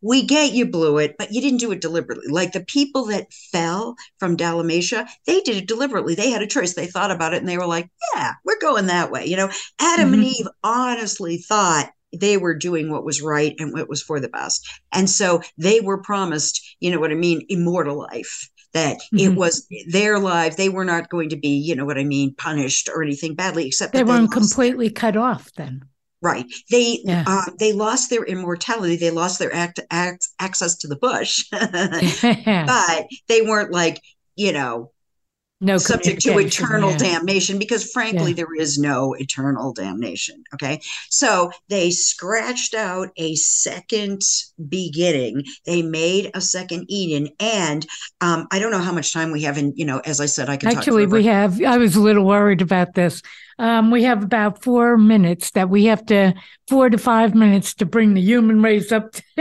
we 0.01 0.23
get 0.23 0.53
you 0.53 0.65
blew 0.65 0.97
it, 0.97 1.15
but 1.17 1.31
you 1.31 1.41
didn't 1.41 1.59
do 1.59 1.71
it 1.71 1.81
deliberately. 1.81 2.27
Like 2.29 2.51
the 2.51 2.65
people 2.65 3.05
that 3.05 3.31
fell 3.31 3.95
from 4.19 4.35
Dalamatia, 4.35 5.07
they 5.25 5.41
did 5.41 5.57
it 5.57 5.67
deliberately. 5.67 6.15
They 6.15 6.31
had 6.31 6.41
a 6.41 6.47
choice. 6.47 6.73
They 6.73 6.87
thought 6.87 7.11
about 7.11 7.33
it 7.33 7.37
and 7.37 7.47
they 7.47 7.57
were 7.57 7.67
like, 7.67 7.89
yeah, 8.13 8.33
we're 8.43 8.59
going 8.59 8.87
that 8.87 9.11
way. 9.11 9.25
You 9.25 9.37
know, 9.37 9.51
Adam 9.79 10.07
mm-hmm. 10.07 10.13
and 10.15 10.23
Eve 10.23 10.47
honestly 10.63 11.37
thought 11.37 11.91
they 12.13 12.37
were 12.37 12.55
doing 12.55 12.91
what 12.91 13.05
was 13.05 13.21
right 13.21 13.55
and 13.59 13.73
what 13.73 13.87
was 13.87 14.01
for 14.01 14.19
the 14.19 14.29
best. 14.29 14.67
And 14.91 15.09
so 15.09 15.41
they 15.57 15.79
were 15.79 16.01
promised, 16.01 16.75
you 16.79 16.91
know 16.91 16.99
what 16.99 17.11
I 17.11 17.15
mean, 17.15 17.45
immortal 17.49 17.97
life. 17.97 18.49
That 18.73 18.97
mm-hmm. 19.13 19.19
it 19.19 19.35
was 19.35 19.67
their 19.89 20.17
life. 20.17 20.55
They 20.55 20.69
were 20.69 20.85
not 20.85 21.09
going 21.09 21.27
to 21.29 21.35
be, 21.35 21.49
you 21.49 21.75
know 21.75 21.83
what 21.83 21.97
I 21.97 22.05
mean, 22.05 22.33
punished 22.35 22.87
or 22.87 23.03
anything 23.03 23.35
badly, 23.35 23.67
except 23.67 23.91
they 23.91 24.03
weren't 24.03 24.31
they 24.31 24.33
completely 24.33 24.89
cut 24.89 25.17
off 25.17 25.51
then. 25.57 25.83
Right. 26.21 26.45
They 26.69 26.99
yeah. 27.03 27.23
uh, 27.25 27.51
they 27.57 27.73
lost 27.73 28.09
their 28.09 28.23
immortality. 28.23 28.95
They 28.95 29.09
lost 29.09 29.39
their 29.39 29.53
act, 29.53 29.79
act, 29.89 30.27
access 30.39 30.75
to 30.77 30.87
the 30.87 30.95
bush, 30.95 31.45
but 31.51 33.07
they 33.27 33.41
weren't 33.41 33.71
like 33.71 34.01
you 34.35 34.53
know 34.53 34.91
no 35.61 35.77
subject 35.77 36.21
to 36.21 36.39
eternal 36.39 36.91
yeah. 36.91 36.97
damnation 36.97 37.59
because 37.59 37.91
frankly 37.91 38.31
yeah. 38.31 38.35
there 38.35 38.55
is 38.57 38.79
no 38.79 39.13
eternal 39.13 39.71
damnation 39.71 40.43
okay 40.53 40.81
so 41.09 41.51
they 41.69 41.91
scratched 41.91 42.73
out 42.73 43.09
a 43.17 43.35
second 43.35 44.21
beginning 44.67 45.43
they 45.65 45.81
made 45.81 46.31
a 46.33 46.41
second 46.41 46.85
eden 46.89 47.29
and 47.39 47.85
um, 48.21 48.47
i 48.51 48.59
don't 48.59 48.71
know 48.71 48.79
how 48.79 48.91
much 48.91 49.13
time 49.13 49.31
we 49.31 49.43
have 49.43 49.57
and 49.57 49.77
you 49.77 49.85
know 49.85 49.99
as 49.99 50.19
i 50.19 50.25
said 50.25 50.49
i 50.49 50.57
can 50.57 50.69
actually 50.69 51.05
we 51.05 51.23
have 51.23 51.61
i 51.63 51.77
was 51.77 51.95
a 51.95 52.01
little 52.01 52.25
worried 52.25 52.61
about 52.61 52.95
this 52.95 53.21
um, 53.61 53.91
we 53.91 54.03
have 54.03 54.23
about 54.23 54.63
four 54.63 54.97
minutes 54.97 55.51
that 55.51 55.69
we 55.69 55.85
have 55.85 56.03
to 56.07 56.33
four 56.67 56.89
to 56.89 56.97
five 56.97 57.35
minutes 57.35 57.75
to 57.75 57.85
bring 57.85 58.15
the 58.15 58.21
human 58.21 58.61
race 58.61 58.91
up 58.91 59.11
to 59.11 59.21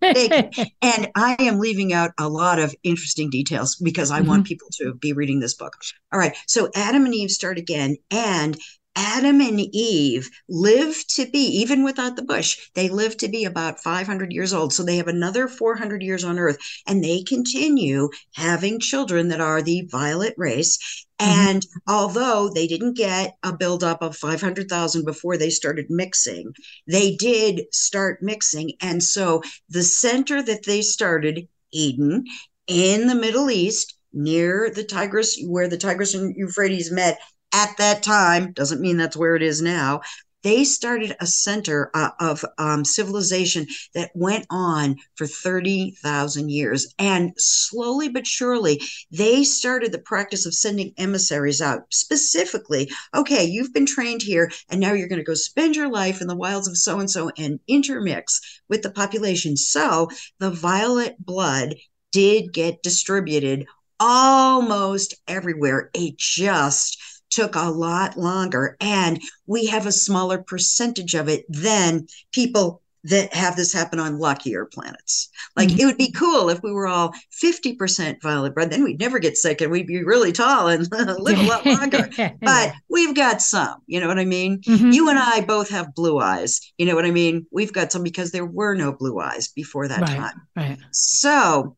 date, 0.00 0.56
and 0.80 1.10
i 1.16 1.36
am 1.40 1.58
leaving 1.58 1.92
out 1.92 2.12
a 2.18 2.28
lot 2.28 2.58
of 2.60 2.74
interesting 2.84 3.28
details 3.28 3.74
because 3.76 4.12
i 4.12 4.20
mm-hmm. 4.20 4.28
want 4.28 4.46
people 4.46 4.68
to 4.70 4.94
be 4.94 5.12
reading 5.12 5.40
this 5.40 5.54
book. 5.54 5.74
All 6.12 6.18
right. 6.18 6.36
So 6.46 6.70
adam 6.74 7.04
and 7.04 7.14
eve 7.14 7.30
start 7.30 7.58
again 7.58 7.96
and 8.10 8.56
Adam 8.96 9.40
and 9.40 9.60
Eve 9.60 10.30
lived 10.48 11.14
to 11.16 11.26
be, 11.26 11.38
even 11.38 11.82
without 11.82 12.16
the 12.16 12.22
bush, 12.22 12.70
they 12.74 12.88
lived 12.88 13.18
to 13.20 13.28
be 13.28 13.44
about 13.44 13.80
500 13.80 14.32
years 14.32 14.52
old. 14.52 14.72
So 14.72 14.82
they 14.82 14.98
have 14.98 15.08
another 15.08 15.48
400 15.48 16.02
years 16.02 16.24
on 16.24 16.38
earth 16.38 16.58
and 16.86 17.02
they 17.02 17.22
continue 17.22 18.08
having 18.34 18.78
children 18.78 19.28
that 19.28 19.40
are 19.40 19.62
the 19.62 19.82
violet 19.90 20.34
race. 20.36 20.78
Mm-hmm. 21.20 21.48
And 21.48 21.66
although 21.88 22.50
they 22.50 22.66
didn't 22.66 22.96
get 22.96 23.36
a 23.42 23.56
buildup 23.56 24.02
of 24.02 24.16
500,000 24.16 25.04
before 25.04 25.36
they 25.36 25.50
started 25.50 25.86
mixing, 25.88 26.52
they 26.86 27.16
did 27.16 27.62
start 27.72 28.22
mixing. 28.22 28.72
And 28.80 29.02
so 29.02 29.42
the 29.68 29.82
center 29.82 30.42
that 30.42 30.64
they 30.66 30.82
started, 30.82 31.48
Eden, 31.72 32.24
in 32.66 33.08
the 33.08 33.14
Middle 33.14 33.50
East, 33.50 33.96
near 34.14 34.70
the 34.70 34.84
Tigris, 34.84 35.42
where 35.46 35.68
the 35.68 35.76
Tigris 35.76 36.14
and 36.14 36.34
Euphrates 36.36 36.90
met, 36.90 37.18
at 37.54 37.76
that 37.78 38.02
time, 38.02 38.52
doesn't 38.52 38.80
mean 38.80 38.98
that's 38.98 39.16
where 39.16 39.36
it 39.36 39.42
is 39.42 39.62
now. 39.62 40.02
They 40.42 40.64
started 40.64 41.16
a 41.20 41.26
center 41.26 41.90
uh, 41.94 42.10
of 42.20 42.44
um, 42.58 42.84
civilization 42.84 43.66
that 43.94 44.10
went 44.14 44.44
on 44.50 44.96
for 45.14 45.26
30,000 45.26 46.50
years. 46.50 46.92
And 46.98 47.32
slowly 47.38 48.10
but 48.10 48.26
surely, 48.26 48.82
they 49.10 49.42
started 49.44 49.90
the 49.90 50.00
practice 50.00 50.44
of 50.44 50.52
sending 50.52 50.92
emissaries 50.98 51.62
out 51.62 51.84
specifically. 51.90 52.90
Okay, 53.14 53.44
you've 53.46 53.72
been 53.72 53.86
trained 53.86 54.20
here, 54.20 54.52
and 54.68 54.82
now 54.82 54.92
you're 54.92 55.08
going 55.08 55.18
to 55.18 55.24
go 55.24 55.32
spend 55.32 55.76
your 55.76 55.88
life 55.90 56.20
in 56.20 56.26
the 56.26 56.36
wilds 56.36 56.68
of 56.68 56.76
so 56.76 57.00
and 57.00 57.10
so 57.10 57.30
and 57.38 57.58
intermix 57.66 58.38
with 58.68 58.82
the 58.82 58.90
population. 58.90 59.56
So 59.56 60.10
the 60.40 60.50
violet 60.50 61.16
blood 61.18 61.76
did 62.12 62.52
get 62.52 62.82
distributed 62.82 63.66
almost 63.98 65.14
everywhere. 65.26 65.88
It 65.94 66.18
just 66.18 66.98
took 67.34 67.54
a 67.56 67.70
lot 67.70 68.16
longer 68.16 68.76
and 68.80 69.20
we 69.46 69.66
have 69.66 69.86
a 69.86 69.92
smaller 69.92 70.38
percentage 70.38 71.14
of 71.14 71.28
it 71.28 71.44
than 71.48 72.06
people 72.32 72.80
that 73.04 73.34
have 73.34 73.54
this 73.54 73.72
happen 73.72 74.00
on 74.00 74.18
luckier 74.18 74.64
planets. 74.64 75.28
Like 75.56 75.68
mm-hmm. 75.68 75.80
it 75.80 75.84
would 75.84 75.98
be 75.98 76.10
cool 76.10 76.48
if 76.48 76.62
we 76.62 76.72
were 76.72 76.86
all 76.86 77.12
50% 77.42 78.22
violet 78.22 78.54
blood, 78.54 78.70
then 78.70 78.82
we'd 78.82 78.98
never 78.98 79.18
get 79.18 79.36
sick 79.36 79.60
and 79.60 79.70
we'd 79.70 79.86
be 79.86 80.02
really 80.02 80.32
tall 80.32 80.68
and 80.68 80.88
live 80.90 81.38
a 81.38 81.42
lot 81.42 81.66
longer. 81.66 82.08
but 82.40 82.72
we've 82.88 83.14
got 83.14 83.42
some, 83.42 83.82
you 83.86 84.00
know 84.00 84.08
what 84.08 84.18
I 84.18 84.24
mean? 84.24 84.60
Mm-hmm. 84.62 84.90
You 84.90 85.10
and 85.10 85.18
I 85.18 85.42
both 85.42 85.68
have 85.68 85.94
blue 85.94 86.18
eyes. 86.18 86.72
You 86.78 86.86
know 86.86 86.94
what 86.94 87.04
I 87.04 87.10
mean? 87.10 87.46
We've 87.52 87.72
got 87.72 87.92
some 87.92 88.02
because 88.02 88.32
there 88.32 88.46
were 88.46 88.74
no 88.74 88.92
blue 88.92 89.20
eyes 89.20 89.48
before 89.48 89.86
that 89.88 90.00
right, 90.00 90.16
time. 90.16 90.42
Right. 90.56 90.78
So 90.90 91.76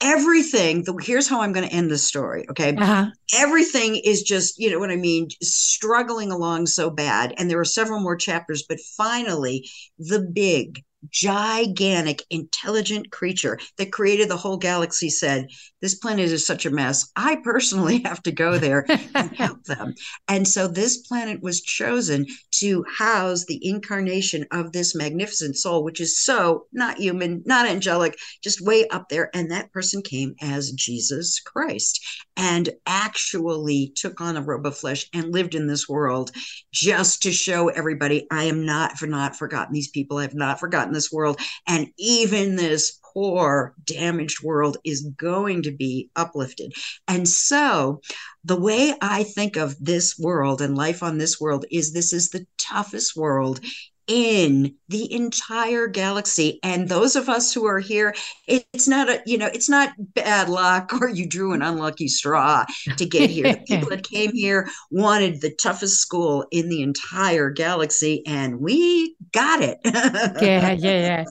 everything 0.00 0.82
the, 0.84 0.94
here's 1.02 1.28
how 1.28 1.40
i'm 1.40 1.52
going 1.52 1.66
to 1.66 1.74
end 1.74 1.90
the 1.90 1.98
story 1.98 2.44
okay 2.50 2.74
uh-huh. 2.76 3.06
everything 3.34 3.96
is 3.96 4.22
just 4.22 4.58
you 4.58 4.70
know 4.70 4.78
what 4.78 4.90
i 4.90 4.96
mean 4.96 5.28
struggling 5.42 6.32
along 6.32 6.66
so 6.66 6.90
bad 6.90 7.32
and 7.38 7.48
there 7.48 7.60
are 7.60 7.64
several 7.64 8.00
more 8.00 8.16
chapters 8.16 8.64
but 8.68 8.78
finally 8.96 9.68
the 9.98 10.20
big 10.20 10.82
gigantic, 11.10 12.22
intelligent 12.30 13.10
creature 13.10 13.58
that 13.78 13.92
created 13.92 14.28
the 14.28 14.36
whole 14.36 14.56
galaxy 14.56 15.10
said, 15.10 15.48
This 15.80 15.96
planet 15.96 16.30
is 16.30 16.46
such 16.46 16.66
a 16.66 16.70
mess. 16.70 17.10
I 17.16 17.36
personally 17.42 17.98
have 18.04 18.22
to 18.24 18.32
go 18.32 18.58
there 18.58 18.86
and 19.14 19.30
help 19.36 19.64
them. 19.64 19.94
And 20.28 20.46
so 20.46 20.68
this 20.68 20.98
planet 20.98 21.42
was 21.42 21.62
chosen 21.62 22.26
to 22.52 22.84
house 22.96 23.44
the 23.44 23.60
incarnation 23.66 24.46
of 24.50 24.72
this 24.72 24.94
magnificent 24.94 25.56
soul, 25.56 25.84
which 25.84 26.00
is 26.00 26.18
so 26.18 26.66
not 26.72 26.98
human, 26.98 27.42
not 27.46 27.66
angelic, 27.66 28.16
just 28.42 28.60
way 28.60 28.86
up 28.88 29.08
there. 29.08 29.30
And 29.34 29.50
that 29.50 29.72
person 29.72 30.02
came 30.02 30.34
as 30.40 30.72
Jesus 30.72 31.40
Christ 31.40 32.00
and 32.36 32.68
actually 32.86 33.92
took 33.94 34.20
on 34.20 34.36
a 34.36 34.42
robe 34.42 34.66
of 34.66 34.76
flesh 34.76 35.06
and 35.12 35.32
lived 35.32 35.54
in 35.54 35.66
this 35.66 35.88
world 35.88 36.30
just 36.72 37.22
to 37.22 37.32
show 37.32 37.68
everybody 37.68 38.26
I 38.30 38.44
am 38.44 38.64
not 38.64 38.98
for 38.98 39.06
not 39.06 39.36
forgotten 39.36 39.72
these 39.72 39.88
people. 39.88 40.18
I 40.18 40.22
have 40.22 40.34
not 40.34 40.60
forgotten 40.60 40.93
this 40.94 41.12
world. 41.12 41.38
And 41.66 41.88
even 41.98 42.56
this 42.56 42.98
poor, 43.14 43.74
damaged 43.84 44.42
world 44.42 44.76
is 44.84 45.02
going 45.16 45.62
to 45.62 45.70
be 45.70 46.10
uplifted. 46.16 46.72
And 47.06 47.28
so, 47.28 48.00
the 48.44 48.58
way 48.58 48.94
I 49.00 49.22
think 49.22 49.56
of 49.56 49.76
this 49.78 50.18
world 50.18 50.60
and 50.60 50.76
life 50.76 51.02
on 51.02 51.18
this 51.18 51.40
world 51.40 51.64
is 51.70 51.92
this 51.92 52.12
is 52.12 52.30
the 52.30 52.46
toughest 52.58 53.16
world 53.16 53.60
in 54.06 54.74
the 54.88 55.12
entire 55.12 55.86
galaxy. 55.86 56.58
And 56.62 56.88
those 56.88 57.16
of 57.16 57.28
us 57.28 57.52
who 57.52 57.66
are 57.66 57.78
here, 57.78 58.14
it's 58.46 58.86
not 58.86 59.08
a, 59.08 59.22
you 59.26 59.38
know, 59.38 59.48
it's 59.52 59.68
not 59.68 59.92
bad 59.98 60.48
luck 60.48 60.92
or 61.00 61.08
you 61.08 61.26
drew 61.26 61.52
an 61.52 61.62
unlucky 61.62 62.08
straw 62.08 62.64
to 62.96 63.06
get 63.06 63.30
here. 63.30 63.52
the 63.54 63.60
people 63.66 63.90
that 63.90 64.08
came 64.08 64.32
here 64.32 64.68
wanted 64.90 65.40
the 65.40 65.54
toughest 65.54 66.00
school 66.00 66.46
in 66.50 66.68
the 66.68 66.82
entire 66.82 67.50
galaxy, 67.50 68.22
and 68.26 68.60
we 68.60 69.16
got 69.32 69.62
it. 69.62 69.78
yeah, 69.84 70.72
yeah, 70.72 70.76
yeah. 70.78 71.24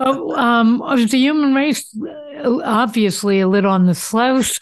Oh, 0.00 0.34
um, 0.36 0.78
the 0.78 1.18
human 1.18 1.54
race, 1.54 1.96
obviously, 2.44 3.40
a 3.40 3.48
little 3.48 3.70
on 3.70 3.86
the 3.86 3.94
slow 3.94 4.40
side, 4.42 4.60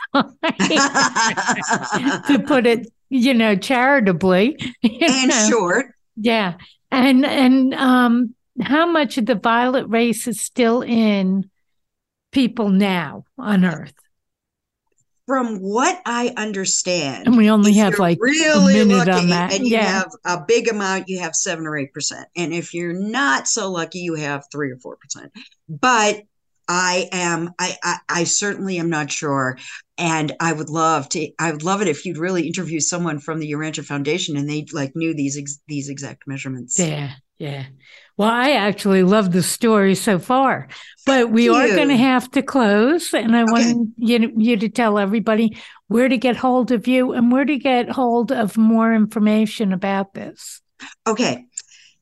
to 2.26 2.42
put 2.46 2.66
it, 2.66 2.90
you 3.10 3.34
know, 3.34 3.54
charitably. 3.54 4.56
You 4.82 4.98
and 5.02 5.28
know. 5.28 5.48
short. 5.48 5.86
Yeah, 6.16 6.54
and 6.90 7.24
and 7.24 7.74
um, 7.74 8.34
how 8.60 8.90
much 8.90 9.18
of 9.18 9.26
the 9.26 9.34
violet 9.34 9.86
race 9.88 10.26
is 10.26 10.40
still 10.40 10.82
in 10.82 11.50
people 12.32 12.68
now 12.68 13.24
on 13.38 13.64
Earth? 13.64 13.94
From 15.26 15.58
what 15.58 16.00
I 16.04 16.32
understand, 16.36 17.28
and 17.28 17.36
we 17.36 17.50
only 17.50 17.74
have 17.74 17.98
like 18.00 18.18
really 18.20 18.80
a 18.80 18.84
minute 18.84 19.08
on 19.08 19.28
that. 19.28 19.54
and 19.54 19.64
you 19.64 19.76
yeah. 19.76 19.86
have 19.86 20.10
a 20.24 20.44
big 20.46 20.68
amount, 20.68 21.08
you 21.08 21.20
have 21.20 21.36
seven 21.36 21.66
or 21.66 21.76
eight 21.78 21.92
percent, 21.92 22.26
and 22.36 22.52
if 22.52 22.74
you're 22.74 22.92
not 22.92 23.46
so 23.46 23.70
lucky, 23.70 24.00
you 24.00 24.14
have 24.16 24.44
three 24.50 24.72
or 24.72 24.76
four 24.78 24.96
percent. 24.96 25.30
But 25.68 26.22
I 26.72 27.08
am, 27.10 27.50
I, 27.58 27.76
I, 27.82 27.96
I 28.08 28.24
certainly 28.24 28.78
am 28.78 28.88
not 28.88 29.10
sure, 29.10 29.58
and 29.98 30.32
I 30.38 30.52
would 30.52 30.70
love 30.70 31.08
to. 31.10 31.28
I 31.36 31.50
would 31.50 31.64
love 31.64 31.82
it 31.82 31.88
if 31.88 32.06
you'd 32.06 32.16
really 32.16 32.46
interview 32.46 32.78
someone 32.78 33.18
from 33.18 33.40
the 33.40 33.50
Urantia 33.50 33.84
Foundation 33.84 34.36
and 34.36 34.48
they 34.48 34.64
like 34.72 34.94
knew 34.94 35.12
these 35.12 35.36
ex, 35.36 35.58
these 35.66 35.88
exact 35.88 36.28
measurements. 36.28 36.78
Yeah, 36.78 37.10
yeah. 37.38 37.64
Well, 38.16 38.30
I 38.30 38.52
actually 38.52 39.02
love 39.02 39.32
the 39.32 39.42
story 39.42 39.96
so 39.96 40.20
far, 40.20 40.68
but 41.06 41.30
we 41.30 41.48
Thank 41.48 41.56
are 41.58 41.68
you. 41.68 41.74
going 41.74 41.88
to 41.88 41.96
have 41.96 42.30
to 42.32 42.42
close. 42.42 43.12
And 43.14 43.34
I 43.34 43.42
Okay. 43.42 43.50
want 43.50 43.88
you, 43.96 44.32
you 44.36 44.56
to 44.58 44.68
tell 44.68 44.98
everybody 44.98 45.58
where 45.88 46.08
to 46.08 46.18
get 46.18 46.36
hold 46.36 46.70
of 46.70 46.86
you 46.86 47.12
and 47.14 47.32
where 47.32 47.44
to 47.44 47.58
get 47.58 47.90
hold 47.90 48.30
of 48.30 48.56
more 48.56 48.94
information 48.94 49.72
about 49.72 50.14
this. 50.14 50.60
Okay. 51.06 51.46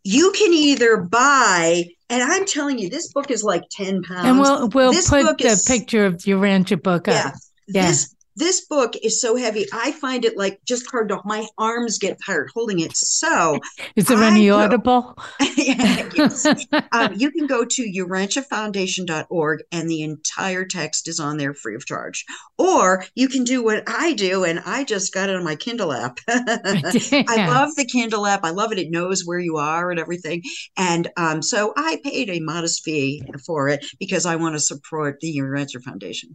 You 0.05 0.33
can 0.33 0.53
either 0.53 0.99
buy, 0.99 1.85
and 2.11 2.23
I'm 2.23 2.47
telling 2.47 2.79
you, 2.79 2.89
this 2.89 3.13
book 3.13 3.31
is 3.31 3.43
like 3.45 3.65
10 3.71 4.03
pounds. 4.03 4.27
and 4.27 4.39
we'll 4.41 4.69
we'll 4.69 4.93
this 4.93 5.11
put 5.11 5.39
the 5.39 5.47
is- 5.47 5.65
picture 5.65 6.07
of 6.07 6.27
your 6.27 6.41
Urantia 6.41 6.83
book 6.83 7.07
yeah. 7.07 7.29
up. 7.29 7.35
Yeah. 7.67 7.89
This 7.89 8.15
this 8.39 8.65
book 8.67 8.95
is 9.03 9.21
so 9.21 9.37
heavy. 9.37 9.67
I 9.73 9.93
find 9.93 10.25
it 10.25 10.37
like 10.37 10.61
just 10.65 10.91
hard 10.91 11.09
to 11.09 11.21
my 11.25 11.47
arms 11.59 11.99
get 11.99 12.19
tired 12.25 12.51
holding 12.55 12.81
it. 12.81 12.97
So 12.97 13.59
Is 13.97 14.07
there 14.07 14.19
I 14.19 14.29
any 14.29 14.47
go- 14.47 14.59
audible? 14.59 15.19
yes. 15.41 16.47
um, 16.93 17.15
you 17.17 17.31
can 17.31 17.47
go 17.47 17.65
to 17.65 17.83
urantiafoundation.org 17.83 19.63
and 19.73 19.91
the 19.91 20.03
entire 20.03 20.65
text 20.65 21.09
is 21.09 21.19
on 21.19 21.37
there 21.37 21.55
free 21.55 21.75
of 21.75 21.85
charge. 21.85 22.25
Or 22.59 23.05
you 23.15 23.29
can 23.29 23.45
do 23.45 23.63
what 23.63 23.85
I 23.87 24.13
do, 24.15 24.45
and 24.45 24.61
I 24.67 24.85
just 24.85 25.15
got 25.15 25.29
it 25.29 25.37
on 25.37 25.45
my 25.45 25.57
Kindle 25.57 25.93
app. 25.93 26.19
I 26.29 27.47
love 27.49 27.75
the 27.77 27.89
Kindle 27.91 28.27
app. 28.27 28.45
I 28.45 28.51
love 28.51 28.73
it. 28.73 28.79
It 28.79 28.91
knows 28.91 29.23
where 29.25 29.39
you 29.39 29.57
are 29.57 29.91
and 29.91 30.01
everything. 30.01 30.43
And 30.77 31.09
um, 31.17 31.43
so 31.43 31.73
I 31.77 32.01
paid 32.03 32.31
a 32.31 32.41
modest 32.41 32.83
fee 32.85 33.23
for 33.47 33.69
it 33.69 33.85
because 33.99 34.27
I 34.27 34.37
want 34.37 34.55
to 34.55 34.61
support 34.61 35.21
the 35.21 35.37
Urantia 35.39 35.83
Foundation. 35.83 36.31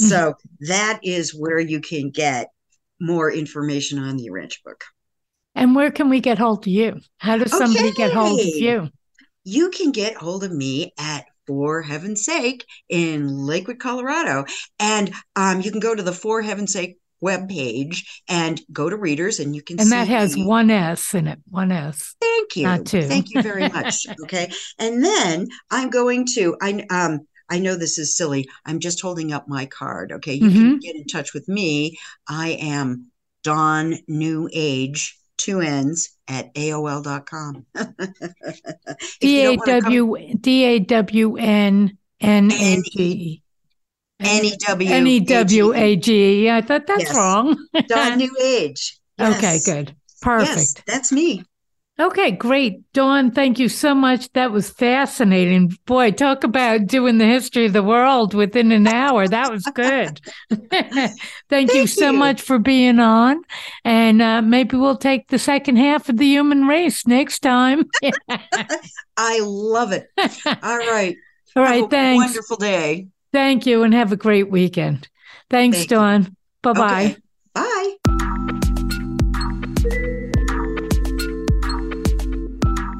Mm-hmm. 0.00 0.08
So 0.08 0.34
that 0.60 1.00
is 1.02 1.34
where 1.34 1.47
you 1.58 1.80
can 1.80 2.10
get 2.10 2.48
more 3.00 3.32
information 3.32 3.98
on 3.98 4.16
the 4.16 4.28
Urantia 4.28 4.62
book. 4.64 4.84
And 5.54 5.74
where 5.74 5.90
can 5.90 6.08
we 6.08 6.20
get 6.20 6.38
hold 6.38 6.64
of 6.64 6.66
you? 6.68 7.00
How 7.18 7.38
does 7.38 7.50
somebody 7.50 7.92
get 7.92 8.12
hold 8.12 8.40
of 8.40 8.46
you? 8.46 8.90
You 9.44 9.70
can 9.70 9.92
get 9.92 10.14
hold 10.14 10.44
of 10.44 10.52
me 10.52 10.92
at 10.98 11.24
For 11.46 11.82
Heaven's 11.82 12.24
Sake 12.24 12.64
in 12.88 13.28
Lakewood, 13.28 13.78
Colorado. 13.78 14.44
And 14.78 15.12
um, 15.36 15.60
you 15.60 15.70
can 15.70 15.80
go 15.80 15.94
to 15.94 16.02
the 16.02 16.12
For 16.12 16.42
Heaven's 16.42 16.72
Sake 16.72 16.98
webpage 17.22 18.04
and 18.28 18.60
go 18.72 18.88
to 18.88 18.96
readers 18.96 19.40
and 19.40 19.54
you 19.54 19.62
can 19.62 19.80
And 19.80 19.90
that 19.90 20.06
has 20.08 20.36
me. 20.36 20.44
one 20.46 20.70
S 20.70 21.14
in 21.14 21.26
it. 21.26 21.40
One 21.50 21.72
S. 21.72 22.14
Thank 22.20 22.56
you. 22.56 22.62
Not 22.64 22.86
two. 22.86 23.02
Thank 23.02 23.30
you 23.30 23.42
very 23.42 23.68
much. 23.72 24.06
Okay. 24.22 24.50
And 24.78 25.02
then 25.04 25.48
I'm 25.70 25.90
going 25.90 26.26
to 26.34 26.56
I 26.62 26.84
um 26.90 27.26
I 27.50 27.58
know 27.58 27.76
this 27.76 27.98
is 27.98 28.16
silly. 28.16 28.48
I'm 28.66 28.78
just 28.80 29.00
holding 29.00 29.32
up 29.32 29.48
my 29.48 29.66
card. 29.66 30.12
Okay. 30.12 30.34
You 30.34 30.48
Mm-hmm. 30.50 30.58
can 30.58 30.78
get 30.80 30.96
in 30.96 31.04
touch 31.06 31.32
with 31.34 31.48
me. 31.48 31.96
I 32.28 32.50
am 32.60 33.06
Dawn 33.42 33.94
New 34.08 34.48
Age, 34.52 35.18
two 35.36 35.60
N's 35.60 36.10
at 36.28 36.52
AOL.com. 36.54 37.64
If 39.00 39.18
D 39.20 39.42
you 39.42 39.48
A 39.52 39.56
don't 39.56 39.58
wanna 39.66 39.80
come- 39.82 39.92
W 39.92 40.34
D 40.40 40.64
A 40.64 40.78
W 40.80 41.36
N 41.36 41.98
N 42.20 42.52
A 42.52 42.82
G 42.82 43.02
E. 43.02 43.42
N-E-W- 44.20 44.90
N 44.90 45.06
E 45.06 45.20
W 45.20 45.72
A 45.74 45.94
G 45.96 46.46
E. 46.46 46.50
I 46.50 46.60
thought 46.60 46.86
that's 46.88 47.04
Yes. 47.04 47.14
wrong. 47.14 47.56
Dawn 47.88 48.18
New 48.18 48.36
Age. 48.42 48.98
Okay, 49.20 49.54
Yes. 49.54 49.64
good. 49.64 49.88
Yes, 49.90 50.16
Perfect. 50.20 50.82
that's 50.88 51.12
me. 51.12 51.44
Okay, 52.00 52.30
great. 52.30 52.80
Dawn, 52.92 53.32
thank 53.32 53.58
you 53.58 53.68
so 53.68 53.92
much. 53.92 54.32
That 54.34 54.52
was 54.52 54.70
fascinating. 54.70 55.76
Boy, 55.84 56.12
talk 56.12 56.44
about 56.44 56.86
doing 56.86 57.18
the 57.18 57.26
history 57.26 57.66
of 57.66 57.72
the 57.72 57.82
world 57.82 58.34
within 58.34 58.70
an 58.70 58.86
hour. 58.86 59.26
That 59.26 59.50
was 59.50 59.64
good. 59.74 60.20
thank, 61.48 61.74
you 61.74 61.88
so 61.88 62.12
you. 62.12 62.18
much 62.18 62.40
for 62.40 62.60
being 62.60 63.00
on. 63.00 63.42
And 63.84 64.22
uh, 64.22 64.42
maybe 64.42 64.76
we'll 64.76 64.96
take 64.96 65.26
the 65.28 65.40
second 65.40 65.76
half 65.76 66.08
of 66.08 66.18
the 66.18 66.26
human 66.26 66.68
race 66.68 67.04
next 67.04 67.40
time. 67.40 67.84
I 69.16 69.40
love 69.42 69.90
it. 69.90 70.06
All 70.16 70.78
right. 70.78 71.16
All 71.56 71.64
right. 71.64 71.80
Have 71.80 71.86
a 71.86 71.88
thanks. 71.88 72.24
Wonderful 72.26 72.58
day. 72.58 73.08
Thank 73.32 73.66
you, 73.66 73.82
and 73.82 73.92
have 73.92 74.12
a 74.12 74.16
great 74.16 74.50
weekend. 74.50 75.08
Thanks, 75.50 75.78
Thank. 75.78 75.90
Dawn. 75.90 76.36
Bye 76.62 76.72
bye. 76.72 77.04
Okay. 77.04 77.16
Bye. 77.54 77.97